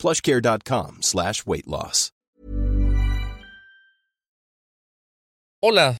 plushcare.com 0.00 1.02
slash 1.02 1.44
weight 1.46 1.66
loss. 1.66 2.12
Hola, 5.62 5.98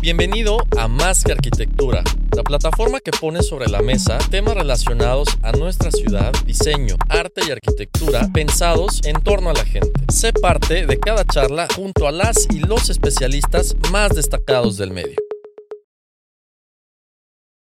bienvenido 0.00 0.56
a 0.78 0.88
Más 0.88 1.22
que 1.22 1.32
Arquitectura, 1.32 2.02
la 2.34 2.42
plataforma 2.42 2.98
que 3.00 3.10
pone 3.10 3.42
sobre 3.42 3.68
la 3.68 3.82
mesa 3.82 4.16
temas 4.30 4.54
relacionados 4.54 5.28
a 5.42 5.52
nuestra 5.52 5.90
ciudad, 5.90 6.32
diseño, 6.46 6.96
arte 7.10 7.42
y 7.46 7.50
arquitectura 7.50 8.26
pensados 8.32 9.02
en 9.04 9.22
torno 9.22 9.50
a 9.50 9.52
la 9.52 9.66
gente. 9.66 9.92
Sé 10.10 10.32
parte 10.32 10.86
de 10.86 10.98
cada 10.98 11.26
charla 11.26 11.68
junto 11.76 12.08
a 12.08 12.10
las 12.10 12.48
y 12.48 12.60
los 12.60 12.88
especialistas 12.88 13.76
más 13.92 14.14
destacados 14.14 14.78
del 14.78 14.92
medio. 14.92 15.16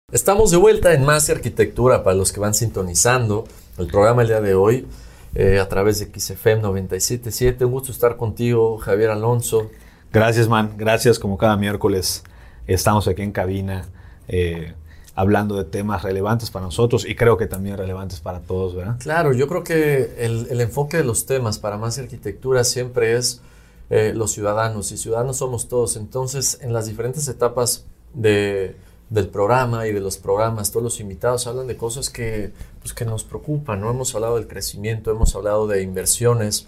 Estamos 0.09 0.51
de 0.51 0.57
vuelta 0.57 0.93
en 0.93 1.03
Más 1.03 1.25
que 1.25 1.33
Arquitectura 1.33 2.01
para 2.05 2.15
los 2.15 2.31
que 2.31 2.39
van 2.39 2.53
sintonizando 2.53 3.45
el 3.77 3.87
programa 3.87 4.21
el 4.21 4.29
día 4.29 4.39
de 4.39 4.55
hoy 4.55 4.87
eh, 5.35 5.59
a 5.59 5.69
través 5.69 5.99
de 5.99 6.05
XFM 6.05 6.61
977. 6.61 7.65
Un 7.65 7.71
gusto 7.71 7.91
estar 7.91 8.17
contigo, 8.17 8.77
Javier 8.77 9.11
Alonso. 9.11 9.69
Gracias, 10.11 10.47
man. 10.47 10.73
Gracias. 10.77 11.19
Como 11.19 11.37
cada 11.37 11.57
miércoles 11.57 12.23
estamos 12.67 13.07
aquí 13.07 13.21
en 13.21 13.31
cabina 13.31 13.85
eh, 14.27 14.73
hablando 15.13 15.55
de 15.55 15.65
temas 15.65 16.01
relevantes 16.01 16.49
para 16.49 16.65
nosotros 16.65 17.05
y 17.07 17.15
creo 17.15 17.37
que 17.37 17.47
también 17.47 17.77
relevantes 17.77 18.19
para 18.19 18.39
todos, 18.39 18.75
¿verdad? 18.75 18.97
Claro, 18.99 19.33
yo 19.33 19.47
creo 19.47 19.63
que 19.63 20.15
el, 20.17 20.47
el 20.49 20.61
enfoque 20.61 20.97
de 20.97 21.03
los 21.03 21.25
temas 21.25 21.59
para 21.59 21.77
más 21.77 21.99
arquitectura 21.99 22.63
siempre 22.63 23.15
es 23.15 23.41
eh, 23.89 24.13
los 24.15 24.31
ciudadanos 24.31 24.91
y 24.91 24.97
ciudadanos 24.97 25.37
somos 25.37 25.67
todos. 25.67 25.95
Entonces, 25.95 26.59
en 26.61 26.73
las 26.73 26.87
diferentes 26.87 27.27
etapas 27.27 27.85
de, 28.13 28.75
del 29.09 29.27
programa 29.27 29.87
y 29.87 29.93
de 29.93 29.99
los 29.99 30.17
programas, 30.17 30.71
todos 30.71 30.83
los 30.83 30.99
invitados 30.99 31.45
hablan 31.47 31.67
de 31.67 31.77
cosas 31.77 32.09
que, 32.09 32.51
pues, 32.81 32.93
que 32.93 33.05
nos 33.05 33.23
preocupan, 33.23 33.81
¿no? 33.81 33.91
Hemos 33.91 34.15
hablado 34.15 34.35
del 34.35 34.47
crecimiento, 34.47 35.11
hemos 35.11 35.35
hablado 35.35 35.67
de 35.67 35.83
inversiones, 35.83 36.67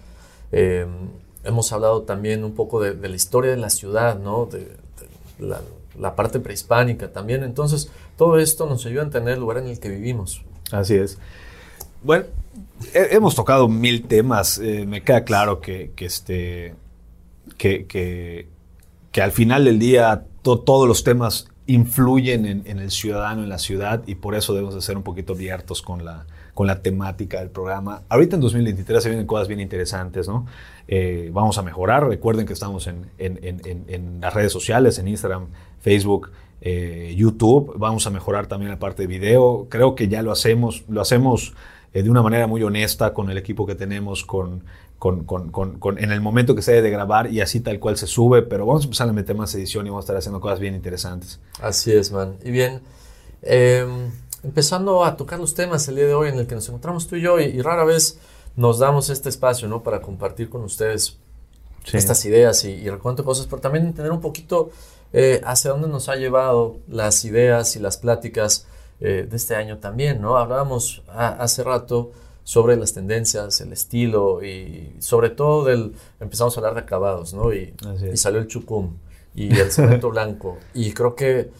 eh, 0.51 0.85
hemos 1.43 1.71
hablado 1.71 2.03
también 2.03 2.43
un 2.43 2.53
poco 2.53 2.79
de, 2.81 2.95
la 2.95 3.15
historia 3.15 3.51
de 3.51 3.57
la 3.57 3.69
ciudad, 3.69 4.19
¿no? 4.19 4.45
De, 4.45 4.75
la, 5.39 6.15
parte 6.15 6.39
prehispánica 6.39 7.11
también. 7.11 7.43
Entonces, 7.43 7.89
todo 8.17 8.37
esto 8.37 8.67
nos 8.67 8.85
ayuda 8.85 9.01
a 9.01 9.05
entender 9.05 9.33
el 9.33 9.39
lugar 9.39 9.57
en 9.57 9.67
el 9.67 9.79
que 9.79 9.89
vivimos. 9.89 10.43
Así 10.71 10.95
es. 10.95 11.17
Bueno, 12.03 12.25
he, 12.93 13.15
hemos 13.15 13.33
tocado 13.33 13.67
mil 13.67 14.07
temas. 14.07 14.59
Eh, 14.59 14.85
me 14.85 15.03
queda 15.03 15.23
claro 15.23 15.59
que, 15.59 15.91
que 15.95 16.05
este, 16.05 16.75
que, 17.57 17.87
que, 19.11 19.21
al 19.21 19.31
final 19.31 19.65
del 19.65 19.79
día 19.79 20.25
to, 20.43 20.59
todos 20.59 20.87
los 20.87 21.03
temas 21.03 21.47
influyen 21.67 22.45
en, 22.45 22.79
el 22.79 22.91
ciudadano, 22.91 23.43
en 23.43 23.49
la 23.49 23.59
ciudad, 23.59 24.03
y 24.07 24.15
por 24.15 24.35
eso 24.35 24.53
debemos 24.53 24.73
de 24.73 24.81
ser 24.81 24.97
un 24.97 25.03
poquito 25.03 25.33
abiertos 25.33 25.81
con 25.81 26.03
la, 26.03 26.25
con 26.53 26.65
la 26.65 26.81
temática 26.81 27.39
del 27.39 27.49
programa. 27.49 28.03
Ahorita 28.09 28.35
en 28.35 28.41
2023 28.41 29.03
se 29.03 29.09
vienen 29.09 29.27
cosas 29.27 29.47
bien 29.47 29.59
interesantes, 29.59 30.27
¿no? 30.27 30.45
Eh, 30.87 31.29
vamos 31.33 31.57
a 31.57 31.61
mejorar. 31.61 32.07
Recuerden 32.07 32.45
que 32.45 32.53
estamos 32.53 32.87
en, 32.87 33.05
en, 33.17 33.39
en 33.87 34.21
las 34.21 34.33
redes 34.33 34.51
sociales, 34.51 34.97
en 34.97 35.07
Instagram, 35.07 35.47
Facebook, 35.79 36.31
eh, 36.61 37.13
YouTube. 37.15 37.73
Vamos 37.77 38.07
a 38.07 38.09
mejorar 38.09 38.47
también 38.47 38.71
la 38.71 38.79
parte 38.79 39.03
de 39.03 39.07
video. 39.07 39.67
Creo 39.69 39.95
que 39.95 40.07
ya 40.07 40.21
lo 40.21 40.31
hacemos, 40.31 40.83
lo 40.87 41.01
hacemos 41.01 41.53
eh, 41.93 42.03
de 42.03 42.09
una 42.09 42.21
manera 42.21 42.47
muy 42.47 42.63
honesta 42.63 43.13
con 43.13 43.29
el 43.29 43.37
equipo 43.37 43.65
que 43.65 43.75
tenemos, 43.75 44.25
con, 44.25 44.63
con, 44.97 45.25
con, 45.25 45.51
con, 45.51 45.97
en 45.99 46.11
el 46.11 46.21
momento 46.21 46.55
que 46.55 46.61
se 46.61 46.71
debe 46.71 46.83
de 46.83 46.89
grabar 46.89 47.31
y 47.31 47.41
así 47.41 47.59
tal 47.59 47.79
cual 47.79 47.97
se 47.97 48.07
sube, 48.07 48.41
pero 48.41 48.65
vamos 48.65 48.83
a 48.83 48.85
empezar 48.85 49.09
a 49.09 49.13
meter 49.13 49.35
más 49.35 49.53
edición 49.53 49.85
y 49.85 49.89
vamos 49.89 50.03
a 50.03 50.05
estar 50.05 50.17
haciendo 50.17 50.39
cosas 50.39 50.59
bien 50.59 50.73
interesantes. 50.73 51.39
Así 51.61 51.91
es, 51.91 52.11
man. 52.11 52.37
Y 52.43 52.51
bien, 52.51 52.81
eh, 53.43 53.85
empezando 54.43 55.05
a 55.05 55.15
tocar 55.15 55.39
los 55.39 55.53
temas 55.53 55.87
el 55.87 55.95
día 55.95 56.07
de 56.07 56.13
hoy 56.13 56.29
en 56.29 56.39
el 56.39 56.47
que 56.47 56.55
nos 56.55 56.67
encontramos 56.67 57.07
tú 57.07 57.15
y 57.15 57.21
yo 57.21 57.39
y, 57.39 57.45
y 57.45 57.61
rara 57.61 57.83
vez 57.83 58.19
nos 58.55 58.79
damos 58.79 59.09
este 59.09 59.29
espacio, 59.29 59.67
¿no? 59.67 59.83
Para 59.83 60.01
compartir 60.01 60.49
con 60.49 60.63
ustedes 60.63 61.17
sí. 61.83 61.97
estas 61.97 62.25
ideas 62.25 62.63
y, 62.65 62.71
y 62.71 62.89
recuento 62.89 63.23
cosas, 63.23 63.45
pero 63.45 63.61
también 63.61 63.85
entender 63.85 64.11
un 64.11 64.21
poquito 64.21 64.71
eh, 65.13 65.41
hacia 65.45 65.71
dónde 65.71 65.87
nos 65.87 66.09
ha 66.09 66.15
llevado 66.15 66.77
las 66.87 67.23
ideas 67.23 67.75
y 67.75 67.79
las 67.79 67.97
pláticas 67.97 68.65
eh, 68.99 69.27
de 69.29 69.37
este 69.37 69.55
año 69.55 69.77
también, 69.77 70.21
¿no? 70.21 70.37
Hablábamos 70.37 71.03
a, 71.07 71.27
hace 71.27 71.63
rato 71.63 72.11
sobre 72.47 72.77
las 72.77 72.93
tendencias, 72.93 73.59
el 73.59 73.73
estilo 73.73 74.41
y 74.41 74.95
sobre 74.99 75.31
todo 75.31 75.65
del, 75.65 75.91
empezamos 76.21 76.55
a 76.55 76.61
hablar 76.61 76.75
de 76.75 76.79
acabados, 76.79 77.33
¿no? 77.33 77.53
Y, 77.53 77.73
y 78.09 78.15
salió 78.15 78.39
el 78.39 78.47
chucum 78.47 78.93
y 79.35 79.53
el 79.53 79.69
cemento 79.69 80.09
blanco. 80.11 80.57
Y 80.73 80.93
creo 80.93 81.13
que 81.13 81.51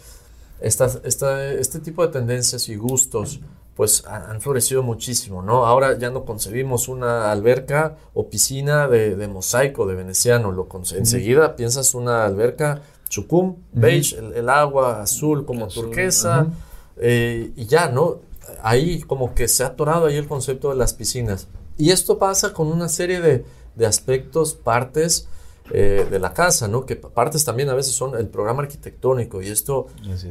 esta, 0.62 0.90
esta, 1.04 1.52
este 1.52 1.82
tipo 1.82 2.08
de 2.08 2.14
tendencias 2.14 2.70
y 2.70 2.78
gustos 2.78 3.42
pues 3.76 4.06
han 4.08 4.40
florecido 4.40 4.82
muchísimo, 4.82 5.42
¿no? 5.42 5.66
Ahora 5.66 5.98
ya 5.98 6.10
no 6.10 6.24
concebimos 6.24 6.88
una 6.88 7.34
alberca 7.34 7.98
o 8.14 8.30
piscina 8.30 8.88
de, 8.88 9.18
de 9.18 9.28
mosaico, 9.28 9.88
de 9.88 9.96
veneciano, 9.96 10.54
lo 10.54 10.70
enseguida 10.96 11.58
piensas 11.58 11.96
una 11.96 12.24
alberca 12.24 12.82
chucum, 13.10 13.58
beige, 13.74 14.16
uh 14.16 14.20
-huh. 14.22 14.28
el, 14.28 14.34
el, 14.36 14.50
agua 14.50 15.02
azul 15.02 15.46
como 15.46 15.66
azul, 15.66 15.88
turquesa, 15.88 16.44
uh 16.44 16.46
-huh. 16.46 16.52
eh, 16.96 17.52
y 17.58 17.66
ya, 17.66 17.90
¿no? 17.90 18.26
Ahí 18.62 19.02
como 19.02 19.34
que 19.34 19.48
se 19.48 19.64
ha 19.64 19.68
atorado 19.68 20.08
ahí 20.08 20.16
el 20.16 20.28
concepto 20.28 20.70
de 20.70 20.76
las 20.76 20.94
piscinas. 20.94 21.48
Y 21.78 21.92
esto 21.92 22.18
pasa 22.18 22.54
con 22.54 22.68
una 22.68 22.90
serie 22.90 23.22
de, 23.22 23.46
de 23.76 23.86
aspectos, 23.86 24.54
partes 24.56 25.28
eh, 25.70 26.08
de 26.10 26.18
la 26.20 26.34
casa, 26.34 26.70
¿no? 26.70 26.86
Que 26.86 26.96
partes 26.96 27.44
también 27.44 27.70
a 27.70 27.74
veces 27.74 27.94
son 27.94 28.16
el 28.18 28.30
programa 28.30 28.64
arquitectónico 28.64 29.42
y 29.42 29.50
esto 29.50 29.88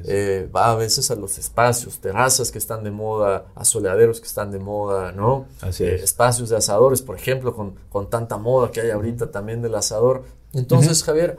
eh, 0.06 0.48
va 0.54 0.70
a 0.72 0.74
veces 0.76 1.10
a 1.10 1.14
los 1.14 1.36
espacios, 1.36 1.98
terrazas 1.98 2.50
que 2.50 2.56
están 2.56 2.82
de 2.82 2.90
moda, 2.90 3.44
asoleaderos 3.54 4.18
que 4.18 4.26
están 4.26 4.50
de 4.50 4.58
moda, 4.58 5.12
¿no? 5.12 5.46
Así 5.60 5.84
es. 5.84 6.00
Eh, 6.00 6.04
espacios 6.04 6.48
de 6.48 6.56
asadores, 6.56 7.02
por 7.02 7.16
ejemplo, 7.16 7.54
con, 7.54 7.74
con, 7.90 8.08
tanta 8.08 8.38
moda 8.38 8.70
que 8.70 8.80
hay 8.80 8.90
ahorita 8.90 9.30
también 9.30 9.60
del 9.60 9.74
asador. 9.74 10.24
Entonces, 10.54 11.04
Javier, 11.04 11.36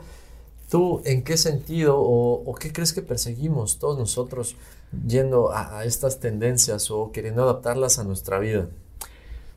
¿Tú 0.70 1.00
en 1.04 1.22
qué 1.22 1.36
sentido 1.36 1.98
o, 1.98 2.42
o, 2.44 2.54
qué 2.54 2.72
crees 2.72 2.92
que 2.92 3.00
perseguimos 3.00 3.78
todos 3.78 3.98
nosotros 3.98 4.56
yendo 5.06 5.50
a, 5.52 5.78
a, 5.78 5.84
estas 5.84 6.20
tendencias 6.20 6.90
o 6.90 7.10
queriendo 7.10 7.42
adaptarlas 7.42 7.98
a 7.98 8.04
nuestra 8.04 8.38
vida? 8.38 8.66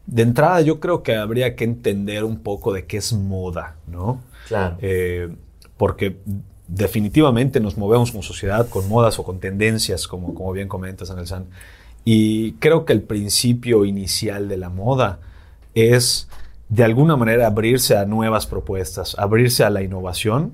De 0.06 0.24
entrada 0.24 0.62
yo 0.62 0.80
creo 0.80 1.04
que 1.04 1.16
habría 1.16 1.56
que 1.56 1.64
entender 1.64 2.24
un 2.24 2.40
poco 2.40 2.74
de 2.74 2.86
qué 2.86 2.98
es 2.98 3.14
moda, 3.14 3.76
¿no? 3.88 4.22
Claro. 4.48 4.78
Eh, 4.82 5.30
porque 5.78 6.18
definitivamente 6.68 7.60
nos 7.60 7.78
movemos 7.78 8.12
como 8.12 8.24
sociedad 8.24 8.70
con 8.70 8.88
modas 8.88 9.20
o 9.20 9.24
con 9.24 9.40
tendencias, 9.40 10.08
como, 10.08 10.34
como 10.34 10.54
bien 10.54 10.68
comentas, 10.68 11.12
Anelsan. 11.12 11.48
Y 12.06 12.54
creo 12.54 12.86
que 12.86 12.94
el 12.94 13.02
principio 13.02 13.84
inicial 13.86 14.48
de 14.48 14.58
la 14.58 14.70
moda 14.70 15.20
es 15.76 16.28
de 16.70 16.84
alguna 16.86 17.18
manera 17.18 17.48
abrirse 17.48 17.98
a 17.98 18.06
nuevas 18.06 18.48
propuestas, 18.48 19.16
abrirse 19.20 19.66
a 19.66 19.70
la 19.70 19.84
innovación 19.84 20.54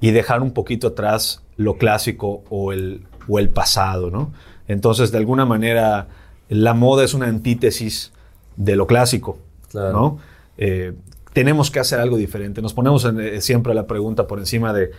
y 0.00 0.10
dejar 0.10 0.42
un 0.42 0.52
poquito 0.52 0.88
atrás 0.88 1.42
lo 1.56 1.78
clásico 1.78 2.44
o 2.50 2.72
el, 2.72 3.04
o 3.28 3.38
el 3.38 3.48
pasado, 3.48 4.10
¿no? 4.10 4.32
Entonces, 4.68 5.12
de 5.12 5.18
alguna 5.18 5.46
manera, 5.46 6.08
la 6.48 6.74
moda 6.74 7.04
es 7.04 7.14
una 7.14 7.26
antítesis 7.26 8.12
de 8.56 8.76
lo 8.76 8.86
clásico, 8.86 9.38
claro. 9.70 9.92
¿no? 9.92 10.18
Eh, 10.58 10.92
tenemos 11.32 11.70
que 11.70 11.80
hacer 11.80 12.00
algo 12.00 12.16
diferente. 12.16 12.62
Nos 12.62 12.72
ponemos 12.72 13.04
en, 13.04 13.20
eh, 13.20 13.40
siempre 13.40 13.74
la 13.74 13.86
pregunta 13.86 14.26
por 14.26 14.38
encima 14.38 14.72
de, 14.72 14.90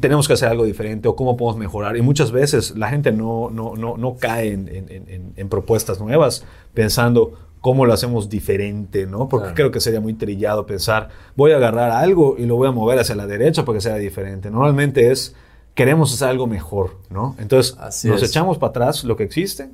tenemos 0.00 0.26
que 0.26 0.34
hacer 0.34 0.48
algo 0.48 0.64
diferente 0.64 1.08
o 1.08 1.16
cómo 1.16 1.36
podemos 1.36 1.58
mejorar. 1.58 1.96
Y 1.96 2.02
muchas 2.02 2.32
veces 2.32 2.76
la 2.76 2.88
gente 2.88 3.12
no, 3.12 3.48
no, 3.50 3.76
no, 3.76 3.96
no 3.96 4.16
cae 4.16 4.52
en, 4.52 4.68
en, 4.68 5.32
en, 5.36 5.48
propuestas 5.48 6.00
nuevas 6.00 6.44
pensando 6.74 7.38
cómo 7.60 7.86
lo 7.86 7.92
hacemos 7.92 8.28
diferente, 8.28 9.06
¿no? 9.06 9.28
Porque 9.28 9.46
claro. 9.46 9.54
creo 9.54 9.70
que 9.70 9.80
sería 9.80 10.00
muy 10.00 10.14
trillado 10.14 10.66
pensar, 10.66 11.08
voy 11.36 11.52
a 11.52 11.56
agarrar 11.56 11.90
algo 11.90 12.36
y 12.38 12.46
lo 12.46 12.56
voy 12.56 12.68
a 12.68 12.72
mover 12.72 12.98
hacia 12.98 13.14
la 13.14 13.26
derecha 13.26 13.64
porque 13.64 13.80
sea 13.80 13.96
diferente. 13.96 14.50
Normalmente 14.50 15.10
es, 15.10 15.34
queremos 15.74 16.12
hacer 16.12 16.28
algo 16.28 16.46
mejor, 16.46 16.96
¿no? 17.10 17.34
Entonces 17.38 17.76
Así 17.78 18.08
nos 18.08 18.22
es. 18.22 18.30
echamos 18.30 18.58
para 18.58 18.70
atrás 18.70 19.04
lo 19.04 19.16
que 19.16 19.24
existe, 19.24 19.70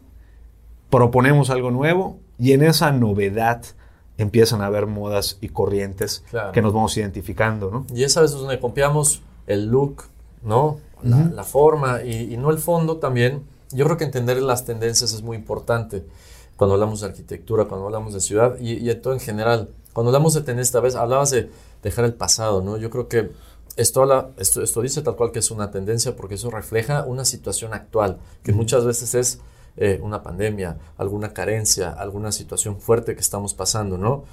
proponemos 0.91 1.51
algo 1.51 1.71
nuevo 1.71 2.19
y 2.39 2.53
en 2.53 2.63
esa 2.63 2.93
novedad 2.93 3.63
empiezan 4.17 4.61
a 4.63 4.67
haber 4.67 4.87
modas 4.87 5.39
y 5.41 5.49
corrientes 5.49 6.25
claro. 6.31 6.53
que 6.53 6.63
nos 6.63 6.73
vamos 6.73 6.97
identificando, 6.97 7.71
¿no? 7.71 7.87
Y 7.95 8.05
esa 8.05 8.21
vez 8.21 8.31
es 8.31 8.39
donde 8.39 8.61
copiamos 8.61 9.23
el 9.47 9.67
look, 9.67 10.05
¿no? 10.43 10.79
La, 11.03 11.17
uh 11.17 11.21
-huh. 11.21 11.33
la 11.33 11.45
forma 11.45 12.03
y, 12.03 12.33
y, 12.33 12.37
no 12.39 12.51
el 12.51 12.59
fondo 12.59 12.97
también. 12.97 13.43
Yo 13.73 13.85
creo 13.85 13.97
que 13.97 14.05
entender 14.05 14.41
las 14.41 14.65
tendencias 14.65 15.13
es 15.13 15.23
muy 15.23 15.37
importante 15.37 16.05
cuando 16.57 16.75
hablamos 16.75 17.01
de 17.01 17.09
arquitectura, 17.09 17.65
cuando 17.67 17.87
hablamos 17.87 18.15
de 18.15 18.21
ciudad 18.21 18.57
y, 18.61 18.89
y 18.89 18.95
todo 18.97 19.13
en 19.13 19.21
general. 19.21 19.71
cuando 19.93 20.11
hablamos 20.11 20.35
de 20.35 20.43
tendencia, 20.43 20.81
vez 20.81 20.95
hablabas 20.95 21.31
de 21.31 21.51
dejar 21.83 22.05
el 22.05 22.15
pasado, 22.15 22.63
¿no? 22.63 22.77
Yo 22.77 22.91
creo 22.91 23.09
que 23.09 23.31
esto, 23.77 24.33
esto, 24.37 24.63
esto, 24.63 24.83
dice 24.83 25.03
tal 25.03 25.17
cual 25.17 25.33
que 25.33 25.41
es 25.41 25.51
una 25.51 25.71
tendencia 25.71 26.15
porque 26.17 26.37
eso 26.37 26.51
refleja 26.51 27.05
una 27.05 27.25
situación 27.25 27.75
actual, 27.75 28.19
que 28.43 28.53
muchas 28.53 28.85
veces 28.85 29.15
es 29.15 29.41
eh, 29.77 29.99
una 30.03 30.23
pandemia, 30.23 30.79
alguna 30.97 31.33
carencia, 31.33 31.91
alguna 31.91 32.31
situación 32.31 32.81
fuerte 32.81 33.15
que 33.15 33.21
estamos 33.21 33.55
pasando, 33.55 33.99
¿no? 33.99 34.25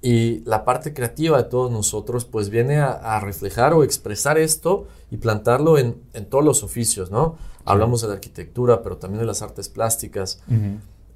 Y 0.00 0.40
la 0.44 0.64
parte 0.64 0.94
creativa 0.94 1.36
de 1.36 1.48
todos 1.48 1.70
nosotros 1.70 2.24
pues 2.24 2.50
viene 2.50 2.78
a, 2.78 3.18
reflejar 3.20 3.74
o 3.74 3.82
expresar 3.82 4.38
esto 4.38 4.86
y 5.10 5.16
plantarlo 5.16 5.76
en, 5.76 6.00
en 6.14 6.26
todos 6.26 6.44
los 6.44 6.62
oficios, 6.62 7.10
¿no? 7.10 7.36
Hablamos 7.64 8.00
de 8.00 8.08
la 8.08 8.14
arquitectura, 8.14 8.82
pero 8.82 8.96
también 8.96 9.20
de 9.20 9.26
las 9.26 9.42
artes 9.42 9.68
plásticas 9.68 10.40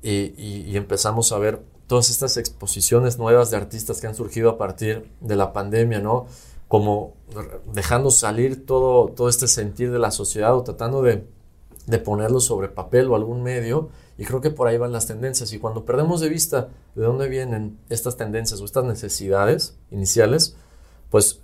y, 0.02 0.34
y, 0.37 0.76
empezamos 0.76 1.31
a 1.32 1.38
ver 1.38 1.60
todas 1.87 2.10
estas 2.10 2.37
exposiciones 2.37 3.19
nuevas 3.19 3.50
de 3.50 3.56
artistas 3.56 4.00
que 4.00 4.06
han 4.06 4.14
surgido 4.14 4.50
a 4.50 4.58
partir 4.58 5.08
de 5.20 5.37
la 5.37 5.52
pandemia, 5.52 6.00
¿no? 6.00 6.26
Como 6.69 7.14
dejando 7.72 8.10
salir 8.10 8.66
todo, 8.66 9.08
todo 9.08 9.28
este 9.28 9.46
sentir 9.46 9.93
de 9.93 9.99
la 9.99 10.10
sociedad 10.10 10.56
o 10.56 10.62
tratando 10.62 11.02
de, 11.02 11.25
de 11.87 11.99
ponerlo 11.99 12.40
sobre 12.40 12.69
papel 12.69 13.08
o 13.08 13.14
algún 13.14 13.43
medio 13.43 13.90
y 14.19 14.25
creo 14.25 14.40
que 14.40 14.50
por 14.50 14.69
ahí 14.69 14.78
van 14.78 14.93
las 14.93 15.06
tendencias. 15.06 15.52
Y 15.52 15.58
cuando 15.58 15.84
perdemos 15.84 16.20
de 16.20 16.28
vista 16.28 16.69
de 16.94 17.04
dónde 17.04 17.28
vienen 17.28 17.78
estas 17.88 18.16
tendencias 18.16 18.60
o 18.60 18.64
estas 18.64 18.84
necesidades 18.84 19.76
iniciales, 19.90 20.56
pues 21.10 21.40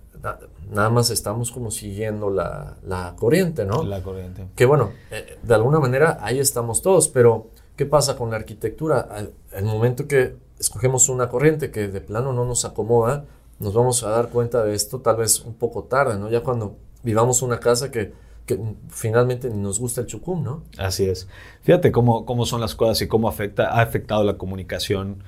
nada 0.71 0.91
más 0.91 1.11
estamos 1.11 1.51
como 1.51 1.71
siguiendo 1.71 2.31
la, 2.31 2.77
la, 2.87 3.15
corriente, 3.17 3.65
¿no? 3.65 3.83
La 3.83 4.03
corriente. 4.03 4.47
Que 4.55 4.67
bueno, 4.67 4.91
eh, 5.11 5.39
de 5.43 5.55
alguna 5.55 5.79
manera 5.79 6.19
ahí 6.21 6.39
estamos 6.39 6.83
todos, 6.83 7.09
pero 7.09 7.49
¿qué 7.79 7.87
pasa 7.87 8.17
con 8.17 8.31
la 8.31 8.37
arquitectura? 8.37 9.01
Al, 9.01 9.33
el 9.53 9.65
momento 9.65 10.07
que 10.07 10.37
escogemos 10.59 11.09
una 11.09 11.31
corriente 11.31 11.71
que 11.71 11.89
de 11.89 12.03
plano 12.03 12.35
no 12.35 12.45
nos 12.45 12.67
acomoda, 12.67 13.25
nos 13.59 13.73
vamos 13.73 14.03
a 14.03 14.11
dar 14.11 14.29
cuenta 14.29 14.63
de 14.63 14.75
esto 14.75 15.01
tal 15.01 15.17
vez 15.17 15.41
un 15.41 15.55
poco 15.55 15.85
tarde, 15.85 16.19
¿no? 16.19 16.29
Ya 16.29 16.43
cuando 16.43 16.77
vivamos 17.03 17.41
una 17.41 17.59
casa 17.59 17.91
que 17.91 18.13
que 18.49 18.59
finalmente 18.89 19.51
nos 19.51 19.79
gusta 19.79 20.01
el 20.01 20.07
chucum, 20.07 20.43
¿no? 20.43 20.63
Así 20.79 21.05
es. 21.05 21.29
Fíjate 21.63 21.93
cómo, 21.93 22.25
cómo 22.25 22.47
son 22.47 22.63
las 22.63 22.75
cosas 22.75 23.03
y 23.03 23.07
cómo 23.07 23.29
afecta, 23.29 23.69
ha 23.69 23.83
afectado 23.83 24.25
la 24.25 24.39
comunicación, 24.39 25.23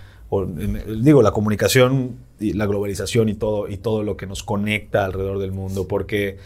digo, 1.02 1.20
la 1.22 1.30
comunicación 1.30 2.16
y 2.40 2.54
la 2.54 2.66
globalización 2.66 3.28
y 3.28 3.34
todo, 3.34 3.68
y 3.68 3.76
todo 3.76 4.02
lo 4.02 4.16
que 4.16 4.26
nos 4.26 4.42
conecta 4.42 5.04
alrededor 5.04 5.38
del 5.38 5.52
mundo, 5.52 5.86
porque 5.86 6.38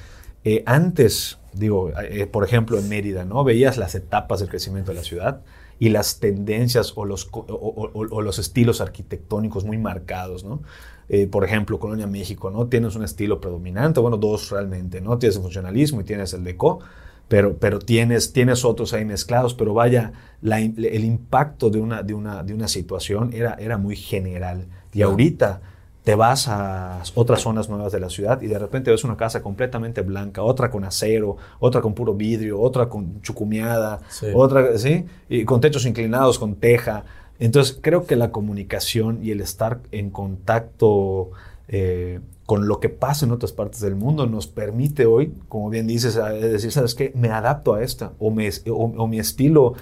eh, 0.43 0.65
antes, 0.67 1.39
digo, 1.53 1.93
eh, 1.97 2.27
por 2.27 2.45
ejemplo, 2.45 2.77
en 2.77 2.89
Mérida, 2.89 3.25
¿no? 3.25 3.45
Veías 3.45 3.79
las 3.79 3.95
etapas 3.95 4.41
del 4.41 4.49
crecimiento 4.49 4.91
de 4.91 4.97
la 4.97 5.05
ciudad 5.05 5.43
y 5.79 5.89
las 5.91 6.21
tendencias 6.21 6.93
o 6.97 7.05
los, 7.05 7.29
o 7.33 8.23
los 8.23 8.39
estilos 8.39 8.81
arquitectónicos 8.81 9.65
muy 9.65 9.79
marcados, 9.79 10.45
¿no? 10.45 10.63
Eh, 11.09 11.27
por 11.27 11.45
ejemplo, 11.45 11.79
Colonia 11.79 12.07
México, 12.07 12.51
¿no? 12.51 12.67
Tienes 12.67 12.97
un 12.97 13.05
estilo 13.05 13.41
predominante, 13.41 14.01
bueno, 14.01 14.17
dos 14.17 14.51
realmente, 14.51 15.01
¿no? 15.01 15.19
Tienes 15.19 15.37
el 15.37 15.43
funcionalismo 15.43 16.01
y 16.01 16.05
tienes 16.05 16.33
el 16.33 16.45
deco, 16.45 16.81
pero, 17.29 17.59
pero 17.59 17.79
tienes, 17.79 18.33
tienes 18.33 18.65
otros 18.65 18.95
ahí 18.95 19.05
mezclados, 19.05 19.55
pero 19.55 19.75
vaya, 19.75 20.13
el 20.43 21.05
impacto 21.05 21.69
de 21.69 21.81
una, 21.81 22.03
de 22.03 22.15
una, 22.15 22.43
de 22.43 22.55
una 22.55 22.69
situación 22.69 23.33
era, 23.35 23.55
era 23.55 23.77
muy 23.77 23.97
general. 23.97 24.67
Y 24.93 25.03
ahorita 25.03 25.61
te 26.05 26.15
vas 26.15 26.49
a 26.49 27.03
otras 27.15 27.41
zonas 27.41 27.71
nuevas 27.71 27.91
de 27.91 27.99
la 27.99 28.11
ciudad 28.11 28.43
y 28.43 28.47
de 28.47 28.59
repente 28.59 28.91
ves 28.91 29.05
una 29.05 29.17
casa 29.17 29.43
completamente 29.43 30.03
blanca, 30.03 30.43
otra 30.43 30.71
con 30.71 30.85
acero, 30.85 31.39
otra 31.61 31.81
con 31.81 31.95
puro 31.95 32.13
vidrio, 32.15 32.61
otra 32.61 32.91
con 32.91 33.23
chucumeada, 33.23 34.01
otra, 34.35 34.77
¿sí? 34.77 35.07
Y 35.31 35.47
con 35.47 35.63
techos 35.63 35.87
inclinados, 35.87 36.39
con 36.39 36.57
teja. 36.57 37.05
Entonces, 37.39 37.79
creo 37.81 38.05
que 38.05 38.17
la 38.17 38.31
comunicación 38.33 39.21
y 39.23 39.31
el 39.31 39.41
estar 39.41 39.81
en 39.93 40.11
contacto 40.11 41.31
eh, 41.69 42.21
con 42.45 42.69
lo 42.69 42.81
que 42.81 42.91
pasa 42.91 43.25
en 43.25 43.33
otras 43.33 43.53
partes 43.53 43.81
del 43.81 43.95
mundo 43.95 44.27
nos 44.27 44.47
permite 44.47 45.07
hoy, 45.07 45.33
como 45.49 45.71
bien 45.71 45.87
dices, 45.87 46.17
decir, 46.17 46.71
¿sabes 46.71 46.95
qué? 46.95 47.13
Me 47.15 47.31
adapto 47.31 47.73
a 47.73 47.83
esta 47.83 48.13
o, 48.19 48.29
o, 48.29 49.07
mi 49.07 49.19
estilo 49.19 49.73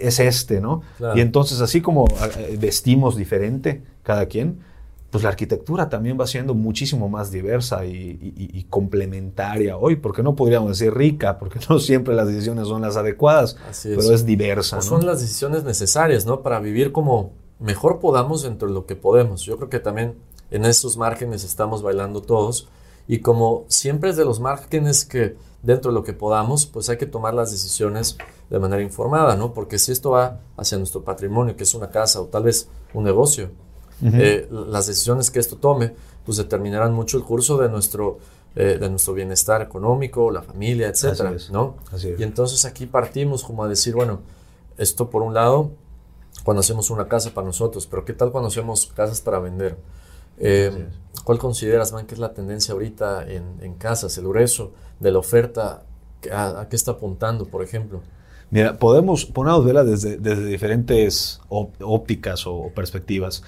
es 0.00 0.18
este, 0.18 0.62
¿no? 0.62 0.80
Y 1.14 1.20
entonces, 1.20 1.60
así 1.60 1.82
como 1.82 2.06
eh, 2.38 2.56
vestimos 2.58 3.16
diferente 3.16 3.82
cada 4.02 4.24
quien, 4.24 4.60
pues 5.10 5.24
la 5.24 5.30
arquitectura 5.30 5.88
también 5.88 6.20
va 6.20 6.26
siendo 6.26 6.54
muchísimo 6.54 7.08
más 7.08 7.30
diversa 7.30 7.86
y, 7.86 8.66
complementaria 8.68 9.76
hoy, 9.76 9.96
porque 9.96 10.22
no 10.22 10.34
podríamos 10.34 10.78
decir 10.78 10.94
rica, 10.94 11.38
porque 11.38 11.58
no 11.68 11.78
siempre 11.78 12.14
las 12.14 12.28
decisiones 12.28 12.68
son 12.68 12.82
las 12.82 12.96
adecuadas, 12.96 13.56
pero 13.82 14.00
es 14.12 14.26
diversa. 14.26 14.76
¿no? 14.76 14.82
Son 14.82 15.06
las 15.06 15.20
decisiones 15.20 15.64
necesarias, 15.64 16.26
¿no? 16.26 16.42
Para 16.42 16.60
vivir 16.60 16.92
como 16.92 17.32
mejor 17.58 18.00
podamos 18.00 18.42
dentro 18.42 18.68
de 18.68 18.74
lo 18.74 18.86
que 18.86 18.96
podemos. 18.96 19.42
Yo 19.42 19.56
creo 19.56 19.70
que 19.70 19.80
también 19.80 20.16
en 20.50 20.64
estos 20.64 20.96
márgenes 20.96 21.44
estamos 21.44 21.82
bailando 21.82 22.20
todos 22.20 22.68
y 23.06 23.20
como 23.20 23.64
siempre 23.68 24.10
es 24.10 24.16
de 24.16 24.24
los 24.24 24.40
márgenes 24.40 25.06
que 25.06 25.36
dentro 25.62 25.90
de 25.90 25.94
lo 25.94 26.04
que 26.04 26.12
podamos, 26.12 26.66
pues 26.66 26.88
hay 26.90 26.98
que 26.98 27.06
tomar 27.06 27.32
las 27.32 27.50
decisiones 27.50 28.18
de 28.50 28.58
manera 28.58 28.82
informada, 28.82 29.36
¿no? 29.36 29.54
Porque 29.54 29.78
si 29.78 29.92
esto 29.92 30.10
va 30.10 30.40
hacia 30.56 30.78
nuestro 30.78 31.02
patrimonio, 31.02 31.56
que 31.56 31.64
es 31.64 31.74
una 31.74 31.90
casa 31.90 32.20
o 32.20 32.26
tal 32.26 32.44
vez 32.44 32.68
un 32.94 33.04
negocio, 33.04 33.50
eh, 34.02 34.48
las 34.50 34.86
decisiones 34.86 35.30
que 35.30 35.38
esto 35.38 35.56
tome, 35.56 35.94
pues 36.24 36.38
determinarán 36.38 36.92
mucho 36.92 37.16
el 37.16 37.24
curso 37.24 37.58
de 37.58 37.68
nuestro, 37.68 38.18
eh, 38.54 38.78
de 38.80 38.90
nuestro 38.90 39.14
bienestar 39.14 39.62
económico, 39.62 40.30
la 40.30 40.42
familia, 40.42 40.88
etcétera, 40.88 41.34
¿no? 41.50 41.76
Y 42.18 42.22
entonces 42.22 42.64
aquí 42.64 42.86
partimos 42.86 43.42
como 43.42 43.64
a 43.64 43.68
decir, 43.68 43.94
bueno, 43.94 44.20
esto 44.76 45.10
por 45.10 45.22
un 45.22 45.34
lado, 45.34 45.70
cuando 46.44 46.60
hacemos 46.60 46.90
una 46.90 47.08
casa 47.08 47.34
para 47.34 47.46
nosotros, 47.46 47.86
pero 47.86 48.04
¿qué 48.04 48.12
tal 48.12 48.30
cuando 48.30 48.48
hacemos 48.48 48.86
casas 48.94 49.20
para 49.20 49.38
vender? 49.38 49.76
Eh, 50.38 50.86
¿Cuál 51.24 51.38
consideras, 51.38 51.92
man, 51.92 52.06
que 52.06 52.14
es 52.14 52.20
la 52.20 52.32
tendencia 52.32 52.72
ahorita 52.72 53.28
en, 53.28 53.44
en 53.60 53.74
casas, 53.74 54.16
el 54.18 54.28
grueso 54.28 54.72
de 55.00 55.10
la 55.10 55.18
oferta? 55.18 55.82
¿A, 56.32 56.66
qué 56.68 56.76
está 56.76 56.92
apuntando, 56.92 57.46
por 57.46 57.62
ejemplo? 57.62 58.00
Mira, 58.50 58.78
podemos 58.78 59.26
ponernos 59.26 59.64
desde, 59.86 60.16
desde 60.16 60.46
diferentes 60.46 61.40
ópticas 61.48 62.46
o 62.46 62.70
perspectivas. 62.74 63.42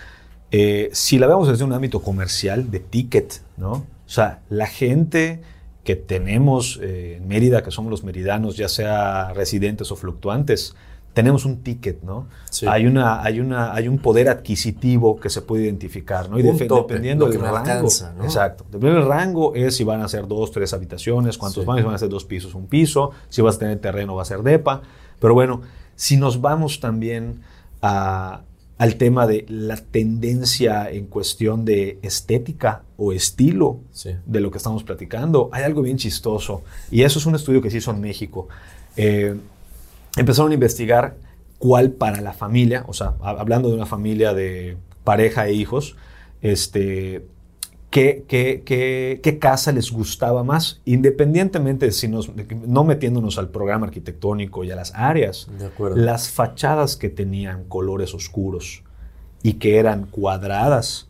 Eh, 0.52 0.90
si 0.92 1.18
la 1.18 1.26
vemos 1.26 1.48
desde 1.48 1.64
un 1.64 1.72
ámbito 1.72 2.02
comercial, 2.02 2.70
de 2.70 2.80
ticket, 2.80 3.42
¿no? 3.56 3.72
O 3.72 4.12
sea, 4.12 4.40
la 4.48 4.66
gente 4.66 5.40
que 5.84 5.96
tenemos 5.96 6.78
eh, 6.82 7.16
en 7.18 7.28
Mérida, 7.28 7.62
que 7.62 7.70
somos 7.70 7.90
los 7.90 8.04
meridanos, 8.04 8.56
ya 8.56 8.68
sea 8.68 9.32
residentes 9.32 9.90
o 9.92 9.96
fluctuantes, 9.96 10.74
tenemos 11.12 11.44
un 11.44 11.62
ticket, 11.62 12.02
¿no? 12.02 12.28
Hay, 12.68 12.86
una, 12.86 13.22
hay, 13.22 13.40
una, 13.40 13.74
hay 13.74 13.88
un 13.88 13.98
poder 13.98 14.28
adquisitivo 14.28 15.18
que 15.18 15.28
se 15.28 15.42
puede 15.42 15.64
identificar, 15.64 16.30
¿no? 16.30 16.38
Y 16.38 16.42
dependiendo 16.42 17.28
del 17.28 17.40
rango. 17.40 17.88
Exacto. 18.22 18.64
Dependiendo 18.64 19.00
del 19.00 19.08
rango 19.08 19.54
es 19.54 19.76
si 19.76 19.84
van 19.84 20.02
a 20.02 20.08
ser 20.08 20.28
dos, 20.28 20.52
tres 20.52 20.72
habitaciones, 20.72 21.36
cuántos 21.36 21.64
van, 21.64 21.78
si 21.78 21.84
van 21.84 21.94
a 21.94 21.98
ser 21.98 22.08
dos 22.08 22.24
pisos, 22.24 22.54
un 22.54 22.66
piso, 22.66 23.10
si 23.28 23.42
vas 23.42 23.56
a 23.56 23.58
tener 23.58 23.78
terreno, 23.80 24.14
va 24.14 24.22
a 24.22 24.26
ser 24.26 24.42
depa. 24.42 24.82
Pero 25.18 25.34
bueno, 25.34 25.62
si 25.96 26.16
nos 26.16 26.40
vamos 26.40 26.78
también 26.78 27.42
a, 27.82 28.42
al 28.80 28.96
tema 28.96 29.26
de 29.26 29.44
la 29.46 29.76
tendencia 29.76 30.90
en 30.90 31.04
cuestión 31.04 31.66
de 31.66 31.98
estética 32.00 32.82
o 32.96 33.12
estilo 33.12 33.80
de 34.24 34.40
lo 34.40 34.50
que 34.50 34.56
estamos 34.56 34.84
platicando, 34.84 35.50
hay 35.52 35.64
algo 35.64 35.82
bien 35.82 35.98
chistoso. 35.98 36.62
Y 36.90 37.02
eso 37.02 37.18
es 37.18 37.26
un 37.26 37.34
estudio 37.34 37.60
que 37.60 37.70
se 37.70 37.76
hizo 37.76 37.90
en 37.90 38.00
México. 38.00 38.48
Eh, 38.96 39.36
empezaron 40.16 40.52
a 40.52 40.54
investigar 40.54 41.16
cuál 41.58 41.90
para 41.90 42.22
la 42.22 42.32
familia, 42.32 42.86
o 42.88 42.94
sea, 42.94 43.16
hablando 43.20 43.68
de 43.68 43.74
una 43.74 43.84
familia 43.84 44.32
de 44.32 44.78
pareja 45.04 45.46
e 45.46 45.52
hijos, 45.52 45.96
este, 46.40 47.26
qué, 47.90 48.24
qué, 48.28 49.38
casa 49.38 49.72
les 49.72 49.90
gustaba 49.90 50.44
más, 50.44 50.80
independientemente 50.84 51.86
de 51.86 51.92
si 51.92 52.08
nos, 52.08 52.30
no 52.66 52.84
metiéndonos 52.84 53.38
al 53.38 53.48
programa 53.48 53.86
arquitectónico 53.86 54.64
y 54.64 54.70
a 54.70 54.76
las 54.76 54.94
áreas, 54.94 55.48
las 55.94 56.30
fachadas 56.30 56.96
que 56.96 57.08
tenían 57.08 57.64
colores 57.64 58.14
oscuros 58.14 58.84
y 59.42 59.54
que 59.54 59.78
eran 59.78 60.06
cuadradas 60.06 61.08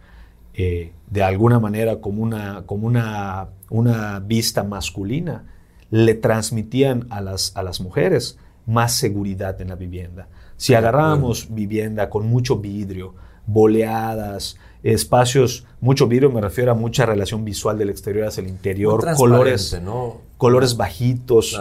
eh, 0.55 0.93
de 1.11 1.23
alguna 1.23 1.61
manera 1.61 2.01
como, 2.01 2.23
una, 2.23 2.63
como 2.67 2.87
una, 2.87 3.49
una 3.69 4.21
vista 4.21 4.65
masculina, 4.65 5.45
le 5.91 6.15
transmitían 6.15 7.07
a 7.11 7.21
las, 7.21 7.57
a 7.57 7.63
las 7.63 7.81
mujeres 7.81 8.39
más 8.67 8.93
seguridad 8.93 9.61
en 9.61 9.69
la 9.69 9.75
vivienda. 9.75 10.29
Si 10.57 10.75
agarrábamos 10.75 11.53
vivienda 11.53 12.09
con 12.09 12.29
mucho 12.29 12.59
vidrio, 12.59 13.15
boleadas, 13.47 14.57
espacios, 14.83 15.67
mucho 15.81 16.07
vidrio 16.07 16.31
me 16.31 16.41
refiero 16.41 16.73
a 16.73 16.75
mucha 16.75 17.07
relación 17.07 17.45
visual 17.45 17.79
del 17.79 17.91
exterior 17.91 18.27
hacia 18.27 18.43
el 18.43 18.49
interior, 18.49 19.05
colores, 19.17 19.79
colores 20.37 20.77
bajitos, 20.77 21.61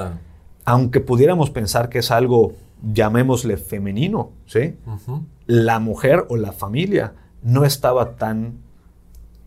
aunque 0.65 0.99
pudiéramos 0.99 1.49
pensar 1.49 1.89
que 1.89 1.99
es 1.99 2.11
algo, 2.11 2.53
llamémosle 2.93 3.57
femenino, 3.57 4.31
¿sí? 4.45 4.75
La 5.45 5.79
mujer 5.79 6.25
o 6.29 6.37
la 6.37 6.51
familia 6.51 7.13
no 7.41 7.65
estaba 7.65 8.15
tan, 8.15 8.59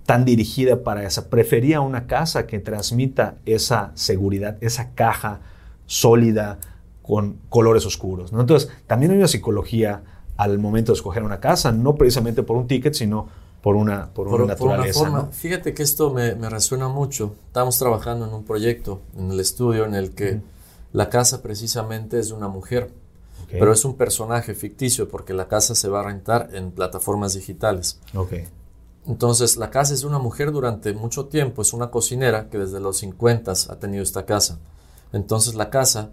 tan 0.04 0.24
dirigida 0.24 0.82
para 0.82 1.04
esa, 1.04 1.30
prefería 1.30 1.80
una 1.80 2.06
casa 2.06 2.46
que 2.46 2.58
transmita 2.58 3.36
esa 3.46 3.92
seguridad, 3.94 4.58
esa 4.60 4.94
caja 4.94 5.40
sólida 5.86 6.58
con 7.02 7.38
colores 7.48 7.84
oscuros. 7.84 8.32
¿no? 8.32 8.40
Entonces, 8.40 8.70
también 8.86 9.12
hay 9.12 9.18
una 9.18 9.28
psicología 9.28 10.02
al 10.36 10.58
momento 10.58 10.92
de 10.92 10.96
escoger 10.96 11.22
una 11.22 11.40
casa, 11.40 11.72
no 11.72 11.94
precisamente 11.96 12.42
por 12.42 12.56
un 12.56 12.66
ticket, 12.66 12.94
sino 12.94 13.28
por 13.62 13.76
una, 13.76 14.12
por, 14.12 14.26
una 14.28 14.46
naturaleza. 14.46 14.98
forma. 14.98 15.26
Fíjate 15.26 15.72
que 15.72 15.82
esto 15.84 16.12
me, 16.12 16.34
resuena 16.50 16.88
mucho. 16.88 17.36
Estamos 17.46 17.78
trabajando 17.78 18.26
en 18.26 18.34
un 18.34 18.44
proyecto 18.44 19.00
en 19.16 19.30
el 19.30 19.40
estudio 19.40 19.84
en 19.84 19.94
el 19.94 20.14
que 20.14 20.40
la 20.92 21.08
casa 21.08 21.42
precisamente 21.42 22.18
es 22.18 22.28
de 22.28 22.34
una 22.34 22.48
mujer, 22.48 22.90
pero 23.50 23.72
es 23.72 23.84
un 23.84 23.96
personaje 23.96 24.54
ficticio 24.54 25.08
porque 25.08 25.32
la 25.32 25.46
casa 25.46 25.74
se 25.74 25.88
va 25.88 26.00
a 26.00 26.04
rentar 26.04 26.50
en 26.52 26.72
plataformas 26.72 27.34
digitales. 27.34 28.00
Okay. 28.14 28.48
Entonces, 29.06 29.56
la 29.56 29.70
casa 29.70 29.94
es 29.94 30.00
de 30.00 30.06
una 30.06 30.18
mujer 30.18 30.52
durante 30.52 30.92
mucho 30.92 31.26
tiempo, 31.26 31.62
es 31.62 31.72
una 31.72 31.90
cocinera 31.90 32.48
que 32.48 32.58
desde 32.58 32.80
los 32.80 32.98
50 32.98 33.52
ha 33.52 33.76
tenido 33.76 34.02
esta 34.02 34.26
casa. 34.26 34.58
Entonces, 35.12 35.54
la 35.54 35.70
casa 35.70 36.10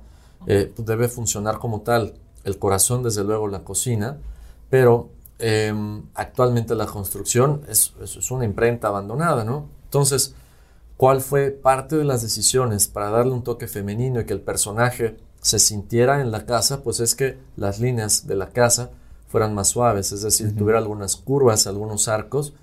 eh, 0.47 0.73
debe 0.77 1.07
funcionar 1.07 1.59
como 1.59 1.81
tal. 1.81 2.15
El 2.43 2.57
corazón, 2.57 3.03
desde 3.03 3.23
luego, 3.23 3.47
la 3.47 3.63
cocina, 3.63 4.17
pero 4.69 5.09
Em, 5.39 6.03
actualmente 6.15 6.75
la 6.75 6.85
construcción 6.85 7.61
es, 7.69 7.93
es, 8.01 8.29
una 8.29 8.43
imprenta 8.43 8.89
abandonada, 8.89 9.45
¿no? 9.45 9.69
Entonces, 9.85 10.35
¿cuál 10.97 11.21
fue 11.21 11.51
parte 11.51 11.95
de 11.95 12.03
las 12.03 12.21
decisiones 12.21 12.89
para 12.89 13.09
darle 13.09 13.31
un 13.31 13.43
toque 13.43 13.67
femenino 13.67 14.19
y 14.19 14.25
que 14.25 14.33
el 14.33 14.41
personaje 14.41 15.17
se 15.39 15.59
sintiera 15.59 16.19
en 16.19 16.31
la 16.31 16.45
casa? 16.45 16.83
Pues 16.83 16.99
es 16.99 17.15
que 17.15 17.37
las 17.55 17.79
líneas 17.79 18.27
de 18.27 18.35
la 18.35 18.49
casa 18.49 18.91
fueran 19.29 19.53
más 19.55 19.69
suaves, 19.69 20.11
es 20.11 20.23
decir, 20.23 20.53
tuviera 20.57 20.79
algunas 20.79 21.15
curvas, 21.15 21.67
algunos 21.67 22.09
arcos, 22.09 22.53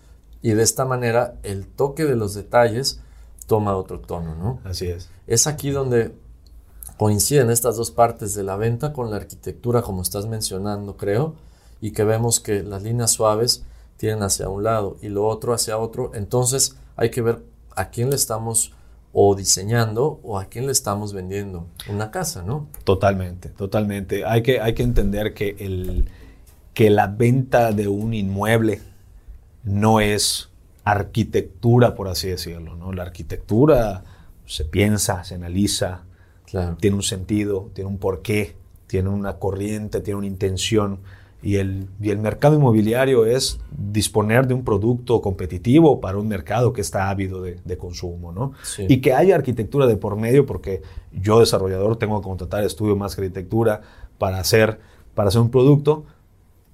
y 0.42 0.50
de 0.50 0.62
esta 0.62 0.85
manera 0.85 1.37
el 1.45 1.66
toque 1.66 2.04
de 2.04 2.16
los 2.16 2.35
detalles 2.35 3.00
toma 3.47 3.75
otro 3.75 4.00
tono, 4.00 4.35
¿no? 4.35 4.61
Así 4.64 4.87
es. 4.88 5.09
Es 5.26 5.47
aquí 5.47 5.71
donde 5.71 6.14
coinciden 6.99 7.50
estas 7.50 7.76
dos 7.76 7.90
partes 7.90 8.35
de 8.35 8.42
la 8.42 8.56
venta 8.56 8.92
con 8.92 9.11
la 9.11 9.16
arquitectura, 9.16 9.80
como 9.80 10.02
estás 10.02 10.26
mencionando, 10.26 10.97
creo, 10.97 11.37
y 11.80 11.92
que 11.92 12.04
vemos 12.04 12.40
que 12.40 12.62
las 12.62 12.83
líneas 12.83 13.12
suaves 13.12 13.64
tienen 13.97 14.23
hacia 14.23 14.49
un 14.49 14.64
lado 14.64 14.97
y 15.02 15.09
lo 15.09 15.26
otro 15.26 15.54
hacia 15.54 15.78
otro, 15.78 16.12
entonces 16.14 16.76
hay 16.97 17.11
que 17.11 17.23
ver 17.23 17.42
a 17.75 17.90
quién 17.90 18.11
le 18.11 18.16
estamos 18.16 18.73
o 19.12 19.35
diseñando 19.35 20.21
o 20.23 20.38
a 20.38 20.47
quién 20.47 20.66
le 20.66 20.73
estamos 20.73 21.12
vendiendo 21.12 21.66
una 21.88 22.11
casa, 22.11 22.42
¿no? 22.42 22.68
Totalmente, 22.85 23.49
totalmente. 23.49 24.25
Hay 24.26 24.42
que, 24.42 24.61
hay 24.61 24.75
que 24.75 24.83
entender 24.83 25.33
que, 25.33 25.56
el, 25.59 26.11
que 26.75 26.90
la 26.90 27.06
venta 27.06 27.73
de 27.73 27.88
un 27.88 28.12
inmueble 28.12 28.83
no 29.64 30.00
es 30.00 30.50
arquitectura, 30.85 31.95
por 31.95 32.09
así 32.09 32.28
decirlo, 32.28 32.76
¿no? 32.76 32.92
La 32.92 33.04
arquitectura 33.04 34.04
se 34.45 34.64
piensa, 34.64 35.25
se 35.25 35.35
analiza, 35.35 36.02
tiene 36.78 36.97
un 36.97 37.02
sentido, 37.02 37.71
tiene 37.75 37.88
un 37.90 37.99
porqué, 37.99 38.56
tiene 38.87 39.09
una 39.09 39.38
corriente, 39.38 40.00
tiene 40.00 40.18
una 40.18 40.26
intención. 40.26 41.00
Y 41.42 41.56
el, 41.56 41.88
y 42.00 42.10
el 42.10 42.18
mercado 42.18 42.56
inmobiliario 42.56 43.26
es 43.26 43.60
disponer 43.70 44.46
de 44.46 44.54
un 44.54 44.64
producto 44.64 45.20
competitivo 45.20 46.00
para 46.00 46.18
un 46.18 46.26
mercado 46.26 46.72
que 46.72 46.80
está 46.80 47.08
ávido 47.10 47.42
de, 47.42 47.60
de 47.64 47.76
consumo, 47.76 48.32
¿no? 48.32 48.52
Y 48.88 49.00
que 49.00 49.12
haya 49.12 49.34
arquitectura 49.34 49.86
de 49.86 49.96
por 49.96 50.16
medio, 50.16 50.46
porque 50.46 50.82
yo 51.12 51.38
desarrollador 51.40 51.98
tengo 51.98 52.20
que 52.20 52.24
contratar 52.26 52.64
estudio 52.64 52.96
más 52.96 53.14
que 53.14 53.22
arquitectura 53.22 53.82
para 54.18 54.38
hacer, 54.38 54.80
para 55.14 55.28
hacer 55.28 55.40
un 55.40 55.50
producto, 55.50 56.04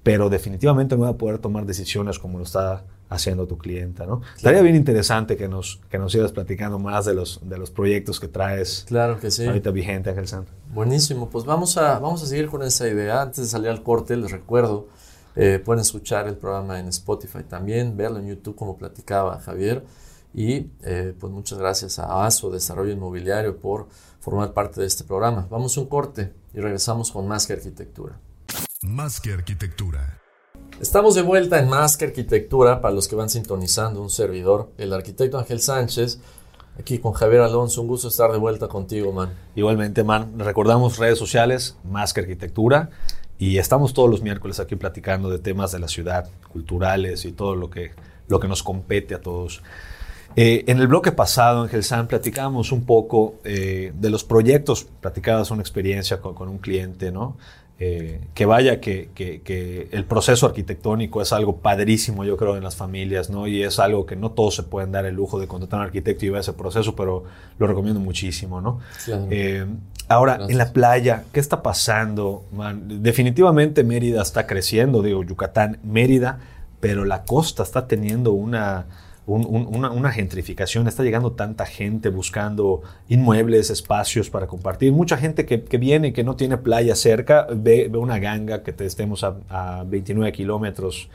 pero 0.01 0.29
definitivamente 0.29 0.95
no 0.95 1.03
voy 1.03 1.13
a 1.13 1.17
poder 1.17 1.39
tomar 1.39 1.65
decisiones 1.65 2.17
como 2.17 2.37
lo 2.37 2.43
está 2.43 2.85
haciendo 3.13 3.47
tu 3.47 3.57
clienta, 3.57 4.05
¿no? 4.05 4.21
Estaría 4.35 4.61
bien 4.61 4.75
interesante 4.75 5.37
que 5.37 5.47
nos, 5.47 5.79
que 5.89 5.97
nos 5.97 6.11
sigas 6.11 6.31
platicando 6.31 6.79
más 6.79 7.05
de 7.05 7.13
los, 7.13 7.39
de 7.43 7.57
los 7.57 7.71
proyectos 7.71 8.19
que 8.19 8.27
traes 8.27 8.85
claro 8.87 9.19
que 9.19 9.31
sí. 9.31 9.45
ahorita 9.45 9.71
vigente, 9.71 10.09
Ángel 10.09 10.27
Santo. 10.27 10.51
Buenísimo, 10.73 11.29
pues 11.29 11.45
vamos 11.45 11.77
a, 11.77 11.99
vamos 11.99 12.23
a 12.23 12.25
seguir 12.25 12.47
con 12.47 12.63
esa 12.63 12.87
idea. 12.87 13.21
Antes 13.21 13.37
de 13.37 13.45
salir 13.45 13.69
al 13.69 13.83
corte, 13.83 14.17
les 14.17 14.31
recuerdo, 14.31 14.87
eh, 15.35 15.61
pueden 15.63 15.81
escuchar 15.81 16.27
el 16.27 16.35
programa 16.35 16.79
en 16.79 16.87
Spotify 16.87 17.43
también, 17.47 17.95
verlo 17.95 18.19
en 18.19 18.27
YouTube 18.27 18.55
como 18.55 18.77
platicaba 18.77 19.39
Javier. 19.39 19.85
Y 20.33 20.71
eh, 20.81 21.13
pues 21.19 21.31
muchas 21.31 21.59
gracias 21.59 21.99
a 21.99 22.25
ASO 22.25 22.49
Desarrollo 22.49 22.91
Inmobiliario 22.91 23.57
por 23.57 23.87
formar 24.19 24.53
parte 24.53 24.81
de 24.81 24.87
este 24.87 25.03
programa. 25.03 25.47
Vamos 25.49 25.77
a 25.77 25.81
un 25.81 25.87
corte 25.87 26.33
y 26.53 26.59
regresamos 26.59 27.11
con 27.11 27.27
Más 27.27 27.45
que 27.45 27.53
Arquitectura. 27.53 28.19
Más 28.81 29.21
que 29.21 29.33
Arquitectura. 29.33 30.22
Estamos 30.83 31.15
de 31.15 31.21
vuelta 31.21 31.59
en 31.59 31.69
Más 31.69 31.95
que 31.95 32.03
Arquitectura 32.03 32.81
para 32.81 32.93
los 32.93 33.07
que 33.07 33.15
van 33.15 33.29
sintonizando 33.29 34.01
un 34.01 34.09
servidor, 34.09 34.69
el 34.77 34.91
arquitecto 34.91 35.39
Ángel 35.39 35.61
Sánchez, 35.61 36.19
aquí 36.77 36.99
con 36.99 37.13
Javier 37.13 37.39
Alonso. 37.39 37.81
Un 37.81 37.87
gusto 37.87 38.09
estar 38.09 38.33
de 38.33 38.37
vuelta 38.37 38.67
contigo, 38.67 39.13
man. 39.13 39.33
Igualmente, 39.55 40.03
man. 40.03 40.37
Recordamos 40.37 40.97
redes 40.97 41.17
sociales, 41.17 41.77
Más 41.89 42.11
que 42.11 42.19
Arquitectura. 42.19 42.89
Y 43.39 43.59
estamos 43.59 43.93
todos 43.93 44.09
los 44.09 44.21
miércoles 44.21 44.59
aquí 44.59 44.75
platicando 44.75 45.29
de 45.29 45.39
temas 45.39 45.71
de 45.71 45.79
la 45.79 45.87
ciudad, 45.87 46.29
culturales 46.51 47.23
y 47.23 47.31
todo 47.31 47.55
lo 47.55 47.69
que, 47.69 47.93
lo 48.27 48.41
que 48.41 48.49
nos 48.49 48.61
compete 48.61 49.15
a 49.15 49.21
todos. 49.21 49.63
Eh, 50.35 50.65
en 50.67 50.79
el 50.79 50.87
bloque 50.87 51.13
pasado, 51.13 51.61
Ángel 51.61 51.85
San, 51.85 52.07
platicábamos 52.07 52.73
un 52.73 52.85
poco 52.85 53.35
eh, 53.45 53.93
de 53.95 54.09
los 54.09 54.25
proyectos, 54.25 54.85
platicabas 54.99 55.49
una 55.49 55.61
experiencia 55.61 56.19
con, 56.19 56.35
con 56.35 56.49
un 56.49 56.57
cliente, 56.57 57.09
¿no? 57.09 57.37
Eh, 57.85 58.21
que 58.33 58.45
vaya, 58.45 58.79
que, 58.79 59.09
que, 59.13 59.89
el 59.91 60.05
proceso 60.05 60.45
arquitectónico 60.45 61.21
es 61.21 61.33
algo 61.33 61.57
padrísimo, 61.57 62.23
yo 62.23 62.37
creo, 62.37 62.55
en 62.55 62.63
las 62.63 62.77
familias, 62.77 63.29
¿no? 63.29 63.45
Y 63.45 63.61
es 63.61 63.77
algo 63.77 64.05
que 64.05 64.15
no 64.15 64.31
todos 64.31 64.55
se 64.55 64.63
pueden 64.63 64.93
dar 64.93 65.05
el 65.05 65.15
lujo 65.15 65.37
de 65.37 65.47
contratar 65.47 65.79
a 65.79 65.83
un 65.83 65.87
arquitecto 65.87 66.25
y 66.25 66.29
ver 66.29 66.39
ese 66.39 66.53
proceso, 66.53 66.95
pero 66.95 67.25
lo 67.59 67.67
recomiendo 67.67 67.99
muchísimo, 67.99 68.61
¿no? 68.61 68.79
Eh, 69.29 69.65
ahora, 70.07 70.45
en 70.47 70.57
la 70.57 70.71
playa, 70.71 71.25
¿qué 71.33 71.41
está 71.41 71.61
pasando? 71.61 72.45
Definitivamente 72.85 73.83
Mérida 73.83 74.21
está 74.21 74.47
creciendo, 74.47 75.01
digo, 75.01 75.21
Yucatán, 75.25 75.79
Mérida, 75.83 76.39
pero 76.79 77.03
la 77.03 77.23
costa 77.23 77.63
está 77.63 77.85
teniendo 77.85 78.31
una 78.31 78.85
una, 79.25 80.11
gentrificación, 80.11 80.87
está 80.87 81.03
llegando 81.03 81.31
tanta 81.31 81.65
gente 81.65 82.09
buscando 82.09 82.81
inmuebles, 83.07 83.69
espacios 83.69 84.29
para 84.29 84.47
compartir. 84.47 84.91
Mucha 84.91 85.17
gente 85.17 85.45
que, 85.45 85.63
que 85.63 85.77
viene 85.77 86.09
y 86.09 86.13
que 86.13 86.23
no 86.23 86.35
tiene 86.35 86.57
playa 86.57 86.95
cerca, 86.95 87.47
ve, 87.55 87.89
una 87.95 88.19
ganga 88.19 88.63
que 88.63 88.73
te 88.73 88.85
estemos 88.85 89.23
a, 89.23 89.83
29 89.87 90.31
kilómetros 90.33 91.09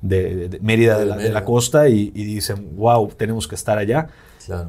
de, 0.00 0.58
Mérida 0.62 0.98
de, 0.98 1.30
la, 1.30 1.44
costa 1.44 1.88
y, 1.88 2.10
dicen, 2.10 2.76
wow, 2.76 3.08
tenemos 3.08 3.48
que 3.48 3.56
estar 3.56 3.76
allá. 3.76 4.08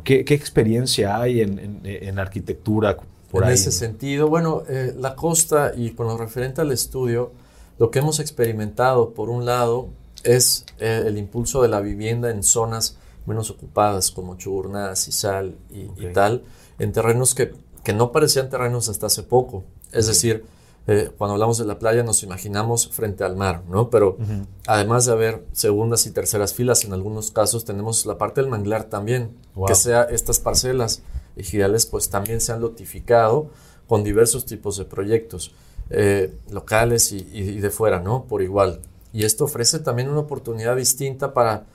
¿Qué, 0.04 0.26
experiencia 0.30 1.22
hay 1.22 1.42
en, 1.42 1.82
en, 1.84 2.18
arquitectura 2.18 2.98
por 3.30 3.44
en 3.44 3.50
ahí? 3.50 3.54
En 3.54 3.60
ese 3.62 3.72
sentido, 3.72 4.30
bueno, 4.30 4.64
eh, 4.68 4.96
la 4.98 5.16
costa 5.16 5.74
y 5.76 5.92
con 5.92 6.08
lo 6.08 6.18
referente 6.18 6.62
al 6.62 6.72
estudio, 6.72 7.32
lo 7.78 7.92
que 7.92 8.00
hemos 8.00 8.20
experimentado, 8.20 9.14
por 9.14 9.30
un 9.30 9.46
lado, 9.46 9.90
es 10.24 10.66
eh, 10.80 11.04
el 11.06 11.18
impulso 11.18 11.62
de 11.62 11.70
la 11.70 11.82
vivienda 11.82 12.30
en 12.30 12.44
zonas 12.44 12.98
menos 13.26 13.50
ocupadas 13.52 14.12
como 14.12 14.36
Chuburná, 14.38 14.96
Cisal 14.96 15.56
y, 15.70 15.90
y 16.04 16.12
tal, 16.14 16.44
en 16.80 16.92
terrenos 16.92 17.36
que, 17.36 17.54
que, 17.84 17.94
no 17.94 18.12
parecían 18.12 18.50
terrenos 18.50 18.90
hasta 18.90 19.06
hace 19.06 19.24
poco. 19.24 19.64
Es 19.92 20.08
decir, 20.08 20.46
eh, 20.88 21.12
cuando 21.18 21.34
hablamos 21.34 21.60
de 21.60 21.66
la 21.66 21.78
playa 21.78 22.04
nos 22.04 22.24
imaginamos 22.24 22.90
frente 22.90 23.24
al 23.24 23.36
mar, 23.36 23.64
¿no? 23.70 23.90
Pero 23.90 24.18
además 24.66 25.06
de 25.06 25.12
haber 25.12 25.46
segundas 25.52 26.08
y 26.08 26.12
terceras 26.12 26.54
filas, 26.54 26.84
en 26.84 26.94
algunos 26.94 27.30
casos 27.30 27.66
tenemos 27.66 28.06
la 28.08 28.18
parte 28.18 28.42
del 28.42 28.50
manglar 28.50 28.86
también, 28.86 29.38
que 29.68 29.76
sea 29.76 30.04
estas 30.04 30.40
parcelas 30.40 31.04
ejidales 31.36 31.86
pues 31.86 32.10
también 32.10 32.42
se 32.42 32.52
han 32.52 32.62
lotificado 32.62 33.50
con 33.88 34.04
diversos 34.04 34.46
tipos 34.46 34.78
de 34.78 34.86
proyectos 34.86 35.52
eh, 35.90 36.36
locales 36.50 37.12
y, 37.12 37.28
y, 37.32 37.60
de 37.60 37.70
fuera, 37.70 38.00
¿no? 38.00 38.26
Por 38.26 38.42
igual. 38.42 38.82
Y 39.14 39.26
esto 39.26 39.46
ofrece 39.46 39.80
también 39.80 40.10
una 40.10 40.20
oportunidad 40.20 40.76
distinta 40.76 41.34
para 41.34 41.66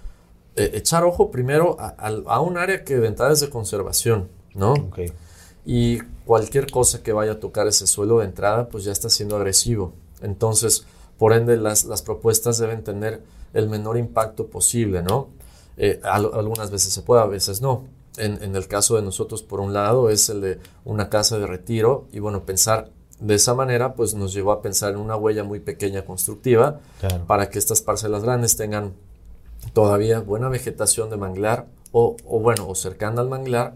eh, 0.56 0.70
echar 0.74 1.04
ojo 1.04 1.30
primero 1.30 1.76
a, 1.78 2.40
un 2.40 2.58
área 2.58 2.84
que 2.84 2.96
de 2.96 3.08
entrada 3.08 3.32
es 3.32 3.40
de 3.40 3.50
conservación, 3.50 4.28
¿no? 4.54 4.74
Y 5.66 5.98
cualquier 6.26 6.70
cosa 6.70 7.02
que 7.02 7.12
vaya 7.12 7.32
a 7.32 7.40
tocar 7.40 7.66
ese 7.66 7.86
suelo 7.86 8.18
de 8.18 8.26
entrada, 8.26 8.68
pues 8.68 8.84
ya 8.84 8.92
está 8.92 9.08
siendo 9.08 9.36
agresivo. 9.36 9.92
Entonces, 10.20 10.86
por 11.18 11.32
ende, 11.32 11.56
las, 11.56 11.84
las 11.84 12.02
propuestas 12.02 12.58
deben 12.58 12.84
tener 12.84 13.22
el 13.52 13.68
menor 13.68 13.96
impacto 13.96 14.46
posible, 14.46 15.02
¿no? 15.02 15.28
Eh, 15.76 16.00
algunas 16.04 16.70
veces 16.70 16.92
se 16.92 17.02
puede, 17.02 17.22
a 17.22 17.26
veces 17.26 17.60
no. 17.60 17.84
En, 18.16 18.40
en, 18.44 18.54
el 18.54 18.68
caso 18.68 18.94
de 18.94 19.02
nosotros, 19.02 19.42
por 19.42 19.58
un 19.58 19.72
lado, 19.72 20.08
es 20.08 20.28
el 20.28 20.40
de 20.40 20.60
una 20.84 21.08
casa 21.08 21.36
de 21.38 21.48
retiro 21.48 22.06
y 22.12 22.20
bueno, 22.20 22.44
pensar 22.44 22.90
de 23.24 23.36
esa 23.36 23.54
manera, 23.54 23.94
pues 23.94 24.14
nos 24.14 24.34
llevó 24.34 24.52
a 24.52 24.60
pensar 24.60 24.92
en 24.92 24.98
una 24.98 25.16
huella 25.16 25.44
muy 25.44 25.58
pequeña 25.58 26.04
constructiva 26.04 26.80
para 27.26 27.48
que 27.48 27.58
estas 27.58 27.80
parcelas 27.80 28.22
grandes 28.22 28.56
tengan 28.56 28.92
todavía 29.72 30.20
buena 30.20 30.50
vegetación 30.50 31.08
de 31.08 31.16
manglar 31.16 31.66
o, 31.90 32.16
bueno, 32.38 32.68
o 32.68 32.74
cercana 32.74 33.22
al 33.22 33.30
manglar 33.30 33.74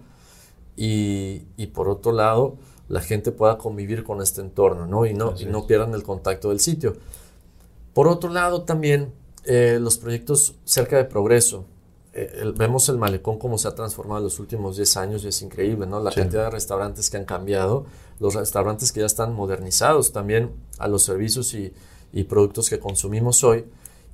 y, 0.77 1.67
por 1.73 1.89
otro 1.89 2.13
lado, 2.13 2.57
la 2.89 3.01
gente 3.01 3.33
pueda 3.33 3.57
convivir 3.57 4.05
con 4.05 4.21
este 4.21 4.43
entorno, 4.43 4.87
¿no? 4.87 5.07
Y 5.07 5.15
no, 5.15 5.35
y 5.39 5.47
no 5.47 5.67
pierdan 5.67 5.95
el 5.95 6.03
contacto 6.03 6.51
del 6.51 6.61
sitio. 6.61 6.97
Por 7.95 8.07
otro 8.07 8.31
lado, 8.31 8.63
también 8.63 9.13
eh, 9.45 9.79
los 9.81 9.97
proyectos 9.97 10.57
cerca 10.65 10.99
de 10.99 11.05
progreso. 11.05 11.65
Eh, 12.21 12.53
vemos 12.57 12.89
el 12.89 12.99
malecón 12.99 13.39
como 13.39 13.59
se 13.59 13.69
ha 13.69 13.75
transformado 13.77 14.19
en 14.19 14.25
los 14.25 14.41
últimos 14.41 14.77
10 14.77 14.97
años 14.97 15.25
y 15.25 15.29
es 15.29 15.41
increíble, 15.41 15.87
¿no? 15.87 16.01
La 16.01 16.11
cantidad 16.11 16.45
de 16.45 16.51
restaurantes 16.51 17.11
que 17.11 17.17
han 17.17 17.25
cambiado, 17.25 17.87
los 18.19 18.35
restaurantes 18.35 18.91
que 18.91 19.01
ya 19.01 19.07
están 19.07 19.35
modernizados 19.35 20.11
también 20.11 20.51
a 20.79 20.89
los 20.89 21.05
servicios 21.05 21.55
y, 21.55 21.73
productos 22.25 22.69
que 22.69 22.81
consumimos 22.81 23.45
hoy. 23.45 23.67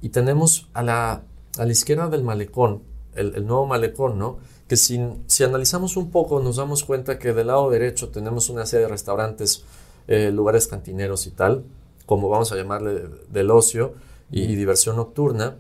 Y 0.03 0.11
tenemos 0.11 0.69
a 0.75 0.83
la, 0.83 1.23
a 1.57 1.65
la 1.65 1.73
izquierda 1.73 2.09
del 2.09 2.23
malecón, 2.23 2.83
el, 3.15 3.47
nuevo 3.47 3.65
malecón, 3.65 4.19
¿no? 4.19 4.37
Que 4.69 4.77
si, 4.77 5.01
si, 5.27 5.43
analizamos 5.43 5.97
un 5.97 6.11
poco 6.11 6.41
nos 6.41 6.57
damos 6.57 6.85
cuenta 6.85 7.19
que 7.19 7.33
del 7.33 7.47
lado 7.47 7.71
derecho 7.71 8.11
tenemos 8.11 8.51
una 8.51 8.67
serie 8.67 8.85
de 8.85 8.93
restaurantes, 8.93 9.65
eh, 10.09 10.31
lugares 10.31 10.67
cantineros 10.67 11.27
y 11.27 11.31
tal, 11.31 11.65
como 12.05 12.29
vamos 12.29 12.53
a 12.53 12.57
llamarle 12.57 13.09
del 13.31 13.51
ocio 13.51 13.95
y, 14.31 14.55
diversión 14.57 14.97
nocturna. 14.97 15.57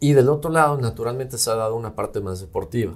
Y 0.00 0.12
del 0.12 0.28
otro 0.28 0.50
lado, 0.50 0.76
naturalmente, 0.78 1.38
se 1.38 1.50
ha 1.50 1.54
dado 1.54 1.74
una 1.74 1.94
parte 1.94 2.20
más 2.20 2.40
deportiva. 2.40 2.94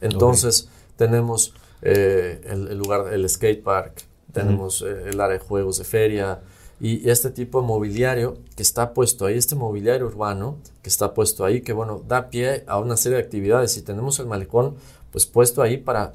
Entonces, 0.00 0.68
tenemos 0.96 1.54
eh, 1.82 2.40
el, 2.44 2.76
lugar, 2.76 3.12
el 3.12 3.28
skate 3.28 3.62
park, 3.62 4.02
tenemos 4.32 4.82
eh, 4.82 5.10
el 5.10 5.20
área 5.20 5.38
de 5.38 5.44
juegos 5.44 5.78
de 5.78 5.84
feria, 5.84 6.40
y 6.78 7.08
este 7.08 7.30
tipo 7.30 7.60
de 7.60 7.66
mobiliario 7.66 8.36
que 8.54 8.62
está 8.62 8.92
puesto 8.92 9.24
ahí, 9.24 9.38
este 9.38 9.54
mobiliario 9.54 10.06
urbano 10.06 10.58
que 10.82 10.90
está 10.90 11.14
puesto 11.14 11.44
ahí, 11.44 11.62
que 11.62 11.72
bueno, 11.72 12.02
da 12.06 12.28
pie 12.28 12.64
a 12.66 12.78
una 12.78 12.96
serie 12.96 13.16
de 13.16 13.24
actividades 13.24 13.76
y 13.78 13.82
tenemos 13.82 14.18
el 14.18 14.26
malecón 14.26 14.76
pues 15.10 15.24
puesto 15.24 15.62
ahí 15.62 15.78
para, 15.78 16.12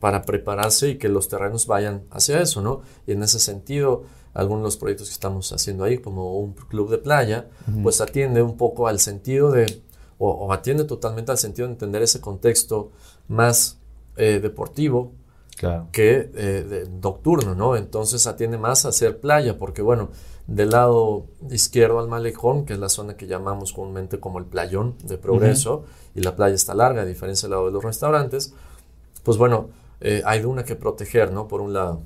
para 0.00 0.22
prepararse 0.22 0.90
y 0.90 0.98
que 0.98 1.10
los 1.10 1.28
terrenos 1.28 1.66
vayan 1.66 2.04
hacia 2.10 2.40
eso, 2.40 2.62
¿no? 2.62 2.80
Y 3.06 3.12
en 3.12 3.22
ese 3.22 3.38
sentido, 3.38 4.04
algunos 4.38 4.62
de 4.62 4.66
los 4.66 4.76
proyectos 4.76 5.08
que 5.08 5.14
estamos 5.14 5.52
haciendo 5.52 5.82
ahí, 5.82 5.98
como 5.98 6.38
un 6.38 6.52
club 6.52 6.88
de 6.90 6.98
playa, 6.98 7.48
pues 7.82 8.00
atiende 8.00 8.40
un 8.40 8.56
poco 8.56 8.86
al 8.86 9.00
sentido 9.00 9.50
de, 9.50 9.82
o, 10.16 10.52
atiende 10.52 10.84
totalmente 10.84 11.32
al 11.32 11.38
sentido 11.38 11.66
de 11.66 11.74
entender 11.74 12.02
ese 12.02 12.20
contexto 12.20 12.92
más 13.26 13.78
eh, 14.16 14.38
deportivo, 14.40 15.10
que 15.90 16.30
eh, 16.36 16.88
nocturno, 17.02 17.56
¿no? 17.56 17.74
Entonces 17.74 18.28
atiende 18.28 18.58
más 18.58 18.84
a 18.84 18.90
hacer 18.90 19.18
playa, 19.18 19.58
porque 19.58 19.82
bueno, 19.82 20.10
del 20.46 20.70
lado 20.70 21.26
izquierdo 21.50 21.98
al 21.98 22.06
malecón, 22.06 22.64
que 22.64 22.74
es 22.74 22.78
la 22.78 22.88
zona 22.88 23.16
que 23.16 23.26
llamamos 23.26 23.72
comúnmente 23.72 24.20
como 24.20 24.38
el 24.38 24.44
playón 24.44 24.94
de 25.02 25.18
progreso, 25.18 25.84
y 26.14 26.20
la 26.20 26.36
playa 26.36 26.54
está 26.54 26.74
larga, 26.74 27.02
a 27.02 27.04
diferencia 27.04 27.48
del 27.48 27.56
lado 27.56 27.66
de 27.66 27.72
los 27.72 27.82
restaurantes, 27.82 28.54
pues 29.24 29.36
bueno, 29.36 29.70
eh, 30.00 30.22
hay 30.24 30.44
una 30.44 30.64
que 30.64 30.76
proteger, 30.76 31.32
¿no? 31.32 31.48
Por 31.48 31.60
un 31.60 31.72
lado. 31.72 32.02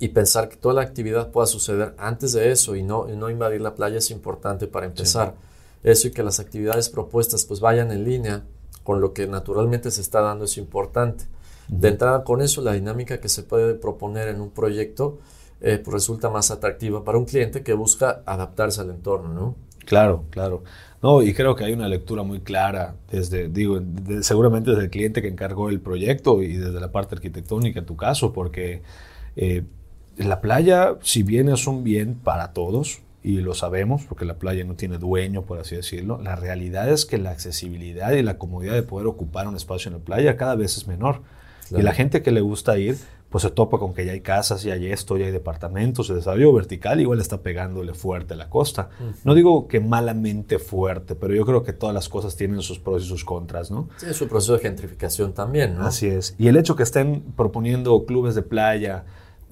Y 0.00 0.08
pensar 0.08 0.48
que 0.48 0.56
toda 0.56 0.74
la 0.74 0.82
actividad 0.82 1.30
pueda 1.30 1.46
suceder 1.46 1.94
antes 1.98 2.32
de 2.32 2.50
eso 2.50 2.74
y 2.76 2.82
no, 2.82 3.06
no 3.06 3.30
invadir 3.30 3.60
la 3.60 3.74
playa 3.74 3.98
es 3.98 4.10
importante 4.10 4.66
para 4.66 4.86
empezar. 4.86 5.34
Eso 5.82 6.08
y 6.08 6.10
que 6.10 6.22
las 6.22 6.40
actividades 6.40 6.88
propuestas 6.88 7.44
pues 7.44 7.60
vayan 7.60 7.92
en 7.92 8.04
línea 8.04 8.42
con 8.82 9.00
lo 9.00 9.12
que 9.12 9.26
naturalmente 9.26 9.90
se 9.90 10.00
está 10.00 10.20
dando 10.20 10.44
es 10.44 10.58
importante. 10.58 11.24
De 11.68 11.88
entrada 11.88 12.24
con 12.24 12.42
eso, 12.42 12.60
la 12.60 12.72
dinámica 12.72 13.20
que 13.20 13.28
se 13.28 13.42
puede 13.42 13.74
proponer 13.74 14.28
en 14.28 14.40
un 14.40 14.50
proyecto 14.50 15.18
eh, 15.60 15.80
pues 15.82 15.94
resulta 15.94 16.28
más 16.28 16.50
atractiva 16.50 17.04
para 17.04 17.16
un 17.16 17.24
cliente 17.24 17.62
que 17.62 17.72
busca 17.72 18.22
adaptarse 18.26 18.82
al 18.82 18.90
entorno, 18.90 19.32
¿no? 19.32 19.56
Claro, 19.86 20.24
claro. 20.30 20.62
No, 21.02 21.22
y 21.22 21.34
creo 21.34 21.54
que 21.54 21.64
hay 21.64 21.72
una 21.72 21.88
lectura 21.88 22.22
muy 22.22 22.40
clara 22.40 22.96
desde, 23.10 23.48
digo, 23.48 23.80
seguramente 24.22 24.70
desde 24.70 24.84
el 24.84 24.90
cliente 24.90 25.22
que 25.22 25.28
encargó 25.28 25.68
el 25.68 25.80
proyecto 25.80 26.42
y 26.42 26.56
desde 26.56 26.80
la 26.80 26.90
parte 26.90 27.14
arquitectónica 27.14 27.80
en 27.80 27.86
tu 27.86 27.96
caso, 27.96 28.32
porque 28.32 28.82
eh, 29.36 29.64
la 30.16 30.40
playa, 30.40 30.96
si 31.02 31.22
bien 31.22 31.48
es 31.48 31.66
un 31.66 31.84
bien 31.84 32.14
para 32.14 32.52
todos, 32.52 33.00
y 33.22 33.38
lo 33.38 33.54
sabemos 33.54 34.02
porque 34.06 34.26
la 34.26 34.34
playa 34.34 34.64
no 34.64 34.74
tiene 34.74 34.98
dueño, 34.98 35.42
por 35.42 35.58
así 35.58 35.74
decirlo, 35.74 36.20
la 36.22 36.36
realidad 36.36 36.90
es 36.90 37.06
que 37.06 37.16
la 37.16 37.30
accesibilidad 37.30 38.12
y 38.12 38.22
la 38.22 38.36
comodidad 38.36 38.74
de 38.74 38.82
poder 38.82 39.06
ocupar 39.06 39.48
un 39.48 39.56
espacio 39.56 39.88
en 39.88 39.94
la 39.94 40.04
playa 40.04 40.36
cada 40.36 40.54
vez 40.54 40.76
es 40.76 40.86
menor. 40.86 41.22
Y 41.70 41.80
la 41.80 41.92
gente 41.92 42.22
que 42.22 42.30
le 42.30 42.42
gusta 42.42 42.76
ir, 42.76 42.98
pues 43.30 43.42
se 43.42 43.50
topa 43.50 43.78
con 43.78 43.94
que 43.94 44.04
ya 44.04 44.12
hay 44.12 44.20
casas, 44.20 44.62
ya 44.62 44.74
hay 44.74 44.86
esto, 44.92 45.16
ya 45.16 45.24
hay 45.24 45.32
departamentos, 45.32 46.10
el 46.10 46.16
desarrollo 46.16 46.52
vertical 46.52 47.00
igual 47.00 47.20
está 47.20 47.38
pegándole 47.38 47.94
fuerte 47.94 48.34
a 48.34 48.36
la 48.36 48.50
costa. 48.50 48.90
No 49.24 49.34
digo 49.34 49.66
que 49.66 49.80
malamente 49.80 50.58
fuerte, 50.58 51.14
pero 51.14 51.34
yo 51.34 51.46
creo 51.46 51.64
que 51.64 51.72
todas 51.72 51.94
las 51.94 52.10
cosas 52.10 52.36
tienen 52.36 52.60
sus 52.60 52.78
pros 52.78 53.02
y 53.02 53.08
sus 53.08 53.24
contras, 53.24 53.70
¿no? 53.70 53.88
Sí, 53.96 54.12
su 54.12 54.28
proceso 54.28 54.52
de 54.52 54.58
gentrificación 54.58 55.32
también, 55.32 55.76
¿no? 55.78 55.86
Así 55.86 56.06
es. 56.06 56.36
Y 56.38 56.48
el 56.48 56.58
hecho 56.58 56.76
que 56.76 56.82
estén 56.82 57.22
proponiendo 57.34 58.04
clubes 58.04 58.34
de 58.34 58.42
playa, 58.42 59.04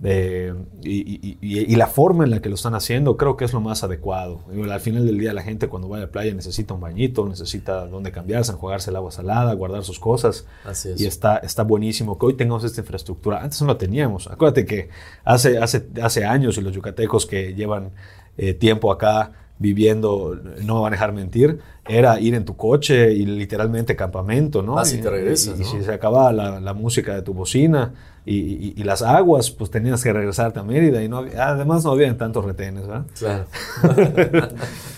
y, 0.05 1.77
la 1.77 1.87
forma 1.87 2.25
en 2.25 2.31
la 2.31 2.41
que 2.41 2.49
lo 2.49 2.57
están 2.57 2.75
haciendo 2.75 3.17
creo 3.17 3.37
que 3.37 3.45
es 3.45 3.53
lo 3.53 3.61
más 3.61 3.85
adecuado. 3.85 4.41
Al 4.51 4.81
final 4.81 5.07
del 5.07 5.19
día 5.19 5.33
la 5.33 5.43
gente 5.43 5.69
cuando 5.69 5.89
va 5.89 5.99
a 5.99 6.01
la 6.01 6.11
playa 6.11 6.35
necesita 6.35 6.75
un 6.75 6.81
bañito, 6.81 7.29
necesita 7.29 7.87
donde 7.87 8.11
cambiarse, 8.11 8.53
enjuagarse 8.53 8.91
el 8.91 8.97
agua 8.97 9.13
salada, 9.13 9.53
guardar 9.55 9.85
sus 9.85 10.01
cosas. 10.01 10.45
Así 10.65 10.91
es. 10.91 11.01
Y 11.01 11.07
está, 11.07 11.37
está 11.39 11.63
buenísimo 11.63 12.19
que 12.19 12.27
hoy 12.27 12.35
tengamos 12.35 12.65
esta 12.65 12.81
infraestructura. 12.81 13.43
Antes 13.43 13.61
no 13.63 13.69
la 13.69 13.79
teníamos. 13.79 14.27
Acuérdate 14.27 14.67
que 14.67 14.89
hace, 15.25 15.59
hace, 15.59 15.87
hace 16.03 16.25
años 16.25 16.59
y 16.59 16.63
los 16.63 16.75
yucatecos 16.75 17.27
que 17.27 17.55
llevan 17.55 17.93
eh, 18.37 18.55
tiempo 18.55 18.91
acá 18.91 19.42
viviendo, 19.63 20.39
no 20.63 20.83
van 20.83 20.93
a 20.93 20.97
dejar 20.97 21.13
mentir, 21.13 21.61
era 21.89 22.21
ir 22.21 22.35
en 22.35 22.45
tu 22.45 22.57
coche 22.57 23.13
y 23.13 23.25
literalmente 23.25 23.97
campamento, 23.97 24.63
¿no? 24.63 24.79
Así 24.79 24.99
y, 24.99 25.01
te 25.01 25.09
regresas. 25.09 25.59
Y, 25.59 25.65
si 25.65 25.83
se 25.83 25.93
acababa 25.93 26.33
la, 26.33 26.61
la, 26.61 26.75
música 26.75 27.15
de 27.15 27.23
tu 27.23 27.33
bocina 27.33 27.95
y, 28.27 28.79
y, 28.79 28.85
las 28.85 29.03
aguas, 29.03 29.51
pues 29.51 29.71
tenías 29.71 30.03
que 30.03 30.13
regresarte 30.13 30.61
a 30.61 30.65
Mérida 30.65 31.03
y 31.03 31.09
no 31.09 31.25
además 31.39 31.85
no 31.85 31.93
había 31.93 32.15
tantos 32.19 32.45
retenes, 32.45 32.87
¿verdad? 32.87 33.07
Claro. 33.19 33.47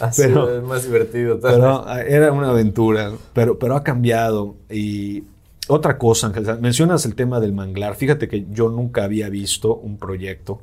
Así 0.00 0.22
pero, 0.22 0.58
es 0.58 0.64
más 0.64 0.84
divertido. 0.84 1.38
Pero 1.40 1.84
ah, 1.86 2.02
era 2.02 2.32
una 2.32 2.50
aventura, 2.50 3.12
pero, 3.32 3.58
pero 3.58 3.76
ha 3.76 3.84
cambiado. 3.84 4.56
Y 4.70 5.24
otra 5.68 5.98
cosa, 5.98 6.32
mencionas 6.60 7.04
el 7.04 7.14
tema 7.14 7.38
del 7.38 7.52
manglar. 7.52 7.94
Fíjate 7.94 8.28
que 8.28 8.46
yo 8.50 8.70
nunca 8.70 9.04
había 9.04 9.28
visto 9.28 9.76
un 9.76 9.98
proyecto 9.98 10.60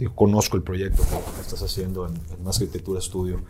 Digo, 0.00 0.14
conozco 0.14 0.56
el 0.56 0.62
proyecto 0.62 1.02
estás 1.54 1.70
haciendo 1.70 2.06
en, 2.06 2.14
en 2.14 2.44
Más 2.44 2.60
Arquitectura 2.60 2.98
Estudio, 2.98 3.40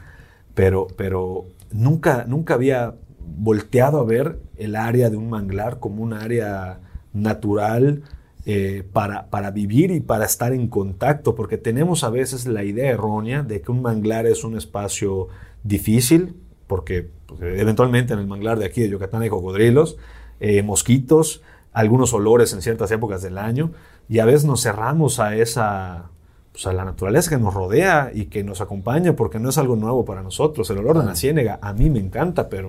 pero, 0.55 0.87
pero 0.97 1.47
nunca, 1.71 2.25
nunca 2.27 2.55
había 2.55 2.95
volteado 3.19 4.01
a 4.01 4.05
ver 4.05 4.39
el 4.57 4.77
área 4.77 5.11
de 5.11 5.17
un 5.17 5.31
manglar 5.31 5.79
como 5.79 6.03
un 6.03 6.13
área 6.13 6.81
natural 7.13 8.03
eh, 8.47 8.85
para, 8.93 9.29
para 9.29 9.51
vivir 9.51 9.91
y 9.91 10.01
para 10.01 10.25
estar 10.25 10.53
en 10.53 10.69
contacto, 10.69 11.35
porque 11.35 11.59
tenemos 11.59 12.05
a 12.05 12.11
veces 12.11 12.47
la 12.47 12.65
idea 12.65 12.91
errónea 12.91 13.43
de 13.43 13.61
que 13.61 13.71
un 13.71 13.83
manglar 13.83 14.27
es 14.27 14.45
un 14.45 14.57
espacio 14.57 15.29
difícil, 15.63 16.37
porque 16.67 17.11
eventualmente 17.41 18.15
en 18.15 18.21
el 18.21 18.27
manglar 18.27 18.59
de 18.59 18.65
aquí 18.65 18.81
de 18.81 18.89
Yucatán 18.89 19.23
hay 19.23 19.29
cocodrilos, 19.29 19.99
eh, 20.41 20.63
mosquitos, 20.63 21.43
algunos 21.73 22.15
olores 22.15 22.53
en 22.53 22.63
ciertas 22.63 22.91
épocas 22.91 23.23
del 23.23 23.37
año, 23.37 23.73
y 24.09 24.19
a 24.21 24.25
veces 24.25 24.45
nos 24.45 24.63
cerramos 24.63 25.21
a 25.21 25.37
esa, 25.37 26.11
pues, 26.53 26.67
a 26.67 26.73
la 26.73 26.85
naturaleza 26.85 27.31
que 27.31 27.39
nos 27.39 27.55
rodea 27.55 28.11
y 28.13 28.27
que 28.27 28.43
nos 28.43 28.61
acompaña 28.61 29.15
porque 29.15 29.39
no 29.39 29.51
es 29.51 29.59
algo 29.59 29.77
nuevo 29.77 30.05
para 30.05 30.23
nosotros. 30.23 30.69
El 30.71 30.79
olor 30.79 30.99
de 30.99 31.07
la 31.07 31.15
ciénega 31.15 31.59
a 31.63 31.73
mí 31.73 31.91
me 31.91 32.01
encanta, 32.01 32.49
pero... 32.49 32.69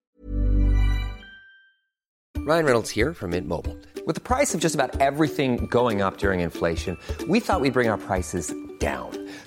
Ryan 2.43 2.65
Reynolds 2.65 2.89
here 2.89 3.13
from 3.13 3.31
Mint 3.31 3.47
Mobile. 3.47 3.77
With 4.07 4.15
the 4.15 4.21
price 4.21 4.55
of 4.55 4.61
just 4.61 4.73
about 4.73 4.99
everything 4.99 5.67
going 5.67 6.01
up 6.01 6.17
during 6.17 6.39
inflation, 6.39 6.97
we 7.27 7.39
thought 7.39 7.61
we'd 7.61 7.73
bring 7.73 7.87
our 7.87 7.99
prices 7.99 8.51
down. 8.79 9.11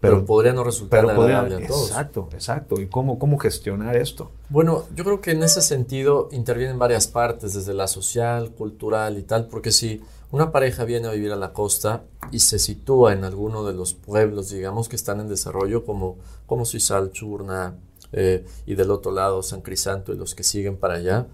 Pero, 0.00 0.14
pero 0.14 0.26
podría 0.26 0.52
no 0.52 0.62
resultar 0.62 1.00
pero 1.00 1.16
podría, 1.16 1.40
a 1.40 1.66
todos. 1.66 1.88
Exacto, 1.88 2.28
exacto. 2.32 2.80
¿Y 2.80 2.86
cómo, 2.86 3.18
cómo 3.18 3.38
gestionar 3.38 3.96
esto? 3.96 4.30
Bueno, 4.48 4.84
yo 4.94 5.04
creo 5.04 5.20
que 5.20 5.32
en 5.32 5.42
ese 5.42 5.60
sentido 5.60 6.28
intervienen 6.30 6.78
varias 6.78 7.08
partes, 7.08 7.54
desde 7.54 7.74
la 7.74 7.88
social, 7.88 8.52
cultural 8.52 9.18
y 9.18 9.22
tal, 9.22 9.48
porque 9.48 9.72
si 9.72 10.00
una 10.30 10.52
pareja 10.52 10.84
viene 10.84 11.08
a 11.08 11.12
vivir 11.12 11.32
a 11.32 11.36
la 11.36 11.52
costa 11.52 12.04
y 12.30 12.40
se 12.40 12.58
sitúa 12.58 13.12
en 13.12 13.24
alguno 13.24 13.64
de 13.64 13.72
los 13.72 13.94
pueblos, 13.94 14.50
digamos, 14.50 14.88
que 14.88 14.96
están 14.96 15.20
en 15.20 15.28
desarrollo, 15.28 15.84
como, 15.84 16.16
como 16.46 16.64
Suizal, 16.64 17.10
Churna, 17.10 17.74
eh, 18.12 18.44
y 18.66 18.74
del 18.74 18.90
otro 18.90 19.12
lado 19.12 19.42
San 19.42 19.60
Crisanto 19.60 20.14
y 20.14 20.16
los 20.16 20.34
que 20.34 20.42
siguen 20.42 20.76
para 20.76 20.94
allá, 20.94 21.26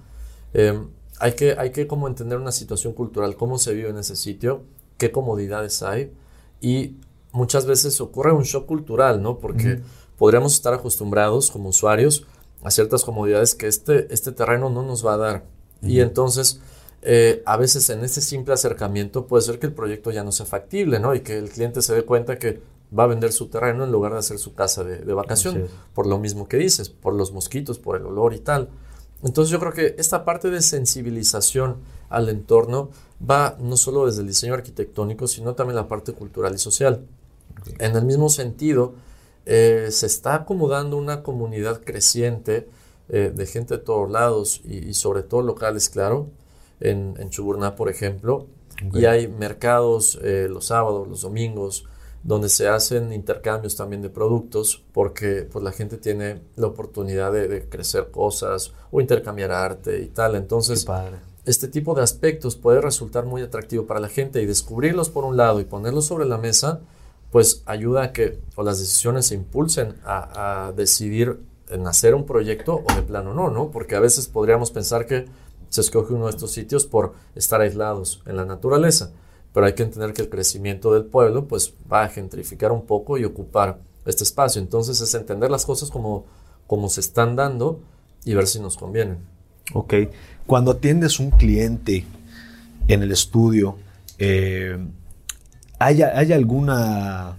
em, 0.52 0.88
hay 1.20 1.34
que, 1.34 1.54
hay 1.58 1.70
que 1.70 1.86
como 1.86 2.08
entender 2.08 2.38
una 2.38 2.50
situación 2.50 2.94
cultural, 2.94 3.36
cómo 3.36 3.58
se 3.58 3.74
vive 3.74 3.90
en 3.90 3.98
ese 3.98 4.16
sitio, 4.16 4.62
qué 4.98 5.12
comodidades 5.12 5.82
hay 5.82 6.12
y 6.60 6.96
muchas 7.34 7.66
veces 7.66 8.00
ocurre 8.00 8.32
un 8.32 8.44
shock 8.44 8.64
cultural, 8.64 9.20
¿no? 9.20 9.38
Porque 9.38 9.80
podríamos 10.16 10.54
estar 10.54 10.72
acostumbrados 10.72 11.50
como 11.50 11.68
usuarios 11.68 12.24
a 12.62 12.70
ciertas 12.70 13.04
comodidades 13.04 13.54
que 13.54 13.66
este, 13.66 14.12
este 14.14 14.32
terreno 14.32 14.70
no 14.70 14.82
nos 14.82 15.04
va 15.04 15.14
a 15.14 15.16
dar. 15.18 15.44
Y 15.82 16.00
entonces, 16.00 16.60
eh, 17.02 17.42
a 17.44 17.56
veces 17.56 17.90
en 17.90 18.04
ese 18.04 18.22
simple 18.22 18.54
acercamiento 18.54 19.26
puede 19.26 19.42
ser 19.42 19.58
que 19.58 19.66
el 19.66 19.74
proyecto 19.74 20.12
ya 20.12 20.24
no 20.24 20.32
sea 20.32 20.46
factible, 20.46 21.00
¿no? 21.00 21.14
Y 21.14 21.20
que 21.20 21.36
el 21.36 21.50
cliente 21.50 21.82
se 21.82 21.94
dé 21.94 22.04
cuenta 22.04 22.38
que 22.38 22.62
va 22.96 23.02
a 23.02 23.08
vender 23.08 23.32
su 23.32 23.48
terreno 23.48 23.84
en 23.84 23.90
lugar 23.90 24.12
de 24.12 24.20
hacer 24.20 24.38
su 24.38 24.54
casa 24.54 24.84
de, 24.84 24.98
de 24.98 25.12
vacación, 25.12 25.66
por 25.92 26.06
lo 26.06 26.18
mismo 26.18 26.48
que 26.48 26.56
dices, 26.56 26.88
por 26.88 27.14
los 27.14 27.32
mosquitos, 27.32 27.80
por 27.80 27.96
el 27.96 28.06
olor 28.06 28.32
y 28.32 28.38
tal. 28.38 28.68
Entonces 29.24 29.50
yo 29.50 29.58
creo 29.58 29.72
que 29.72 29.96
esta 29.98 30.24
parte 30.24 30.50
de 30.50 30.62
sensibilización 30.62 31.78
al 32.10 32.28
entorno 32.28 32.90
va 33.28 33.56
no 33.58 33.76
solo 33.76 34.06
desde 34.06 34.20
el 34.20 34.28
diseño 34.28 34.54
arquitectónico, 34.54 35.26
sino 35.26 35.54
también 35.54 35.76
la 35.76 35.88
parte 35.88 36.12
cultural 36.12 36.54
y 36.54 36.58
social. 36.58 37.04
En 37.78 37.96
el 37.96 38.04
mismo 38.04 38.28
sentido, 38.28 38.94
eh, 39.46 39.88
se 39.90 40.06
está 40.06 40.34
acomodando 40.34 40.96
una 40.96 41.22
comunidad 41.22 41.82
creciente 41.82 42.68
eh, 43.08 43.32
de 43.34 43.46
gente 43.46 43.76
de 43.76 43.82
todos 43.82 44.10
lados 44.10 44.62
y, 44.64 44.94
sobre 44.94 45.22
todo 45.22 45.42
locales, 45.42 45.88
claro, 45.90 46.28
en, 46.80 47.14
en 47.18 47.30
Chuburná, 47.30 47.76
por 47.76 47.88
ejemplo. 47.88 48.46
Y 48.92 49.04
hay 49.04 49.28
mercados 49.28 50.18
eh, 50.22 50.48
los 50.50 50.66
sábados, 50.66 51.06
los 51.06 51.22
domingos, 51.22 51.84
donde 52.22 52.48
se 52.48 52.68
hacen 52.68 53.12
intercambios 53.12 53.76
también 53.76 54.02
de 54.02 54.08
productos, 54.08 54.82
porque 54.92 55.46
pues, 55.50 55.62
la 55.62 55.72
gente 55.72 55.98
tiene 55.98 56.40
la 56.56 56.68
oportunidad 56.68 57.32
de, 57.32 57.68
crecer 57.68 58.10
cosas 58.10 58.72
o 58.90 59.00
intercambiar 59.00 59.52
arte 59.52 60.00
y 60.00 60.06
tal. 60.06 60.34
Entonces, 60.34 60.86
este 61.44 61.68
tipo 61.68 61.94
de 61.94 62.02
aspectos 62.02 62.56
puede 62.56 62.80
resultar 62.80 63.26
muy 63.26 63.42
atractivo 63.42 63.86
para 63.86 64.00
la 64.00 64.08
gente 64.08 64.40
y 64.40 64.46
descubrirlos 64.46 65.10
por 65.10 65.24
un 65.24 65.36
lado 65.36 65.60
y 65.60 65.64
ponerlos 65.64 66.06
sobre 66.06 66.24
la 66.24 66.38
mesa 66.38 66.80
pues 67.34 67.64
ayuda 67.66 68.04
a 68.04 68.12
que 68.12 68.38
o 68.54 68.62
las 68.62 68.78
decisiones 68.78 69.26
se 69.26 69.34
impulsen 69.34 69.96
a, 70.04 70.72
decidir 70.76 71.40
en 71.68 71.84
hacer 71.88 72.14
un 72.14 72.26
proyecto 72.26 72.84
o 72.88 72.94
de 72.94 73.02
plano 73.02 73.34
no, 73.34 73.50
¿no? 73.50 73.72
Porque 73.72 73.96
a 73.96 73.98
veces 73.98 74.28
podríamos 74.28 74.70
pensar 74.70 75.04
que 75.04 75.24
se 75.68 75.80
escoge 75.80 76.14
uno 76.14 76.26
de 76.26 76.30
estos 76.30 76.52
sitios 76.52 76.86
por 76.86 77.14
estar 77.34 77.60
aislados 77.60 78.22
en 78.26 78.36
la 78.36 78.44
naturaleza, 78.44 79.10
pero 79.52 79.66
hay 79.66 79.72
que 79.72 79.82
entender 79.82 80.12
que 80.12 80.22
el 80.22 80.28
crecimiento 80.28 80.94
del 80.94 81.06
pueblo 81.06 81.48
pues 81.48 81.74
va 81.92 82.04
a 82.04 82.08
gentrificar 82.08 82.70
un 82.70 82.86
poco 82.86 83.18
y 83.18 83.24
ocupar 83.24 83.80
este 84.06 84.22
espacio. 84.22 84.62
Entonces 84.62 85.00
es 85.00 85.12
entender 85.16 85.50
las 85.50 85.66
cosas 85.66 85.90
como, 85.90 86.26
como 86.68 86.88
se 86.88 87.00
están 87.00 87.34
dando 87.34 87.80
y 88.24 88.34
ver 88.34 88.46
si 88.46 88.60
nos 88.60 88.76
convienen. 88.76 89.18
Ok. 89.72 89.94
Cuando 90.46 90.70
atiendes 90.70 91.18
un 91.18 91.32
cliente 91.32 92.04
en 92.86 93.02
el 93.02 93.10
estudio, 93.10 93.76
eh, 94.20 94.78
¿Hay, 95.78 96.02
alguna, 96.02 97.36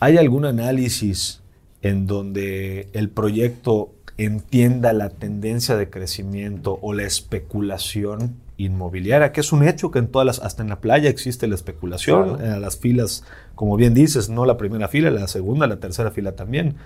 ¿Hay 0.00 0.16
algún 0.16 0.44
análisis 0.44 1.40
en 1.82 2.06
donde 2.06 2.88
el 2.92 3.08
proyecto 3.08 3.92
entienda 4.18 4.92
la 4.92 5.10
tendencia 5.10 5.76
de 5.76 5.90
crecimiento 5.90 6.78
o 6.82 6.92
la 6.92 7.04
especulación 7.04 8.36
inmobiliaria, 8.56 9.32
que 9.32 9.40
es 9.40 9.52
un 9.52 9.66
hecho 9.68 9.90
que 9.90 9.98
en 9.98 10.08
todas 10.08 10.26
las, 10.26 10.38
hasta 10.38 10.62
en 10.62 10.70
la 10.70 10.80
playa 10.80 11.10
existe 11.10 11.46
la 11.46 11.54
especulación, 11.54 12.42
en 12.42 12.60
las 12.60 12.78
filas, 12.78 13.24
como 13.54 13.76
bien 13.76 13.92
dices, 13.92 14.30
no 14.30 14.46
la 14.46 14.56
primera 14.56 14.88
fila, 14.88 15.10
la 15.10 15.28
segunda, 15.28 15.66
la 15.66 15.78
tercera 15.78 16.10
fila 16.10 16.32
también. 16.32 16.76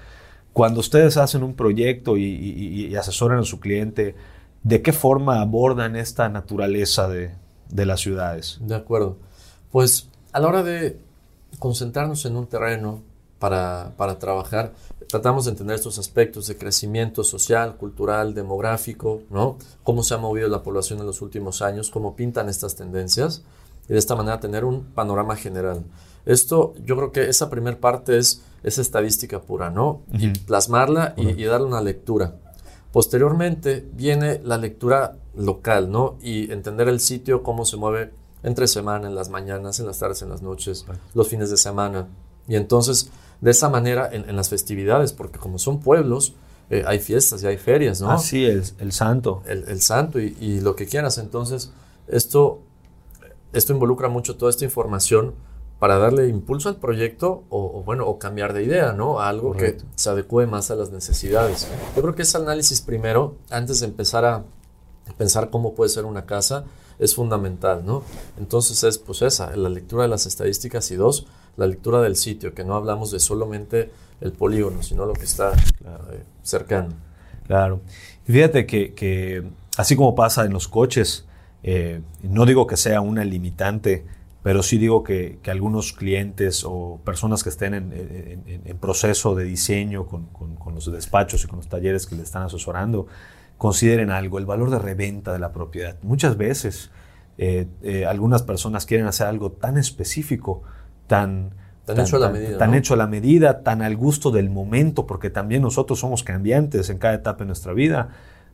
Cuando 0.52 0.80
ustedes 0.80 1.16
hacen 1.16 1.44
un 1.44 1.54
proyecto 1.54 2.16
y, 2.16 2.24
y 2.24 2.96
asesoran 2.96 3.38
a 3.38 3.44
su 3.44 3.60
cliente, 3.60 4.16
¿de 4.64 4.82
qué 4.82 4.92
forma 4.92 5.40
abordan 5.40 5.94
esta 5.94 6.28
naturaleza 6.28 7.08
de, 7.08 7.30
de 7.70 7.86
las 7.86 8.00
ciudades? 8.00 8.58
De 8.60 8.74
acuerdo. 8.74 9.16
Pues 9.70 10.09
a 10.32 10.40
la 10.40 10.48
hora 10.48 10.62
de 10.62 10.98
concentrarnos 11.58 12.24
en 12.24 12.36
un 12.36 12.46
terreno 12.46 13.02
para, 13.38 14.18
trabajar, 14.18 14.74
tratamos 15.08 15.46
de 15.46 15.52
entender 15.52 15.76
estos 15.76 15.98
aspectos 15.98 16.46
de 16.46 16.56
crecimiento 16.56 17.24
social, 17.24 17.76
cultural, 17.76 18.34
demográfico, 18.34 19.22
¿no? 19.30 19.56
Cómo 19.82 20.02
se 20.02 20.14
ha 20.14 20.18
movido 20.18 20.48
la 20.48 20.62
población 20.62 21.00
en 21.00 21.06
los 21.06 21.22
últimos 21.22 21.62
años, 21.62 21.90
cómo 21.90 22.14
pintan 22.14 22.50
estas 22.50 22.76
tendencias 22.76 23.42
y 23.88 23.94
de 23.94 23.98
esta 23.98 24.14
manera 24.14 24.40
tener 24.40 24.64
un 24.64 24.84
panorama 24.84 25.36
general. 25.36 25.84
Esto, 26.26 26.74
yo 26.84 26.96
creo 26.96 27.12
que 27.12 27.30
esa 27.30 27.48
primera 27.48 27.78
parte 27.78 28.18
es, 28.18 28.42
es 28.62 28.76
estadística 28.78 29.40
pura, 29.40 29.70
¿no? 29.70 30.02
Y 30.12 30.28
plasmarla 30.28 31.14
y, 31.16 31.30
y 31.30 31.44
darle 31.44 31.66
una 31.66 31.80
lectura. 31.80 32.36
Posteriormente 32.92 33.88
viene 33.94 34.38
la 34.44 34.58
lectura 34.58 35.16
local, 35.34 35.90
¿no? 35.90 36.18
Y 36.20 36.52
entender 36.52 36.88
el 36.88 37.00
sitio, 37.00 37.42
cómo 37.42 37.64
se 37.64 37.78
mueve 37.78 38.12
entre 38.42 38.66
semana, 38.66 39.08
en 39.08 39.14
las 39.14 39.28
mañanas, 39.28 39.80
en 39.80 39.86
las 39.86 39.98
tardes, 39.98 40.22
en 40.22 40.30
las 40.30 40.42
noches, 40.42 40.86
los 41.14 41.28
fines 41.28 41.50
de 41.50 41.56
semana. 41.56 42.08
Y 42.48 42.56
entonces, 42.56 43.10
de 43.40 43.50
esa 43.50 43.68
manera, 43.68 44.08
en, 44.12 44.34
las 44.34 44.48
festividades, 44.48 45.12
porque 45.12 45.38
como 45.38 45.58
son 45.58 45.80
pueblos, 45.80 46.34
eh, 46.70 46.84
hay 46.86 47.00
fiestas 47.00 47.42
y 47.42 47.46
hay 47.46 47.58
ferias, 47.58 48.00
¿no? 48.00 48.10
Ah, 48.10 48.18
sí, 48.18 48.44
el, 48.44 48.64
el 48.78 48.92
santo. 48.92 49.42
El, 49.46 49.80
santo 49.80 50.20
y, 50.20 50.60
lo 50.60 50.76
que 50.76 50.86
quieras. 50.86 51.18
Entonces, 51.18 51.72
esto, 52.08 52.60
esto 53.52 53.72
involucra 53.72 54.08
mucho 54.08 54.36
toda 54.36 54.50
esta 54.50 54.64
información 54.64 55.34
para 55.78 55.98
darle 55.98 56.28
impulso 56.28 56.68
al 56.68 56.76
proyecto 56.76 57.44
o, 57.48 57.82
bueno, 57.82 58.06
o 58.06 58.18
cambiar 58.18 58.52
de 58.52 58.62
idea, 58.62 58.92
¿no? 58.92 59.20
A 59.20 59.28
algo 59.28 59.52
que 59.52 59.78
se 59.96 60.10
adecue 60.10 60.46
más 60.46 60.70
a 60.70 60.74
las 60.74 60.90
necesidades. 60.90 61.66
Yo 61.96 62.02
creo 62.02 62.14
que 62.14 62.22
ese 62.22 62.36
análisis 62.36 62.82
primero, 62.82 63.36
antes 63.48 63.80
de 63.80 63.86
empezar 63.86 64.24
a 64.26 64.44
pensar 65.16 65.50
cómo 65.50 65.74
puede 65.74 65.88
ser 65.88 66.04
una 66.04 66.26
casa, 66.26 66.64
es 67.00 67.14
fundamental, 67.14 67.84
¿no? 67.84 68.04
Entonces 68.38 68.84
es 68.84 68.98
pues 68.98 69.22
esa, 69.22 69.56
la 69.56 69.68
lectura 69.68 70.02
de 70.04 70.08
las 70.08 70.26
estadísticas 70.26 70.90
y 70.90 70.96
dos, 70.96 71.26
la 71.56 71.66
lectura 71.66 72.00
del 72.00 72.14
sitio, 72.14 72.54
que 72.54 72.62
no 72.62 72.74
hablamos 72.74 73.10
de 73.10 73.18
solamente 73.18 73.90
el 74.20 74.32
polígono, 74.32 74.82
sino 74.82 75.06
lo 75.06 75.14
que 75.14 75.24
está 75.24 75.52
eh, 75.52 76.22
cercano. 76.42 76.90
Claro. 77.46 77.80
fíjate 78.24 78.66
que, 78.66 79.44
así 79.76 79.96
como 79.96 80.14
pasa 80.14 80.44
en 80.44 80.52
los 80.52 80.68
coches, 80.68 81.24
eh, 81.62 82.00
no 82.22 82.46
digo 82.46 82.66
que 82.66 82.76
sea 82.76 83.00
una 83.00 83.24
limitante, 83.24 84.04
pero 84.42 84.62
sí 84.62 84.78
digo 84.78 85.02
que, 85.02 85.38
algunos 85.48 85.92
clientes 85.92 86.64
o 86.64 87.00
personas 87.04 87.42
que 87.42 87.48
estén 87.48 87.74
en, 87.74 88.78
proceso 88.78 89.34
de 89.34 89.44
diseño 89.44 90.06
con, 90.06 90.26
con, 90.26 90.74
los 90.74 90.90
despachos 90.92 91.44
y 91.44 91.48
con 91.48 91.56
los 91.56 91.68
talleres 91.68 92.06
que 92.06 92.14
le 92.14 92.22
están 92.22 92.44
asesorando, 92.44 93.06
consideren 93.60 94.10
algo, 94.10 94.38
el 94.38 94.46
valor 94.46 94.70
de 94.70 94.78
reventa 94.78 95.34
de 95.34 95.38
la 95.38 95.52
propiedad. 95.52 95.94
Muchas 96.00 96.38
veces 96.38 96.90
eh, 97.36 97.68
eh, 97.82 98.06
algunas 98.06 98.42
personas 98.42 98.86
quieren 98.86 99.06
hacer 99.06 99.26
algo 99.26 99.52
tan 99.52 99.76
específico, 99.76 100.62
tan, 101.06 101.50
tan, 101.84 102.00
hecho 102.00 102.16
a 102.16 102.20
la 102.20 102.30
medida. 102.30 102.56
Tan 102.56 102.72
hecho 102.72 102.94
a 102.94 102.96
la 102.96 103.06
medida, 103.06 103.62
tan 103.62 103.82
al 103.82 103.98
gusto 103.98 104.30
del 104.30 104.48
momento, 104.48 105.06
porque 105.06 105.28
también 105.28 105.60
nosotros 105.60 106.00
somos 106.00 106.24
cambiantes 106.24 106.88
en 106.88 106.96
cada 106.96 107.12
etapa 107.12 107.40
de 107.40 107.48
nuestra 107.48 107.74
vida, 107.74 108.08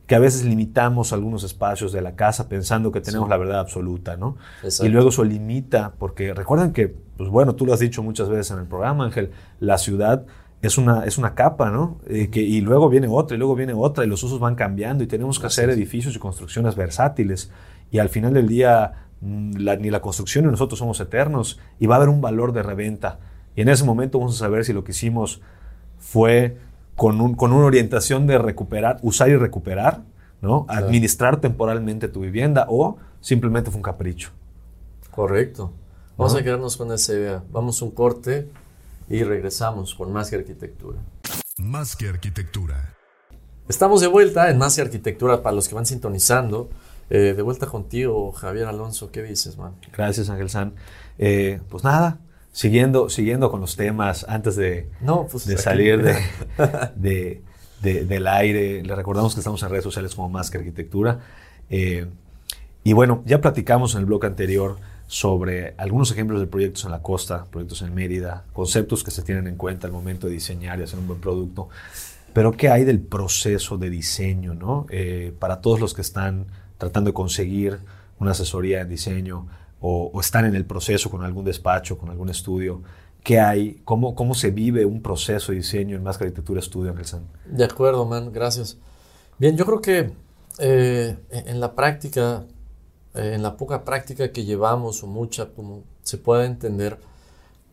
que 0.07 0.15
a 0.15 0.19
veces 0.19 0.43
limitamos 0.43 1.13
algunos 1.13 1.45
espacios 1.45 1.93
de 1.93 2.01
la 2.01 2.17
casa 2.17 2.49
pensando 2.49 2.91
que 2.91 2.99
tenemos 2.99 3.29
la 3.29 3.37
verdad 3.37 3.61
absoluta, 3.61 4.17
¿no? 4.17 4.35
Y 4.83 4.89
luego 4.89 5.07
eso 5.07 5.23
limita, 5.23 5.93
porque 5.97 6.33
recuerden 6.33 6.73
que, 6.73 6.93
pues 7.15 7.29
bueno, 7.29 7.55
tú 7.55 7.65
lo 7.65 7.73
has 7.73 7.79
dicho 7.79 8.03
muchas 8.03 8.27
veces 8.27 8.51
en 8.51 8.59
el 8.59 8.65
programa, 8.65 9.05
Ángel, 9.05 9.31
la 9.61 9.77
ciudad 9.77 10.25
es 10.61 10.77
una, 10.77 11.05
es 11.05 11.17
una 11.17 11.35
capa, 11.35 11.69
¿no? 11.69 11.99
Eh, 12.07 12.29
que, 12.29 12.41
y 12.41 12.61
luego 12.61 12.89
viene 12.89 13.07
otra, 13.07 13.35
y 13.35 13.37
luego 13.37 13.55
viene 13.55 13.73
otra, 13.73 14.03
y 14.03 14.07
los 14.07 14.23
usos 14.23 14.39
van 14.39 14.55
cambiando, 14.55 15.03
y 15.03 15.07
tenemos 15.07 15.39
que 15.39 15.47
hacer 15.47 15.69
edificios 15.69 16.15
y 16.15 16.19
construcciones 16.19 16.75
versátiles. 16.75 17.51
Y 17.91 17.99
al 17.99 18.09
final 18.09 18.33
del 18.33 18.47
día, 18.47 19.07
mm, 19.21 19.51
ni 19.79 19.89
la 19.89 20.01
construcción 20.01 20.45
ni 20.45 20.51
nosotros 20.51 20.79
somos 20.79 20.99
eternos, 20.99 21.59
y 21.79 21.85
va 21.85 21.95
a 21.95 21.97
haber 21.97 22.09
un 22.09 22.21
valor 22.21 22.53
de 22.53 22.63
reventa. 22.63 23.19
Y 23.55 23.61
en 23.61 23.69
ese 23.69 23.83
momento 23.83 24.19
vamos 24.19 24.35
a 24.35 24.39
saber 24.39 24.65
si 24.65 24.73
lo 24.73 24.83
que 24.83 24.91
hicimos 24.91 25.41
fue 25.99 26.57
con, 26.95 27.21
un, 27.21 27.35
con 27.35 27.53
una 27.53 27.65
orientación 27.65 28.25
de 28.25 28.39
recuperar, 28.39 28.97
usar 29.03 29.29
y 29.29 29.35
recuperar, 29.35 30.01
¿no? 30.41 30.65
Administrar 30.69 31.39
temporalmente 31.39 32.07
tu 32.07 32.21
vivienda, 32.21 32.65
o 32.67 32.97
simplemente 33.21 33.69
fue 33.69 33.77
un 33.77 33.83
capricho. 33.83 34.31
Correcto. 35.11 35.71
Vamos 36.17 36.35
a 36.35 36.43
quedarnos 36.43 36.77
con 36.77 36.91
esa 36.91 37.13
idea. 37.13 37.43
Vamos 37.51 37.81
a 37.81 37.85
un 37.85 37.91
corte 37.91 38.49
y 39.09 39.23
regresamos 39.23 39.95
con 39.95 40.11
Más 40.11 40.29
que 40.29 40.37
Arquitectura. 40.37 40.99
Más 41.57 41.95
que 41.95 42.09
Arquitectura. 42.09 42.95
Estamos 43.67 44.01
de 44.01 44.07
vuelta 44.07 44.49
en 44.49 44.57
Más 44.57 44.75
que 44.75 44.81
Arquitectura 44.81 45.41
para 45.41 45.55
los 45.55 45.67
que 45.67 45.75
van 45.75 45.85
sintonizando. 45.85 46.69
Eh, 47.09 47.33
de 47.35 47.41
vuelta 47.41 47.67
contigo, 47.67 48.31
Javier 48.33 48.67
Alonso. 48.67 49.11
¿Qué 49.11 49.23
dices, 49.23 49.57
man? 49.57 49.75
Gracias, 49.95 50.29
Ángel 50.29 50.49
San. 50.49 50.73
Eh, 51.17 51.61
pues 51.69 51.83
nada, 51.83 52.19
siguiendo, 52.51 53.09
siguiendo 53.09 53.49
con 53.49 53.61
los 53.61 53.75
temas 53.75 54.25
antes 54.27 54.55
de, 54.55 54.89
pues 55.31 55.45
de 55.45 55.57
salir 55.57 56.03
de, 56.95 57.41
del 57.81 58.27
aire. 58.27 58.83
Le 58.83 58.95
recordamos 58.95 59.33
que 59.33 59.39
estamos 59.39 59.63
en 59.63 59.69
redes 59.69 59.83
sociales 59.83 60.15
como 60.15 60.29
Más 60.29 60.51
que 60.51 60.57
Arquitectura. 60.57 61.19
Eh, 61.69 62.07
y 62.83 62.93
bueno, 62.93 63.23
ya 63.25 63.41
platicamos 63.41 63.95
en 63.95 63.99
el 64.01 64.05
blog 64.05 64.25
anterior 64.25 64.77
sobre 65.07 65.73
algunos 65.77 66.11
ejemplos 66.11 66.39
de 66.39 66.47
proyectos 66.47 66.85
en 66.85 66.91
la 66.91 67.01
costa, 67.01 67.45
proyectos 67.45 67.81
en 67.81 67.95
Mérida, 67.95 68.43
conceptos 68.53 69.03
que 69.03 69.11
se 69.11 69.23
tienen 69.23 69.47
en 69.47 69.55
cuenta 69.55 69.87
al 69.87 69.93
momento 69.93 70.27
de 70.27 70.33
diseñar 70.33 70.79
y 70.79 70.83
hacer 70.83 70.99
un 70.99 71.07
buen 71.07 71.19
producto. 71.19 71.69
Pero 72.33 72.51
¿qué 72.51 72.69
hay 72.69 72.83
del 72.83 72.99
proceso 72.99 73.77
de 73.77 73.89
diseño? 73.89 74.53
¿no? 74.53 74.85
Eh, 74.89 75.33
para 75.39 75.61
todos 75.61 75.79
los 75.79 75.93
que 75.93 76.01
están 76.01 76.47
tratando 76.77 77.09
de 77.09 77.13
conseguir 77.13 77.79
una 78.19 78.31
asesoría 78.31 78.81
en 78.81 78.89
diseño 78.89 79.47
o, 79.79 80.11
o 80.13 80.19
están 80.19 80.45
en 80.45 80.55
el 80.55 80.65
proceso 80.65 81.09
con 81.09 81.23
algún 81.23 81.45
despacho, 81.45 81.97
con 81.97 82.09
algún 82.09 82.29
estudio, 82.29 82.83
¿qué 83.23 83.39
hay? 83.39 83.81
¿Cómo, 83.85 84.15
cómo 84.15 84.33
se 84.33 84.51
vive 84.51 84.85
un 84.85 85.01
proceso 85.01 85.51
de 85.51 85.59
diseño 85.59 85.95
en 85.95 86.03
Máscara 86.03 86.27
Arquitectura 86.27 86.59
Estudio, 86.59 86.93
San? 87.03 87.27
De 87.45 87.63
acuerdo, 87.63 88.05
man, 88.05 88.31
gracias. 88.31 88.77
Bien, 89.37 89.55
yo 89.55 89.65
creo 89.65 89.81
que 89.81 90.11
eh, 90.59 91.17
en 91.29 91.59
la 91.59 91.75
práctica, 91.75 92.45
eh, 93.17 93.33
en 93.33 93.43
la 93.43 93.57
poca 93.57 93.83
práctica 93.83 94.31
que 94.31 94.45
llevamos 94.45 95.03
o 95.03 95.07
mucha, 95.07 95.49
como 95.49 95.83
se 96.03 96.17
puede 96.17 96.45
entender, 96.45 96.99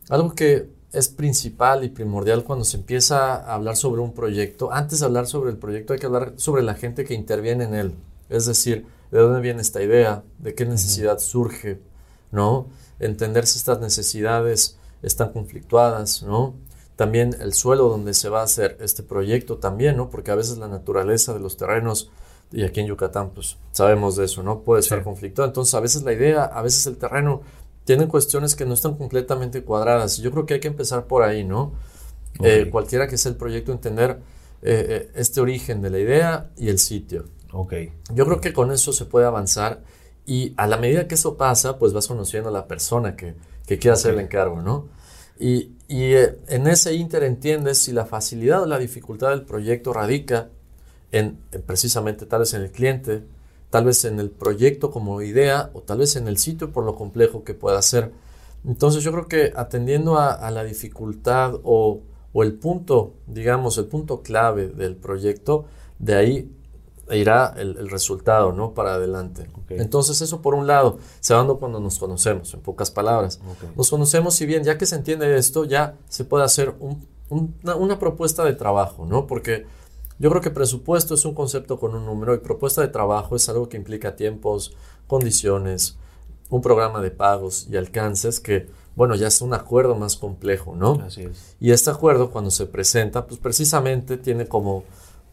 algo 0.09 0.35
que 0.35 0.69
es 0.93 1.09
principal 1.09 1.85
y 1.85 1.89
primordial 1.89 2.45
cuando 2.45 2.65
se 2.65 2.77
empieza 2.77 3.35
a 3.35 3.55
hablar 3.55 3.77
sobre 3.77 4.01
un 4.01 4.15
proyecto, 4.15 4.73
antes 4.73 5.01
de 5.01 5.07
hablar 5.07 5.27
sobre 5.27 5.51
el 5.51 5.59
proyecto 5.59 5.93
hay 5.93 5.99
que 5.99 6.07
hablar 6.07 6.33
sobre 6.37 6.63
la 6.63 6.75
gente 6.75 7.05
que 7.05 7.15
interviene 7.15 7.65
en 7.65 7.75
él, 7.75 7.95
es 8.29 8.47
decir, 8.47 8.87
de 9.11 9.19
dónde 9.19 9.41
viene 9.41 9.61
esta 9.61 9.83
idea, 9.83 10.25
de 10.39 10.55
qué 10.55 10.65
necesidad 10.65 11.19
surge, 11.19 11.81
¿no? 12.31 12.67
Entender 12.99 13.47
si 13.47 13.59
estas 13.59 13.81
necesidades 13.81 14.79
están 15.03 15.33
conflictuadas, 15.33 16.23
¿no? 16.23 16.55
También 16.97 17.37
el 17.41 17.53
suelo 17.53 17.89
donde 17.89 18.15
se 18.15 18.29
va 18.29 18.41
a 18.41 18.45
hacer 18.45 18.77
este 18.81 19.03
proyecto 19.03 19.59
también, 19.59 19.97
¿no? 19.97 20.11
Porque 20.11 20.31
a 20.31 20.37
veces 20.37 20.59
la 20.59 20.69
naturaleza 20.69 21.35
de 21.35 21.41
los 21.41 21.57
terrenos, 21.57 22.11
y 22.55 22.65
aquí 22.65 22.81
en 22.81 22.87
Yucatán, 22.87 23.31
pues 23.31 23.57
sabemos 23.73 24.17
de 24.17 24.25
eso, 24.27 24.43
¿no? 24.43 24.61
Puede 24.61 24.81
estar 24.81 25.03
conflictuada. 25.03 25.49
Entonces, 25.49 25.75
a 25.75 25.81
veces 25.81 26.03
la 26.03 26.13
idea, 26.13 26.45
a 26.45 26.63
veces 26.63 26.87
el 26.87 26.97
terreno, 26.97 27.43
tienen 27.85 28.09
cuestiones 28.09 28.55
que 28.55 28.65
no 28.65 28.75
están 28.75 28.95
completamente 28.95 29.63
cuadradas. 29.63 30.19
Yo 30.19 30.31
creo 30.31 30.47
que 30.47 30.55
hay 30.55 30.61
que 30.61 30.69
empezar 30.69 31.07
por 31.07 31.23
ahí, 31.23 31.45
¿no? 31.45 31.73
Eh, 32.43 32.69
cualquiera 32.71 33.07
que 33.07 33.19
sea 33.19 33.31
el 33.31 33.37
proyecto, 33.37 33.73
entender 33.73 34.19
eh, 34.63 34.87
eh, 34.89 35.11
este 35.15 35.41
origen 35.41 35.83
de 35.83 35.91
la 35.91 35.99
idea 35.99 36.51
y 36.57 36.69
el 36.69 36.79
sitio. 36.79 37.27
Ok. 37.53 37.75
Yo 38.15 38.25
creo 38.25 38.41
que 38.41 38.53
con 38.53 38.73
eso 38.73 38.93
se 38.93 39.05
puede 39.05 39.27
avanzar 39.27 39.83
y 40.27 40.55
a 40.57 40.67
la 40.67 40.79
medida 40.79 41.07
que 41.07 41.15
eso 41.17 41.37
pasa, 41.37 41.79
pues 41.79 41.93
vas 41.93 42.09
conociendo 42.09 42.49
a 42.49 42.53
la 42.53 42.67
persona 42.67 43.15
que, 43.15 43.35
que 43.67 43.79
quiere 43.79 43.95
hacer 43.95 44.15
el 44.15 44.21
encargo, 44.21 44.63
¿no? 44.63 44.89
Y, 45.39 45.73
eh, 45.89 46.39
en 46.49 46.67
ese 46.67 46.95
inter 46.95 47.25
entiendes 47.25 47.79
si 47.79 47.93
la 47.93 48.07
facilidad 48.07 48.63
o 48.63 48.67
la 48.67 48.79
dificultad 48.79 49.31
del 49.31 49.43
proyecto 49.43 49.93
radica 49.93 50.49
en, 51.15 51.39
precisamente 51.67 52.27
tal 52.27 52.41
vez 52.41 52.55
en 52.55 52.63
el 52.63 52.71
cliente, 52.71 53.25
tal 53.71 53.85
vez 53.85 54.05
en 54.05 54.19
el 54.19 54.31
proyecto 54.31 54.91
como 54.91 55.23
idea 55.23 55.71
o 55.73 55.81
tal 55.81 55.99
vez 55.99 56.17
en 56.17 56.29
el 56.29 56.39
sitio 56.39 56.73
por 56.73 56.85
lo 56.85 56.95
complejo 56.97 57.45
que 57.45 57.55
pueda 57.55 57.81
ser. 57.83 58.13
Entonces 58.67 59.05
yo 59.05 59.13
creo 59.13 59.29
que 59.29 59.53
atendiendo 59.55 60.19
a, 60.19 60.51
la 60.51 60.65
dificultad 60.65 61.61
o, 61.63 62.01
o, 62.33 62.43
el 62.43 62.55
punto, 62.55 63.15
digamos, 63.27 63.79
el 63.79 63.87
punto 63.87 64.23
clave 64.23 64.69
del 64.69 64.97
proyecto, 64.97 65.67
de 65.99 66.15
ahí 66.15 66.51
irá 67.13 67.55
el, 67.57 67.91
resultado, 67.91 68.53
¿no? 68.53 68.73
Para 68.73 68.95
adelante. 68.95 69.47
Entonces, 69.69 70.21
eso 70.21 70.41
por 70.41 70.55
un 70.55 70.67
lado, 70.67 70.99
se 71.21 71.35
va 71.35 71.41
dando 71.41 71.59
cuando 71.59 71.81
nos 71.81 71.99
conocemos, 71.99 72.55
en 72.55 72.61
pocas 72.61 72.91
palabras. 72.91 73.41
Nos 73.77 73.91
conocemos, 73.91 74.35
si 74.35 74.47
bien 74.47 74.65
ya 74.65 74.79
que 74.79 74.87
se 74.87 74.97
entiende 74.97 75.37
esto, 75.37 75.65
ya 75.65 75.97
se 76.09 76.25
puede 76.25 76.45
hacer 76.45 76.75
una, 77.29 77.99
propuesta 77.99 78.45
de 78.45 78.55
trabajo, 78.55 79.05
¿no? 79.07 79.27
Porque 79.27 79.67
yo 80.19 80.31
creo 80.31 80.43
que 80.43 80.51
presupuesto 80.51 81.15
es 81.15 81.25
un 81.25 81.35
concepto 81.35 81.79
con 81.79 81.95
un 81.95 82.07
número 82.07 82.35
y 82.35 82.39
propuesta 82.39 82.81
de 82.81 82.89
trabajo 82.89 83.37
es 83.37 83.49
algo 83.49 83.69
que 83.69 83.77
implica 83.77 84.17
tiempos, 84.17 84.77
condiciones, 85.07 85.99
un 86.51 86.63
programa 86.63 87.01
de 87.01 87.11
pagos 87.11 87.67
y 87.71 87.77
alcances 87.77 88.41
que, 88.41 88.69
bueno, 88.97 89.15
ya 89.15 89.27
es 89.27 89.41
un 89.41 89.55
acuerdo 89.55 89.97
más 89.97 90.17
complejo, 90.17 90.77
¿no? 90.77 90.95
Así 91.05 91.23
es. 91.23 91.57
Y 91.59 91.73
este 91.73 91.91
acuerdo, 91.91 92.31
cuando 92.31 92.51
se 92.51 92.67
presenta, 92.67 93.27
pues 93.27 93.41
precisamente 93.41 94.17
tiene 94.17 94.47
como 94.47 94.85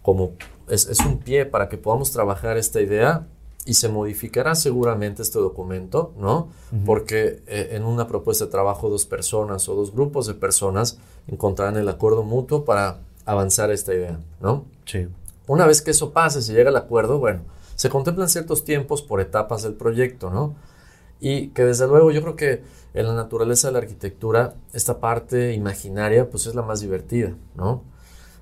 como 0.02 0.34
es, 0.68 1.00
un 1.06 1.20
pie 1.20 1.46
para 1.46 1.70
que 1.70 1.78
podamos 1.78 2.12
trabajar 2.12 2.58
esta 2.58 2.82
idea 2.82 3.28
y 3.66 3.76
se 3.76 3.90
modificará 3.90 4.56
seguramente 4.56 5.22
este 5.22 5.38
documento, 5.38 6.14
¿no? 6.18 6.50
Porque 6.86 7.44
eh, 7.46 7.70
en 7.74 7.84
una 7.84 8.08
propuesta 8.08 8.46
de 8.46 8.52
trabajo 8.52 8.90
dos 8.90 9.06
personas 9.06 9.70
o 9.70 9.76
dos 9.76 9.94
grupos 9.94 10.26
de 10.26 10.34
personas 10.34 10.98
encontrarán 11.28 11.78
el 11.78 11.88
acuerdo 11.88 12.24
mutuo 12.24 12.66
para 12.66 13.02
avanzar 13.32 13.72
esta 13.72 13.94
idea, 13.94 14.20
¿no? 14.40 14.66
Sí. 14.86 15.08
Una 15.48 15.66
vez 15.66 15.82
que 15.82 15.92
eso 15.92 16.12
pase, 16.12 16.42
se 16.42 16.54
llega 16.54 16.70
al 16.70 16.76
acuerdo, 16.76 17.20
bueno, 17.20 17.42
se 17.76 17.90
contemplan 17.90 18.30
ciertos 18.30 18.64
tiempos 18.64 19.02
por 19.02 19.22
etapas 19.22 19.64
del 19.64 19.74
proyecto, 19.74 20.30
¿no? 20.30 20.56
Y 21.20 21.50
que 21.50 21.64
desde 21.64 21.88
luego 21.88 22.12
yo 22.12 22.22
creo 22.22 22.36
que 22.36 22.64
en 22.94 23.08
la 23.08 23.14
naturaleza 23.14 23.68
de 23.68 23.74
la 23.74 23.80
arquitectura, 23.80 24.56
esta 24.74 25.00
parte 25.00 25.54
imaginaria, 25.54 26.30
pues 26.30 26.46
es 26.46 26.56
la 26.56 26.62
más 26.62 26.82
divertida, 26.82 27.36
¿no? 27.56 27.84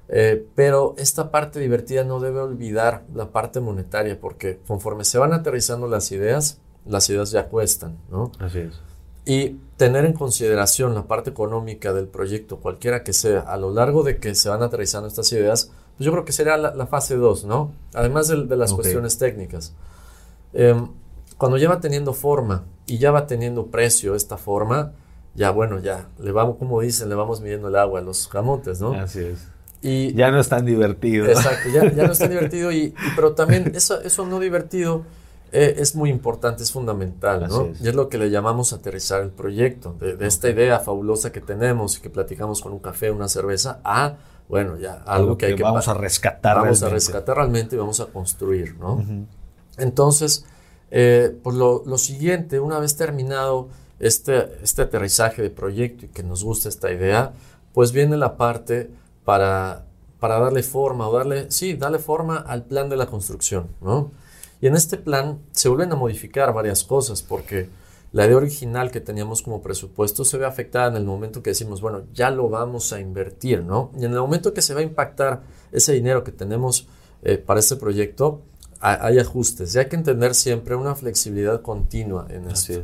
Eh, 0.07 0.47
pero 0.55 0.95
esta 0.97 1.29
parte 1.29 1.59
divertida 1.59 2.03
no 2.03 2.19
debe 2.19 2.39
olvidar 2.39 3.03
la 3.13 3.31
parte 3.31 3.59
monetaria, 3.59 4.19
porque 4.19 4.59
conforme 4.67 5.05
se 5.05 5.19
van 5.19 5.33
aterrizando 5.33 5.87
las 5.87 6.11
ideas, 6.11 6.59
las 6.85 7.07
ideas 7.09 7.31
ya 7.31 7.47
cuestan, 7.47 7.97
¿no? 8.09 8.31
Así 8.39 8.59
es. 8.59 8.81
Y 9.29 9.59
tener 9.77 10.05
en 10.05 10.13
consideración 10.13 10.95
la 10.95 11.03
parte 11.03 11.29
económica 11.29 11.93
del 11.93 12.07
proyecto, 12.07 12.57
cualquiera 12.57 13.03
que 13.03 13.13
sea, 13.13 13.41
a 13.41 13.57
lo 13.57 13.71
largo 13.71 14.01
de 14.01 14.17
que 14.17 14.33
se 14.33 14.49
van 14.49 14.63
aterrizando 14.63 15.07
estas 15.07 15.31
ideas, 15.31 15.69
pues 15.95 16.05
yo 16.05 16.11
creo 16.11 16.25
que 16.25 16.31
sería 16.31 16.57
la, 16.57 16.87
fase 16.87 17.15
2, 17.15 17.45
¿no? 17.45 17.71
Además 17.93 18.27
de, 18.27 18.57
las 18.57 18.73
cuestiones 18.73 19.19
técnicas. 19.19 19.75
Em, 20.51 20.87
cuando 21.37 21.57
ya 21.59 21.69
va 21.69 21.79
teniendo 21.79 22.13
forma 22.13 22.63
y 22.87 22.97
ya 22.97 23.11
va 23.11 23.27
teniendo 23.27 23.67
precio 23.67 24.15
esta 24.15 24.35
forma, 24.35 24.93
ya 25.35 25.51
bueno, 25.51 25.77
ya 25.77 26.07
le 26.17 26.31
vamos, 26.31 26.57
como 26.57 26.81
dicen, 26.81 27.07
le 27.07 27.13
vamos 27.13 27.39
midiendo 27.39 27.67
el 27.67 27.75
agua 27.75 27.99
a 27.99 28.01
los 28.01 28.27
camotes, 28.29 28.81
¿no? 28.81 28.93
Así 28.93 29.19
es. 29.19 29.47
Y, 29.83 30.11
ya 30.15 30.31
no 30.31 30.39
es 30.39 30.49
tan 30.49 30.65
divertido. 30.65 31.27
Exacto, 31.27 31.69
ya, 31.69 31.83
no 31.83 32.11
es 32.11 32.17
tan 32.17 32.29
divertido, 32.31 32.71
y, 32.71 32.95
pero 33.15 33.33
también 33.33 33.73
eso, 33.75 34.01
eso 34.01 34.25
no 34.25 34.39
divertido 34.39 35.03
eh, 35.51 35.75
es 35.77 35.95
muy 35.95 36.09
importante, 36.09 36.63
es 36.63 36.71
fundamental, 36.71 37.47
¿no? 37.47 37.69
Y 37.81 37.87
es 37.87 37.95
lo 37.95 38.09
que 38.09 38.17
le 38.17 38.29
llamamos 38.29 38.73
aterrizar 38.73 39.21
el 39.21 39.29
proyecto, 39.29 39.95
de, 39.99 40.25
esta 40.27 40.49
idea 40.49 40.79
fabulosa 40.79 41.31
que 41.31 41.41
tenemos 41.41 41.97
y 41.97 42.01
que 42.01 42.09
platicamos 42.09 42.61
con 42.61 42.73
un 42.73 42.79
café, 42.79 43.09
una 43.11 43.27
cerveza, 43.27 43.79
a, 43.83 44.17
bueno, 44.47 44.77
ya 44.77 45.01
algo, 45.05 45.37
que, 45.37 45.47
hay 45.47 45.55
que... 45.55 45.63
Vamos 45.63 45.87
a 45.87 45.93
rescatar 45.93 46.57
Vamos 46.57 46.83
a 46.83 46.89
rescatar 46.89 47.37
realmente 47.37 47.75
y 47.75 47.79
vamos 47.79 47.99
a 47.99 48.05
construir, 48.05 48.75
¿no? 48.77 49.03
Entonces, 49.77 50.45
eh, 50.91 51.35
pues 51.41 51.55
lo, 51.55 51.83
lo, 51.85 51.97
siguiente, 51.97 52.59
una 52.59 52.79
vez 52.79 52.95
terminado 52.95 53.69
este, 53.99 54.57
este 54.63 54.83
aterrizaje 54.83 55.41
de 55.41 55.49
proyecto 55.49 56.05
y 56.05 56.09
que 56.09 56.23
nos 56.23 56.43
gusta 56.43 56.69
esta 56.69 56.91
idea, 56.91 57.33
pues 57.73 57.91
viene 57.91 58.17
la 58.17 58.37
parte 58.37 58.89
para, 59.25 59.85
para 60.19 60.39
darle 60.39 60.63
forma 60.63 61.07
o 61.07 61.17
darle, 61.17 61.49
sí, 61.51 61.73
darle 61.73 61.99
forma 61.99 62.37
al 62.37 62.63
plan 62.63 62.89
de 62.89 62.97
la 62.97 63.07
construcción, 63.07 63.67
¿no? 63.81 64.11
Y 64.61 64.67
en 64.67 64.75
este 64.75 64.97
plan 64.97 65.39
se 65.51 65.69
vuelven 65.69 65.91
a 65.91 65.95
modificar 65.95 66.53
varias 66.53 66.83
cosas 66.83 67.21
porque 67.21 67.69
la 68.11 68.25
idea 68.25 68.37
original 68.37 68.91
que 68.91 69.01
teníamos 69.01 69.41
como 69.41 69.61
presupuesto 69.61 70.25
se 70.25 70.37
ve 70.37 70.45
afectada 70.45 70.87
en 70.87 70.95
el 70.95 71.05
momento 71.05 71.43
que 71.43 71.51
decimos, 71.51 71.79
bueno, 71.79 72.03
ya 72.13 72.31
lo 72.31 72.49
vamos 72.49 72.91
a 72.91 72.99
invertir, 72.99 73.63
¿no? 73.63 73.91
Y 73.95 74.05
en 74.05 74.13
el 74.13 74.19
momento 74.19 74.53
que 74.53 74.61
se 74.61 74.73
va 74.73 74.79
a 74.79 74.83
impactar 74.83 75.43
ese 75.71 75.93
dinero 75.93 76.23
que 76.23 76.31
tenemos 76.31 76.87
eh, 77.21 77.37
para 77.37 77.59
este 77.59 77.75
proyecto, 77.75 78.41
hay 78.81 79.19
ajustes. 79.19 79.75
Y 79.75 79.79
hay 79.79 79.87
que 79.87 79.97
entender 79.97 80.33
siempre 80.33 80.73
una 80.75 80.95
flexibilidad 80.95 81.61
continua 81.61 82.27
en 82.29 82.49
esto. 82.49 82.81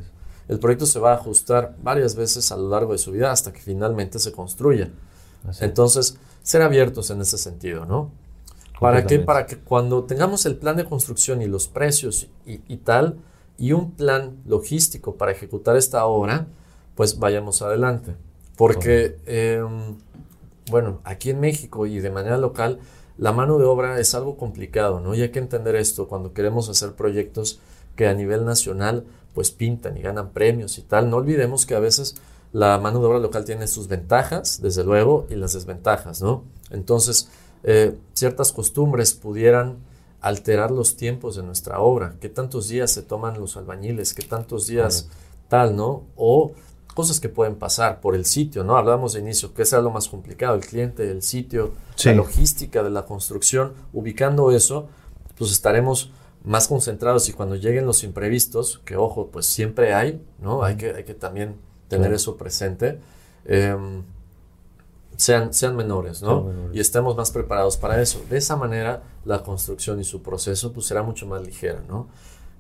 El 0.48 0.60
proyecto 0.60 0.86
se 0.86 1.00
va 1.00 1.14
a 1.14 1.16
ajustar 1.16 1.76
varias 1.82 2.16
veces 2.16 2.52
a 2.52 2.58
lo 2.58 2.70
largo 2.70 2.92
de 2.92 2.98
su 2.98 3.12
vida 3.12 3.32
hasta 3.32 3.54
que 3.54 3.62
finalmente 3.62 4.20
se 4.20 4.32
construya. 4.32 4.92
Entonces, 5.62 6.18
ser 6.44 6.62
abiertos 6.62 7.10
en 7.12 7.22
ese 7.22 7.38
sentido, 7.38 7.86
¿no? 7.86 8.12
¿Para 8.80 9.06
qué? 9.06 9.20
Para 9.20 9.46
que 9.46 9.58
cuando 9.58 10.04
tengamos 10.04 10.46
el 10.46 10.58
plan 10.58 10.76
de 10.76 10.86
construcción 10.86 11.42
y 11.42 11.48
los 11.48 11.68
precios 11.68 12.28
y, 12.46 12.78
tal, 12.78 13.18
y 13.58 13.72
un 13.72 13.92
plan 13.92 14.38
logístico 14.46 15.16
para 15.16 15.32
ejecutar 15.32 15.78
esta 15.78 16.06
obra, 16.06 16.48
pues 16.96 17.20
vayamos 17.20 17.62
adelante. 17.62 18.16
Porque, 18.58 19.18
em, 19.26 19.96
bueno, 20.70 21.00
aquí 21.04 21.30
en 21.30 21.40
México 21.40 21.86
y 21.86 22.00
de 22.00 22.10
manera 22.10 22.38
local, 22.38 22.80
la 23.18 23.32
mano 23.32 23.58
de 23.58 23.66
obra 23.66 24.00
es 24.00 24.14
algo 24.14 24.38
complicado, 24.38 25.00
¿no? 25.00 25.16
Y 25.16 25.22
hay 25.22 25.30
que 25.30 25.40
entender 25.40 25.76
esto 25.76 26.08
cuando 26.08 26.34
queremos 26.34 26.70
hacer 26.70 26.94
proyectos 26.94 27.60
que 27.96 28.08
a 28.08 28.14
nivel 28.14 28.46
nacional, 28.46 29.06
pues 29.34 29.52
pintan 29.52 29.98
y 29.98 30.02
ganan 30.02 30.32
premios 30.32 30.78
y 30.78 30.82
tal. 30.82 31.10
No 31.10 31.18
olvidemos 31.18 31.66
que 31.66 31.76
a 31.76 31.80
veces 31.80 32.16
la 32.52 32.78
mano 32.78 33.00
de 33.00 33.06
obra 33.06 33.20
local 33.20 33.46
tiene 33.46 33.68
sus 33.68 33.88
ventajas, 33.88 34.62
desde 34.62 34.84
luego, 34.84 35.28
y 35.30 35.36
las 35.36 35.54
desventajas, 35.54 36.22
¿no? 36.22 36.44
Entonces, 36.72 37.30
eh, 37.67 37.97
ciertas 38.13 38.51
costumbres 38.51 39.13
pudieran 39.13 39.80
alterar 40.21 40.69
los 40.69 40.95
tiempos 40.95 41.36
de 41.36 41.43
nuestra 41.43 41.80
obra, 41.80 42.15
qué 42.21 42.30
tantos 42.30 42.67
días 42.67 42.91
se 42.91 43.01
toman 43.01 43.39
los 43.39 43.58
albañiles, 43.58 44.13
qué 44.13 44.23
tantos 44.23 44.67
días 44.67 45.10
tal, 45.49 45.75
¿no? 45.75 46.04
O 46.15 46.54
cosas 46.93 47.19
que 47.19 47.28
pueden 47.28 47.56
pasar 47.56 48.01
por 48.01 48.15
el 48.15 48.25
sitio, 48.25 48.63
¿no? 48.63 48.78
Hablamos 48.78 49.13
de 49.13 49.19
inicio, 49.19 49.54
que 49.54 49.63
es 49.63 49.71
lo 49.71 49.89
más 49.89 50.08
complicado, 50.08 50.56
el 50.56 50.65
cliente, 50.65 51.10
el 51.10 51.23
sitio, 51.23 51.73
la 52.04 52.13
logística 52.13 52.84
de 52.84 52.91
la 52.91 53.06
construcción, 53.06 53.73
ubicando 53.93 54.51
eso, 54.51 54.88
pues 55.36 55.51
estaremos 55.51 56.12
más 56.43 56.67
concentrados 56.67 57.28
y 57.30 57.34
cuando 57.34 57.56
lleguen 57.56 57.88
los 57.88 58.04
imprevistos, 58.04 58.80
que 58.86 58.95
ojo, 58.95 59.30
pues 59.32 59.47
siempre 59.47 59.93
hay, 59.93 60.23
¿no? 60.39 60.63
Hay 60.63 60.78
que, 60.78 60.91
hay 60.91 61.04
que 61.04 61.15
también 61.15 61.56
tener 61.88 62.13
eso 62.13 62.38
presente, 62.38 62.99
em, 63.45 64.04
sean, 65.17 65.54
sean 65.54 65.75
menores, 65.75 66.21
¿no? 66.21 66.51
Y 66.73 66.80
estemos 66.80 67.15
más 67.15 67.32
preparados 67.32 67.78
para 67.78 68.01
eso. 68.01 68.23
De 68.30 68.38
esa 68.38 68.56
manera, 68.56 69.04
la 69.23 69.43
construcción 69.43 69.99
y 69.99 70.04
su 70.04 70.21
proceso 70.21 70.73
pues, 70.73 70.86
será 70.86 71.04
mucho 71.04 71.28
más 71.28 71.45
ligera, 71.45 71.84
¿no? 71.88 72.08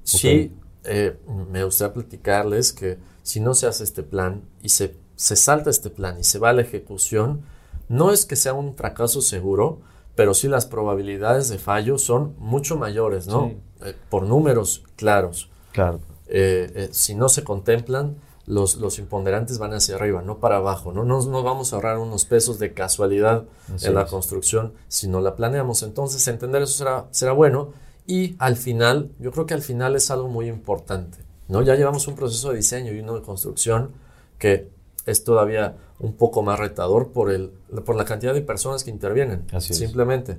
Sí, 0.03 0.53
eh, 0.83 1.17
me 1.51 1.63
gustaría 1.63 1.93
platicarles 1.93 2.73
que 2.73 2.97
si 3.23 3.39
no 3.39 3.55
se 3.55 3.67
hace 3.67 3.83
este 3.83 4.03
plan 4.03 4.43
y 4.61 4.69
se, 4.69 4.95
se 5.15 5.35
salta 5.35 5.69
este 5.69 5.89
plan 5.89 6.19
y 6.19 6.23
se 6.23 6.37
va 6.37 6.49
a 6.49 6.53
la 6.53 6.61
ejecución, 6.61 7.41
no 7.89 8.11
es 8.11 8.25
que 8.25 8.35
sea 8.35 8.53
un 8.53 8.75
fracaso 8.75 9.21
seguro, 9.21 9.81
pero 10.15 10.33
sí 10.33 10.47
las 10.47 10.65
probabilidades 10.65 11.49
de 11.49 11.57
fallo 11.57 11.97
son 11.97 12.35
mucho 12.37 12.77
mayores, 12.77 13.27
¿no? 13.27 13.53
Eh, 13.83 13.95
por 14.09 14.23
números 14.23 14.83
claros. 14.95 15.49
Claro. 15.71 15.99
Eh, 16.27 16.71
eh, 16.75 16.89
si 16.91 17.15
no 17.15 17.29
se 17.29 17.43
contemplan, 17.43 18.15
los, 18.47 18.77
los 18.77 18.99
imponderantes 18.99 19.57
van 19.57 19.73
hacia 19.73 19.95
arriba, 19.95 20.21
no 20.21 20.39
para 20.39 20.57
abajo. 20.57 20.91
No 20.91 21.03
nos 21.03 21.27
no 21.27 21.41
vamos 21.43 21.73
a 21.73 21.77
ahorrar 21.77 21.97
unos 21.97 22.25
pesos 22.25 22.59
de 22.59 22.73
casualidad 22.73 23.45
Así 23.73 23.87
en 23.87 23.95
la 23.95 24.03
es. 24.03 24.09
construcción 24.09 24.73
si 24.87 25.07
no 25.07 25.21
la 25.21 25.35
planeamos. 25.35 25.81
Entonces, 25.83 26.27
entender 26.27 26.61
eso 26.61 26.77
será, 26.77 27.05
será 27.11 27.31
bueno. 27.31 27.73
Y 28.05 28.35
al 28.37 28.55
final, 28.55 29.11
yo 29.19 29.31
creo 29.31 29.45
que 29.47 29.55
al 29.55 29.63
final 29.63 29.95
es 29.95 30.11
algo 30.11 30.27
muy 30.27 30.47
importante. 30.47 31.17
¿no? 31.47 31.61
Ya 31.63 31.75
llevamos 31.75 32.07
un 32.07 32.15
proceso 32.15 32.49
de 32.49 32.57
diseño 32.57 32.91
y 32.93 32.99
uno 32.99 33.15
de 33.15 33.21
construcción 33.21 33.91
que 34.37 34.69
es 35.05 35.23
todavía 35.23 35.77
un 35.99 36.13
poco 36.13 36.43
más 36.43 36.59
retador 36.59 37.11
por, 37.11 37.31
el, 37.31 37.49
por 37.85 37.95
la 37.95 38.05
cantidad 38.05 38.33
de 38.33 38.41
personas 38.41 38.83
que 38.83 38.91
intervienen. 38.91 39.45
Así 39.51 39.73
es. 39.73 39.79
Simplemente. 39.79 40.37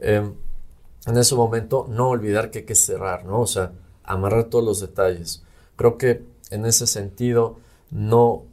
Eh, 0.00 0.30
en 1.06 1.16
ese 1.16 1.34
momento, 1.34 1.86
no 1.88 2.08
olvidar 2.08 2.50
que 2.50 2.58
hay 2.60 2.64
que 2.64 2.74
cerrar, 2.74 3.24
¿no? 3.24 3.40
O 3.40 3.46
sea, 3.46 3.72
amarrar 4.04 4.44
todos 4.44 4.64
los 4.64 4.80
detalles. 4.80 5.42
Creo 5.76 5.96
que 5.96 6.22
en 6.50 6.66
ese 6.66 6.86
sentido, 6.86 7.56
no, 7.90 8.44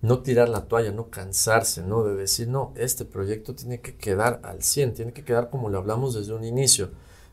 no 0.00 0.20
tirar 0.20 0.48
la 0.48 0.66
toalla, 0.66 0.92
no 0.92 1.10
cansarse, 1.10 1.82
¿no? 1.82 2.04
De 2.04 2.14
decir, 2.14 2.48
no, 2.48 2.72
este 2.76 3.04
proyecto 3.04 3.54
tiene 3.54 3.80
que 3.80 3.96
quedar 3.96 4.40
al 4.44 4.62
100, 4.62 4.94
tiene 4.94 5.12
que 5.12 5.24
quedar 5.24 5.50
como 5.50 5.68
lo 5.68 5.78
hablamos 5.78 6.14
desde 6.14 6.34
un 6.34 6.44
inicio. 6.44 6.90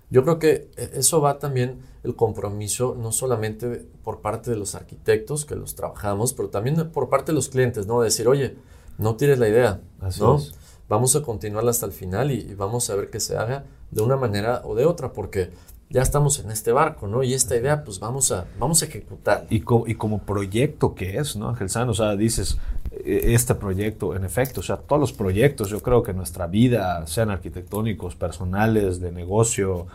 Yo 0.09 0.23
creo 0.23 0.39
que 0.39 0.69
eh, 0.75 0.91
eso 0.93 1.21
va 1.21 1.39
también 1.39 1.81
el 2.03 2.15
compromiso, 2.15 2.95
no 2.99 3.11
solamente 3.11 3.85
por 4.03 4.21
parte 4.21 4.49
de 4.49 4.57
los 4.57 4.75
arquitectos 4.75 5.45
que 5.45 5.55
los 5.55 5.75
trabajamos, 5.75 6.33
pero 6.33 6.49
también 6.49 6.91
por 6.91 7.09
parte 7.09 7.31
de 7.31 7.35
los 7.35 7.49
clientes, 7.49 7.85
¿no? 7.85 8.01
Decir, 8.01 8.27
oye, 8.27 8.55
no 8.97 9.15
tires 9.15 9.39
la 9.39 9.47
idea, 9.47 9.81
Así 9.99 10.21
¿no? 10.21 10.37
es. 10.37 10.53
Vamos 10.87 11.15
a 11.15 11.21
continuarla 11.21 11.69
hasta 11.69 11.85
el 11.85 11.91
final 11.91 12.31
y, 12.31 12.39
y 12.39 12.55
vamos 12.55 12.89
a 12.89 12.95
ver 12.95 13.11
que 13.11 13.19
se 13.19 13.37
haga 13.37 13.65
de 13.91 14.01
una 14.01 14.17
manera 14.17 14.63
o 14.65 14.73
de 14.73 14.85
otra, 14.85 15.13
porque 15.13 15.51
ya 15.89 16.01
estamos 16.03 16.39
en 16.39 16.51
este 16.51 16.71
barco, 16.71 17.07
¿no? 17.07 17.23
Y 17.23 17.33
esta 17.33 17.55
idea, 17.55 17.83
pues 17.83 17.99
vamos 17.99 18.31
a, 18.31 18.45
vamos 18.59 18.81
a 18.81 18.85
ejecutar. 18.85 19.47
Y, 19.49 19.61
co- 19.61 19.85
y 19.87 19.95
como 19.95 20.19
proyecto 20.19 20.93
que 20.93 21.17
es, 21.17 21.35
¿no, 21.35 21.49
Ángel 21.49 21.69
San? 21.69 21.89
O 21.89 21.93
sea, 21.95 22.15
dices, 22.15 22.59
eh, 22.91 23.33
este 23.33 23.55
proyecto, 23.55 24.15
en 24.15 24.23
efecto, 24.23 24.59
o 24.59 24.63
sea, 24.63 24.77
todos 24.77 24.99
los 24.99 25.13
proyectos, 25.13 25.69
yo 25.69 25.79
creo 25.81 26.03
que 26.03 26.13
nuestra 26.13 26.45
vida, 26.47 27.05
sean 27.07 27.31
arquitectónicos, 27.31 28.15
personales, 28.15 28.99
de 28.99 29.11
negocio, 29.11 29.87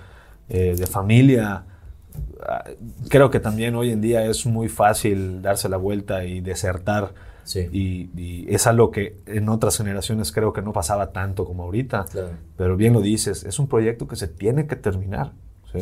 eh, 0.48 0.74
de 0.76 0.86
familia, 0.86 1.64
ah, 2.40 2.64
creo 3.08 3.30
que 3.30 3.38
también 3.40 3.76
hoy 3.76 3.90
en 3.90 4.00
día 4.00 4.24
es 4.26 4.46
muy 4.46 4.68
fácil 4.68 5.42
darse 5.42 5.68
la 5.68 5.76
vuelta 5.76 6.24
y 6.24 6.40
desertar. 6.40 7.12
Sí. 7.44 7.68
Y, 7.72 8.10
y 8.20 8.46
es 8.54 8.66
algo 8.66 8.90
que 8.90 9.18
en 9.26 9.48
otras 9.50 9.76
generaciones 9.76 10.32
creo 10.32 10.52
que 10.54 10.62
no 10.62 10.72
pasaba 10.72 11.12
tanto 11.12 11.44
como 11.44 11.64
ahorita. 11.64 12.06
Claro. 12.10 12.30
Pero 12.56 12.76
bien 12.76 12.94
lo 12.94 13.00
dices, 13.02 13.44
es 13.44 13.58
un 13.58 13.68
proyecto 13.68 14.08
que 14.08 14.16
se 14.16 14.28
tiene 14.28 14.66
que 14.66 14.76
terminar. 14.76 15.32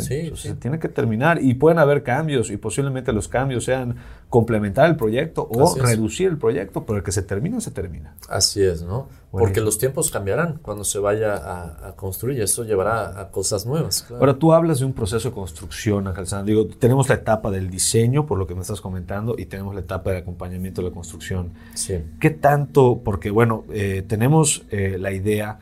¿Sí? 0.01 0.33
Se 0.35 0.55
tiene 0.55 0.79
que 0.79 0.89
terminar 0.89 1.43
y 1.43 1.55
pueden 1.55 1.79
haber 1.79 2.03
cambios 2.03 2.51
y 2.51 2.57
posiblemente 2.57 3.13
los 3.13 3.29
cambios 3.29 3.65
sean 3.65 3.97
complementar 4.29 4.89
el 4.89 4.97
proyecto 4.97 5.47
o 5.51 5.75
reducir 5.77 6.29
el 6.29 6.39
proyecto, 6.39 6.87
pero 6.87 6.99
el 6.99 7.05
que 7.05 7.13
se 7.13 7.23
termina, 7.23 7.61
se 7.61 7.71
termina. 7.71 8.15
Así 8.29 8.63
es, 8.63 8.83
¿no? 8.83 9.09
Bueno. 9.31 9.47
Porque 9.47 9.61
los 9.61 9.79
tiempos 9.79 10.11
cambiarán 10.11 10.59
cuando 10.63 10.85
se 10.85 10.99
vaya 10.99 11.35
a, 11.35 11.89
a 11.89 11.97
construir 11.97 12.39
y 12.39 12.43
eso 12.43 12.65
llevará 12.65 13.21
a 13.21 13.31
cosas 13.31 13.67
nuevas. 13.67 14.03
claro. 14.03 14.23
Ahora, 14.23 14.39
tú 14.39 14.53
hablas 14.53 14.81
de 14.81 14.87
un 14.87 14.93
proceso 14.93 15.29
de 15.29 15.35
construcción, 15.35 16.07
Ángel 16.07 16.27
San. 16.27 16.45
Digo, 16.45 16.67
tenemos 16.67 17.09
la 17.09 17.17
etapa 17.17 17.51
del 17.51 17.71
diseño, 17.71 18.27
por 18.27 18.39
lo 18.39 18.47
que 18.47 18.55
me 18.55 18.61
estás 18.61 18.81
comentando, 18.81 19.35
y 19.39 19.47
tenemos 19.47 19.75
la 19.75 19.81
etapa 19.81 20.11
de 20.13 20.19
acompañamiento 20.19 20.83
de 20.83 20.89
la 20.89 20.95
construcción. 20.95 21.53
sí. 21.75 22.03
¿Qué 22.21 22.31
tanto? 22.31 23.01
Porque, 23.05 23.31
bueno, 23.31 23.65
eh, 23.71 24.05
tenemos 24.07 24.65
eh, 24.71 24.97
la 24.99 25.13
idea 25.13 25.59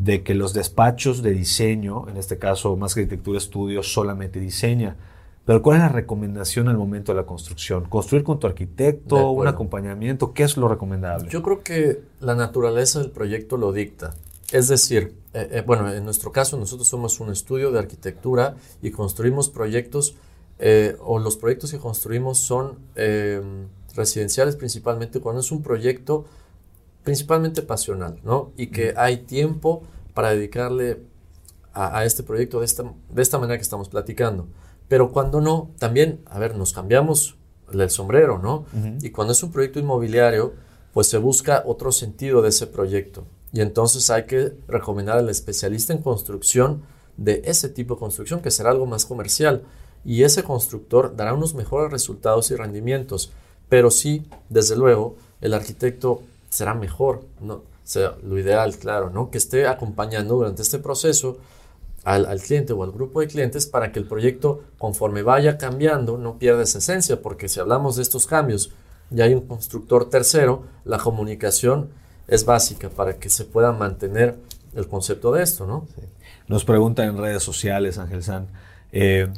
de 0.00 0.22
que 0.22 0.34
los 0.34 0.54
despachos 0.54 1.22
de 1.22 1.32
diseño, 1.32 2.08
en 2.08 2.16
este 2.16 2.38
caso 2.38 2.74
más 2.74 2.94
que 2.94 3.00
arquitectura 3.00 3.36
estudio, 3.36 3.82
solamente 3.82 4.40
diseña. 4.40 4.96
Pero 5.44 5.60
¿cuál 5.60 5.76
es 5.76 5.82
la 5.82 5.88
recomendación 5.90 6.68
al 6.68 6.78
momento 6.78 7.12
de 7.12 7.16
la 7.16 7.26
construcción? 7.26 7.84
¿Construir 7.84 8.24
con 8.24 8.38
tu 8.38 8.46
arquitecto? 8.46 9.30
¿Un 9.30 9.46
acompañamiento? 9.46 10.32
¿Qué 10.32 10.44
es 10.44 10.56
lo 10.56 10.68
recomendable? 10.68 11.28
Yo 11.28 11.42
creo 11.42 11.62
que 11.62 12.00
la 12.20 12.34
naturaleza 12.34 13.00
del 13.00 13.10
proyecto 13.10 13.58
lo 13.58 13.72
dicta. 13.72 14.14
Es 14.52 14.68
decir, 14.68 15.14
eh, 15.34 15.48
eh, 15.52 15.62
bueno, 15.66 15.92
en 15.92 16.02
nuestro 16.02 16.32
caso 16.32 16.56
nosotros 16.56 16.88
somos 16.88 17.20
un 17.20 17.30
estudio 17.30 17.70
de 17.70 17.78
arquitectura 17.78 18.56
y 18.80 18.92
construimos 18.92 19.50
proyectos, 19.50 20.16
eh, 20.58 20.96
o 21.00 21.18
los 21.18 21.36
proyectos 21.36 21.72
que 21.72 21.78
construimos 21.78 22.38
son 22.38 22.78
residenciales 23.94 24.56
principalmente 24.56 25.20
cuando 25.20 25.40
es 25.40 25.52
un 25.52 25.62
proyecto 25.62 26.24
principalmente 27.02 27.62
pasional, 27.62 28.20
¿no? 28.24 28.52
Y 28.56 28.68
que 28.68 28.94
hay 28.96 29.18
tiempo 29.18 29.82
para 30.14 30.30
dedicarle 30.30 31.02
a, 31.72 31.98
a 31.98 32.04
este 32.04 32.22
proyecto 32.22 32.60
de 32.60 32.66
esta, 32.66 32.84
de 33.08 33.22
esta 33.22 33.38
manera 33.38 33.58
que 33.58 33.62
estamos 33.62 33.88
platicando. 33.88 34.48
Pero 34.88 35.12
cuando 35.12 35.40
no, 35.40 35.70
también, 35.78 36.20
a 36.26 36.38
ver, 36.38 36.56
nos 36.56 36.72
cambiamos 36.72 37.36
el 37.72 37.90
sombrero, 37.90 38.38
¿no? 38.38 38.66
Y 39.00 39.10
cuando 39.10 39.32
es 39.32 39.42
un 39.42 39.52
proyecto 39.52 39.78
inmobiliario, 39.78 40.54
pues 40.92 41.08
se 41.08 41.18
busca 41.18 41.62
otro 41.66 41.92
sentido 41.92 42.42
de 42.42 42.48
ese 42.48 42.66
proyecto. 42.66 43.24
Y 43.52 43.60
entonces 43.60 44.10
hay 44.10 44.24
que 44.24 44.52
recomendar 44.68 45.18
al 45.18 45.28
especialista 45.28 45.92
en 45.92 46.02
construcción 46.02 46.82
de 47.16 47.42
ese 47.44 47.68
tipo 47.68 47.94
de 47.94 48.00
construcción, 48.00 48.40
que 48.40 48.50
será 48.50 48.70
algo 48.70 48.86
más 48.86 49.06
comercial. 49.06 49.62
Y 50.04 50.22
ese 50.22 50.42
constructor 50.42 51.14
dará 51.14 51.34
unos 51.34 51.54
mejores 51.54 51.92
resultados 51.92 52.50
y 52.50 52.56
rendimientos. 52.56 53.32
Pero 53.68 53.90
sí, 53.90 54.24
desde 54.48 54.76
luego, 54.76 55.16
el 55.40 55.54
arquitecto 55.54 56.22
será 56.50 56.74
mejor, 56.74 57.24
¿no? 57.40 57.54
O 57.54 57.64
sea, 57.84 58.14
lo 58.22 58.38
ideal, 58.38 58.76
claro, 58.76 59.10
¿no? 59.10 59.30
Que 59.30 59.38
esté 59.38 59.66
acompañando 59.66 60.34
durante 60.34 60.62
este 60.62 60.78
proceso 60.78 61.38
al, 62.04 62.26
al 62.26 62.40
cliente 62.40 62.72
o 62.72 62.84
al 62.84 62.92
grupo 62.92 63.20
de 63.20 63.26
clientes 63.26 63.66
para 63.66 63.90
que 63.90 63.98
el 63.98 64.06
proyecto, 64.06 64.62
conforme 64.78 65.22
vaya 65.22 65.56
cambiando, 65.56 66.18
no 66.18 66.38
pierda 66.38 66.62
esa 66.62 66.78
esencia, 66.78 67.22
porque 67.22 67.48
si 67.48 67.58
hablamos 67.58 67.96
de 67.96 68.02
estos 68.02 68.26
cambios 68.26 68.72
y 69.10 69.22
hay 69.22 69.34
un 69.34 69.46
constructor 69.46 70.08
tercero, 70.08 70.64
la 70.84 70.98
comunicación 70.98 71.88
es 72.28 72.44
básica 72.44 72.90
para 72.90 73.14
que 73.14 73.28
se 73.28 73.44
pueda 73.44 73.72
mantener 73.72 74.36
el 74.74 74.86
concepto 74.86 75.32
de 75.32 75.42
esto, 75.42 75.66
¿no? 75.66 75.86
Nos 76.46 76.64
preguntan 76.64 77.08
en 77.08 77.18
redes 77.18 77.42
sociales, 77.42 77.98
Ángel 77.98 78.22
San, 78.22 78.46
eh, 78.92 79.28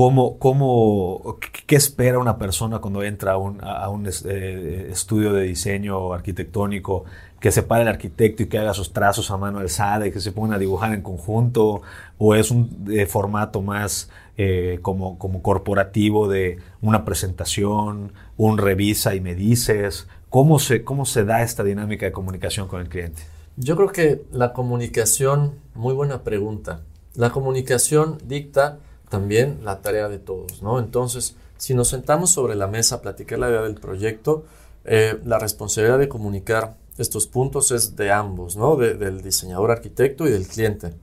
¿cómo, 0.00 0.38
cómo, 0.38 1.36
qué- 1.40 1.62
¿qué 1.66 1.76
espera 1.76 2.18
una 2.18 2.38
persona 2.38 2.78
cuando 2.78 3.02
entra 3.02 3.32
a 3.32 3.36
un, 3.36 4.08
eh, 4.24 4.88
estudio 4.90 5.34
de 5.34 5.42
diseño 5.42 6.14
arquitectónico? 6.14 7.04
Que 7.38 7.50
se 7.52 7.62
pare 7.62 7.82
el 7.82 7.88
arquitecto 7.88 8.42
y 8.42 8.46
que 8.46 8.58
haga 8.58 8.72
sus 8.72 8.94
trazos 8.94 9.30
a 9.30 9.36
mano 9.36 9.58
alzada 9.58 10.06
y 10.06 10.10
que 10.10 10.20
se 10.20 10.32
pongan 10.32 10.54
a 10.54 10.58
dibujar 10.58 10.94
en 10.94 11.02
conjunto, 11.02 11.82
o 12.16 12.34
es 12.34 12.50
un 12.50 12.86
eh, 12.90 13.04
formato 13.04 13.60
más 13.60 14.08
eh, 14.38 14.78
como, 14.80 15.18
como 15.18 15.42
corporativo 15.42 16.28
de 16.28 16.56
una 16.80 17.04
presentación, 17.04 18.12
un 18.38 18.56
revisa 18.56 19.14
y 19.14 19.20
me 19.20 19.34
dices. 19.34 20.08
¿Cómo 20.30 20.58
se, 20.60 20.82
¿Cómo 20.82 21.04
se 21.04 21.24
da 21.26 21.42
esta 21.42 21.62
dinámica 21.62 22.06
de 22.06 22.12
comunicación 22.12 22.68
con 22.68 22.80
el 22.80 22.88
cliente? 22.88 23.20
Yo 23.58 23.76
creo 23.76 23.88
que 23.92 24.22
la 24.32 24.54
comunicación, 24.54 25.56
muy 25.74 25.92
buena 25.92 26.22
pregunta. 26.22 26.80
La 27.14 27.30
comunicación 27.30 28.16
dicta 28.24 28.78
también 29.10 29.60
la 29.62 29.82
tarea 29.82 30.08
de 30.08 30.18
todos, 30.18 30.62
¿no? 30.62 30.78
Entonces, 30.78 31.36
si 31.58 31.74
nos 31.74 31.88
sentamos 31.88 32.30
sobre 32.30 32.54
la 32.54 32.66
mesa 32.66 32.96
a 32.96 33.02
platicar 33.02 33.38
la 33.38 33.50
idea 33.50 33.60
del 33.62 33.74
proyecto, 33.74 34.44
eh, 34.86 35.18
la 35.26 35.38
responsabilidad 35.38 35.98
de 35.98 36.08
comunicar 36.08 36.76
estos 36.96 37.26
puntos 37.26 37.70
es 37.70 37.96
de 37.96 38.10
ambos, 38.10 38.56
¿no? 38.56 38.76
De- 38.76 38.94
del 38.94 39.20
diseñador 39.20 39.70
arquitecto 39.70 40.26
y 40.26 40.30
del 40.30 40.46
cliente. 40.46 40.94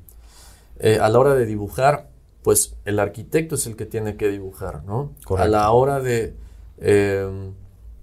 Eh, 0.80 0.98
a 1.00 1.10
la 1.10 1.20
hora 1.20 1.36
de 1.36 1.46
dibujar, 1.46 2.10
pues 2.43 2.76
el 2.86 3.00
arquitecto 3.00 3.56
es 3.56 3.67
el 3.67 3.75
que 3.75 3.86
tiene 3.86 4.15
que 4.15 4.29
dibujar, 4.29 4.84
¿no? 4.84 5.12
Correcto. 5.25 5.44
A 5.44 5.48
la 5.48 5.69
hora 5.71 6.00
de 6.00 6.34
eh, 6.79 7.27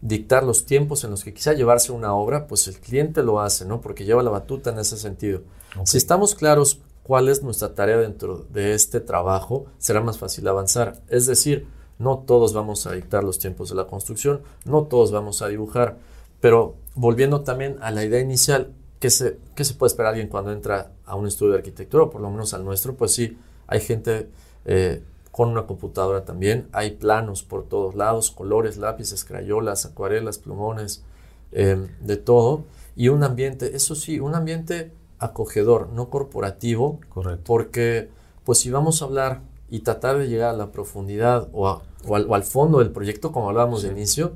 dictar 0.01 0.43
los 0.45 0.66
tiempos 0.66 1.03
en 1.05 1.11
los 1.12 1.24
que 1.24 1.33
quizá 1.33 1.53
llevarse 1.55 1.93
una 1.93 2.14
obra, 2.14 2.47
pues 2.47 2.66
el 2.68 2.78
cliente 2.78 3.22
lo 3.22 3.41
hace, 3.41 3.64
¿no? 3.64 3.81
Porque 3.81 4.05
lleva 4.05 4.22
la 4.22 4.31
batuta 4.31 4.70
en 4.70 4.78
ese 4.81 4.97
sentido. 4.99 5.43
Si 5.85 5.97
estamos 5.97 6.35
claros 6.35 6.81
cuál 7.05 7.28
es 7.28 7.42
nuestra 7.42 7.74
tarea 7.74 7.98
dentro 7.98 8.46
de 8.50 8.74
este 8.74 8.98
trabajo, 8.98 9.66
será 9.78 10.00
más 10.00 10.18
fácil 10.18 10.48
avanzar. 10.48 11.02
Es 11.09 11.26
decir, 11.26 11.68
no 11.98 12.18
todos 12.18 12.52
vamos 12.55 12.86
a 12.86 12.92
dictar 12.92 13.22
los 13.22 13.38
tiempos 13.38 13.68
de 13.68 13.76
la 13.76 13.86
construcción, 13.86 14.40
no 14.64 14.84
todos 14.84 15.12
vamos 15.12 15.42
a 15.42 15.48
dibujar, 15.48 15.98
pero 16.40 16.76
volviendo 16.94 17.42
también 17.42 17.76
a 17.82 17.90
la 17.90 18.05
idea 18.05 18.20
inicial, 18.20 18.72
¿qué 18.98 19.11
se, 19.11 19.38
qué 19.55 19.64
se 19.64 19.74
puede 19.74 19.88
esperar 19.88 20.11
alguien 20.11 20.28
cuando 20.28 20.50
entra 20.50 20.92
a 21.05 21.14
un 21.14 21.26
estudio 21.26 21.52
de 21.52 21.59
arquitectura, 21.59 22.05
o 22.05 22.11
por 22.11 22.22
lo 22.22 22.30
menos 22.30 22.55
al 22.55 22.64
nuestro? 22.64 22.94
Pues 22.94 23.12
sí, 23.12 23.38
hay 23.66 23.80
gente 23.80 24.30
eh, 24.64 25.02
con 25.30 25.50
una 25.50 25.66
computadora 25.66 26.24
también, 26.24 26.68
hay 26.72 26.92
planos 26.92 27.42
por 27.42 27.68
todos 27.68 27.94
lados, 27.94 28.30
colores, 28.30 28.78
lápices, 28.78 29.24
crayolas, 29.24 29.84
acuarelas, 29.84 30.38
plumones, 30.38 31.05
eh, 31.52 31.86
de 32.00 32.16
todo, 32.16 32.64
y 32.96 33.09
un 33.09 33.24
ambiente, 33.24 33.76
eso 33.76 33.94
sí, 33.94 34.20
un 34.20 34.34
ambiente 34.34 34.92
acogedor, 35.19 35.91
no 35.91 36.11
corporativo, 36.11 37.01
Correcto. 37.09 37.43
porque 37.45 38.09
pues 38.45 38.59
si 38.59 38.71
vamos 38.71 39.01
a 39.01 39.07
hablar 39.07 39.41
y 39.71 39.81
tratar 39.81 40.19
de 40.19 40.29
llegar 40.29 40.51
a 40.51 40.57
la 40.57 40.71
profundidad 40.71 41.49
o, 41.53 41.83
al, 42.15 42.43
fondo 42.45 42.79
del 42.79 42.91
proyecto, 42.91 43.33
como 43.33 43.49
hablábamos 43.49 43.83
de 43.83 43.91
inicio, 43.91 44.33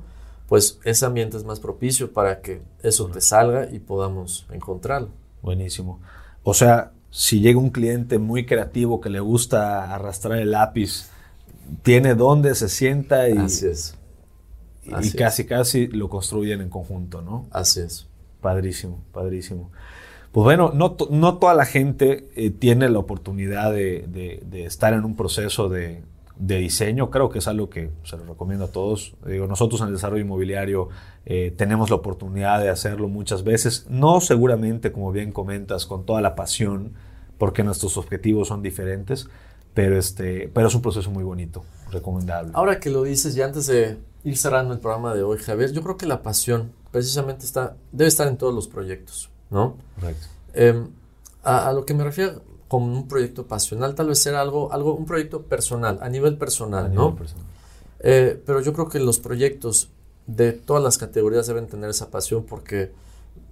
pues 0.49 0.79
ese 0.85 1.05
ambiente 1.05 1.37
es 1.37 1.45
más 1.45 1.61
propicio 1.61 2.13
para 2.13 2.41
que 2.41 2.63
eso 2.83 3.07
te 3.09 3.21
salga 3.21 3.71
y 3.71 3.79
podamos 3.79 4.47
encontrarlo. 4.51 5.11
Buenísimo. 5.43 6.01
O 6.43 6.55
sea, 6.55 6.93
si 7.11 7.41
llega 7.41 7.59
un 7.59 7.71
cliente 7.71 8.19
muy 8.19 8.47
creativo 8.47 9.01
que 9.01 9.11
le 9.11 9.21
gusta 9.21 9.95
arrastrar 9.95 10.39
el 10.39 10.53
lápiz, 10.53 11.11
tiene 11.83 12.15
dónde 12.15 12.55
se 12.55 12.69
sienta 12.69 13.29
y, 13.29 13.37
Así 13.37 13.67
es. 13.67 13.95
y 14.87 15.13
casi 15.13 15.45
casi 15.45 15.87
lo 15.89 16.09
construyen 16.09 16.63
en 16.63 16.71
conjunto, 16.71 17.21
¿no? 17.21 17.47
Así 17.51 17.81
es. 17.81 18.07
Padrísimo, 18.41 19.01
padrísimo. 19.13 19.71
Pues 20.33 20.45
bueno, 20.45 20.73
no, 20.75 20.97
no 21.11 21.39
toda 21.39 21.55
la 21.55 21.65
gente 21.65 22.29
eh, 22.37 22.51
tiene 22.51 22.89
la 22.91 22.99
oportunidad 22.99 23.73
de, 23.73 24.43
estar 24.53 24.93
en 24.93 25.05
un 25.05 25.17
proceso 25.17 25.69
de, 25.69 26.03
diseño. 26.37 27.11
Creo 27.11 27.31
que 27.31 27.39
es 27.39 27.49
algo 27.49 27.71
que 27.71 27.91
se 28.05 28.17
lo 28.17 28.25
recomiendo 28.25 28.67
a 28.67 28.69
todos. 28.69 29.15
Digo, 29.27 29.47
nosotros 29.47 29.81
en 29.81 29.89
el 29.89 29.95
desarrollo 29.95 30.23
inmobiliario 30.23 30.91
eh, 31.25 31.53
tenemos 31.57 31.91
la 31.91 31.97
oportunidad 31.97 32.61
de 32.61 32.69
hacerlo 32.69 33.09
muchas 33.09 33.43
veces. 33.43 33.87
No 33.89 34.21
seguramente, 34.21 34.93
como 34.93 35.13
bien 35.13 35.33
comentas, 35.33 35.87
con 35.87 36.05
toda 36.05 36.21
la 36.21 36.35
pasión, 36.35 36.93
porque 37.39 37.65
nuestros 37.65 37.97
objetivos 37.97 38.49
son 38.49 38.63
diferentes, 38.63 39.29
pero, 39.73 39.99
este, 39.99 40.51
pero 40.53 40.69
es 40.69 40.75
un 40.75 40.83
proceso 40.83 41.11
muy 41.11 41.25
bonito, 41.25 41.65
recomendable. 41.91 42.51
Ahora 42.55 42.81
que 42.81 42.91
lo 42.91 43.05
dices, 43.05 43.37
y 43.37 43.43
antes 43.43 43.67
de 43.67 43.97
ir 44.25 44.37
cerrando 44.37 44.75
el 44.75 44.81
programa 44.81 45.15
de 45.15 45.23
hoy, 45.23 45.39
Javier, 45.39 45.73
yo 45.73 45.83
creo 45.83 45.97
que 45.97 46.07
la 46.07 46.23
pasión 46.23 46.73
precisamente 46.91 47.45
está, 47.45 47.77
debe 47.93 48.09
estar 48.09 48.29
en 48.29 48.37
todos 48.37 48.55
los 48.55 48.69
proyectos. 48.69 49.31
¿No? 49.51 49.77
Correcto. 49.97 50.27
Em, 50.55 50.89
a, 51.43 51.73
lo 51.73 51.85
que 51.87 51.95
me 51.95 52.05
refiero 52.05 52.43
con 52.69 52.83
un 52.83 53.09
proyecto 53.09 53.47
pasional, 53.47 53.95
tal 53.95 54.09
vez 54.09 54.19
sea 54.19 54.41
algo, 54.41 54.73
algo 54.73 54.95
un 54.95 55.07
proyecto 55.07 55.43
personal, 55.43 55.99
a 56.03 56.09
nivel 56.09 56.37
personal, 56.37 56.93
¿no? 56.93 57.17
Eh, 58.01 58.41
pero 58.45 58.61
yo 58.61 58.73
creo 58.73 58.89
que 58.89 59.01
los 59.01 59.19
proyectos 59.19 59.91
de 60.27 60.53
todas 60.53 60.83
las 60.83 60.99
categorías 60.99 61.47
deben 61.47 61.67
tener 61.67 61.89
esa 61.91 62.11
pasión 62.11 62.45
porque, 62.45 62.93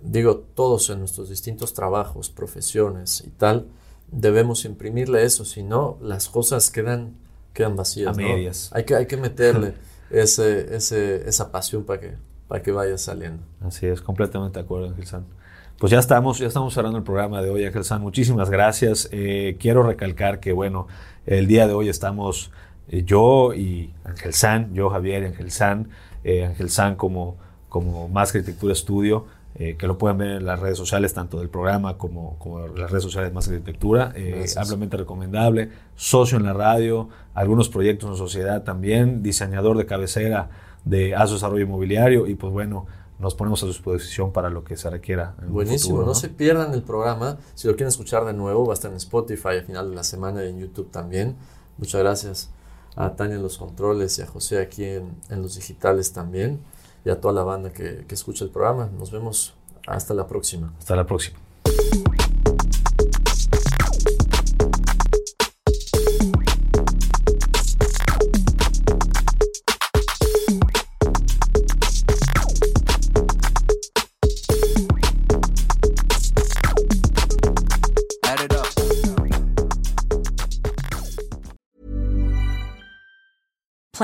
digo, 0.02 0.44
todos 0.54 0.90
en 0.90 1.00
nuestros 1.00 1.30
distintos 1.30 1.72
trabajos, 1.72 2.28
profesiones 2.28 3.24
y 3.26 3.30
tal, 3.30 3.66
debemos 4.12 4.64
imprimirle 4.64 5.24
eso, 5.24 5.44
si 5.44 5.62
no, 5.62 5.96
las 6.02 6.28
cosas 6.28 6.70
quedan, 6.70 7.14
quedan 7.54 7.74
vacías. 7.76 8.08
A 8.08 8.12
medias. 8.12 8.70
Hay, 8.72 8.84
que, 8.84 8.94
hay 8.94 9.06
que 9.06 9.16
meterle 9.16 9.74
ese, 10.10 10.76
ese, 10.76 11.28
esa 11.28 11.50
pasión 11.50 11.84
para 11.84 12.00
que, 12.00 12.14
para 12.46 12.62
que 12.62 12.70
vaya 12.70 12.98
saliendo. 12.98 13.42
Así 13.62 13.86
es, 13.86 14.02
completamente 14.02 14.58
de 14.58 14.64
acuerdo, 14.64 14.94
Santos. 15.04 15.34
Pues 15.78 15.92
ya 15.92 15.98
estamos, 15.98 16.38
ya 16.38 16.46
estamos 16.46 16.72
cerrando 16.72 16.96
el 16.96 17.04
programa 17.04 17.42
de 17.42 17.50
hoy, 17.50 17.66
Ángel 17.66 17.84
San. 17.84 18.00
Muchísimas 18.00 18.48
gracias. 18.48 19.10
Eh, 19.12 19.58
quiero 19.60 19.82
recalcar 19.82 20.40
que, 20.40 20.54
bueno, 20.54 20.86
el 21.26 21.46
día 21.46 21.66
de 21.66 21.74
hoy 21.74 21.90
estamos 21.90 22.50
eh, 22.88 23.02
yo 23.04 23.52
y 23.52 23.92
Ángel 24.04 24.32
San, 24.32 24.72
yo 24.72 24.88
Javier 24.88 25.24
y 25.24 25.26
Ángel 25.26 25.50
San, 25.50 25.90
eh, 26.24 26.46
Ángel 26.46 26.70
San 26.70 26.94
como, 26.94 27.36
como 27.68 28.08
Más 28.08 28.34
Arquitectura 28.34 28.72
Estudio, 28.72 29.26
que 29.56 29.86
lo 29.86 29.96
pueden 29.96 30.18
ver 30.18 30.30
en 30.32 30.44
las 30.44 30.60
redes 30.60 30.76
sociales, 30.76 31.14
tanto 31.14 31.38
del 31.38 31.48
programa 31.48 31.96
como, 31.96 32.38
como 32.38 32.68
las 32.68 32.90
redes 32.90 33.02
sociales 33.02 33.32
Más 33.32 33.48
Arquitectura. 33.48 34.12
ampliamente 34.58 34.98
recomendable. 34.98 35.70
Socio 35.94 36.36
en 36.36 36.44
la 36.44 36.52
radio, 36.52 37.08
algunos 37.32 37.70
proyectos 37.70 38.10
en 38.10 38.16
sociedad 38.16 38.64
también, 38.64 39.22
diseñador 39.22 39.78
de 39.78 39.86
cabecera 39.86 40.50
de 40.84 41.14
ASO 41.14 41.34
Desarrollo 41.34 41.64
Inmobiliario 41.64 42.26
y 42.26 42.34
pues 42.34 42.52
bueno, 42.52 42.86
nos 43.18 43.34
ponemos 43.34 43.62
a 43.62 43.66
su 43.66 43.72
disposición 43.72 44.32
para 44.32 44.50
lo 44.50 44.62
que 44.64 44.76
se 44.76 44.90
requiera. 44.90 45.34
Buenísimo, 45.48 46.02
¿no? 46.02 46.14
se 46.14 46.28
pierdan 46.28 46.74
el 46.74 46.82
programa. 46.82 47.38
Si 47.54 47.66
lo 47.66 47.74
quieren 47.74 47.88
escuchar 47.88 48.24
de 48.24 48.34
nuevo, 48.34 48.66
va 48.66 48.72
a 48.72 48.74
estar 48.74 48.90
en 48.90 48.98
Spotify 48.98 49.48
al 49.48 49.64
final 49.64 49.90
de 49.90 49.96
la 49.96 50.04
semana 50.04 50.44
y 50.44 50.50
en 50.50 50.58
YouTube 50.58 50.90
también. 50.90 51.36
Muchas 51.78 52.00
gracias 52.00 52.50
a 52.94 53.14
Tania 53.14 53.36
en 53.36 53.42
los 53.42 53.58
controles 53.58 54.18
y 54.18 54.22
a 54.22 54.26
José 54.26 54.60
aquí 54.60 54.84
en, 54.84 55.16
los 55.30 55.56
digitales 55.56 56.12
también 56.12 56.60
y 57.04 57.10
a 57.10 57.20
toda 57.20 57.32
la 57.32 57.42
banda 57.42 57.72
que, 57.72 58.04
que 58.06 58.14
escucha 58.14 58.44
el 58.44 58.50
programa. 58.50 58.90
Nos 58.98 59.10
vemos 59.10 59.54
hasta 59.86 60.12
la 60.14 60.26
próxima. 60.26 60.72
Hasta 60.78 60.96
la 60.96 61.06
próxima. 61.06 61.45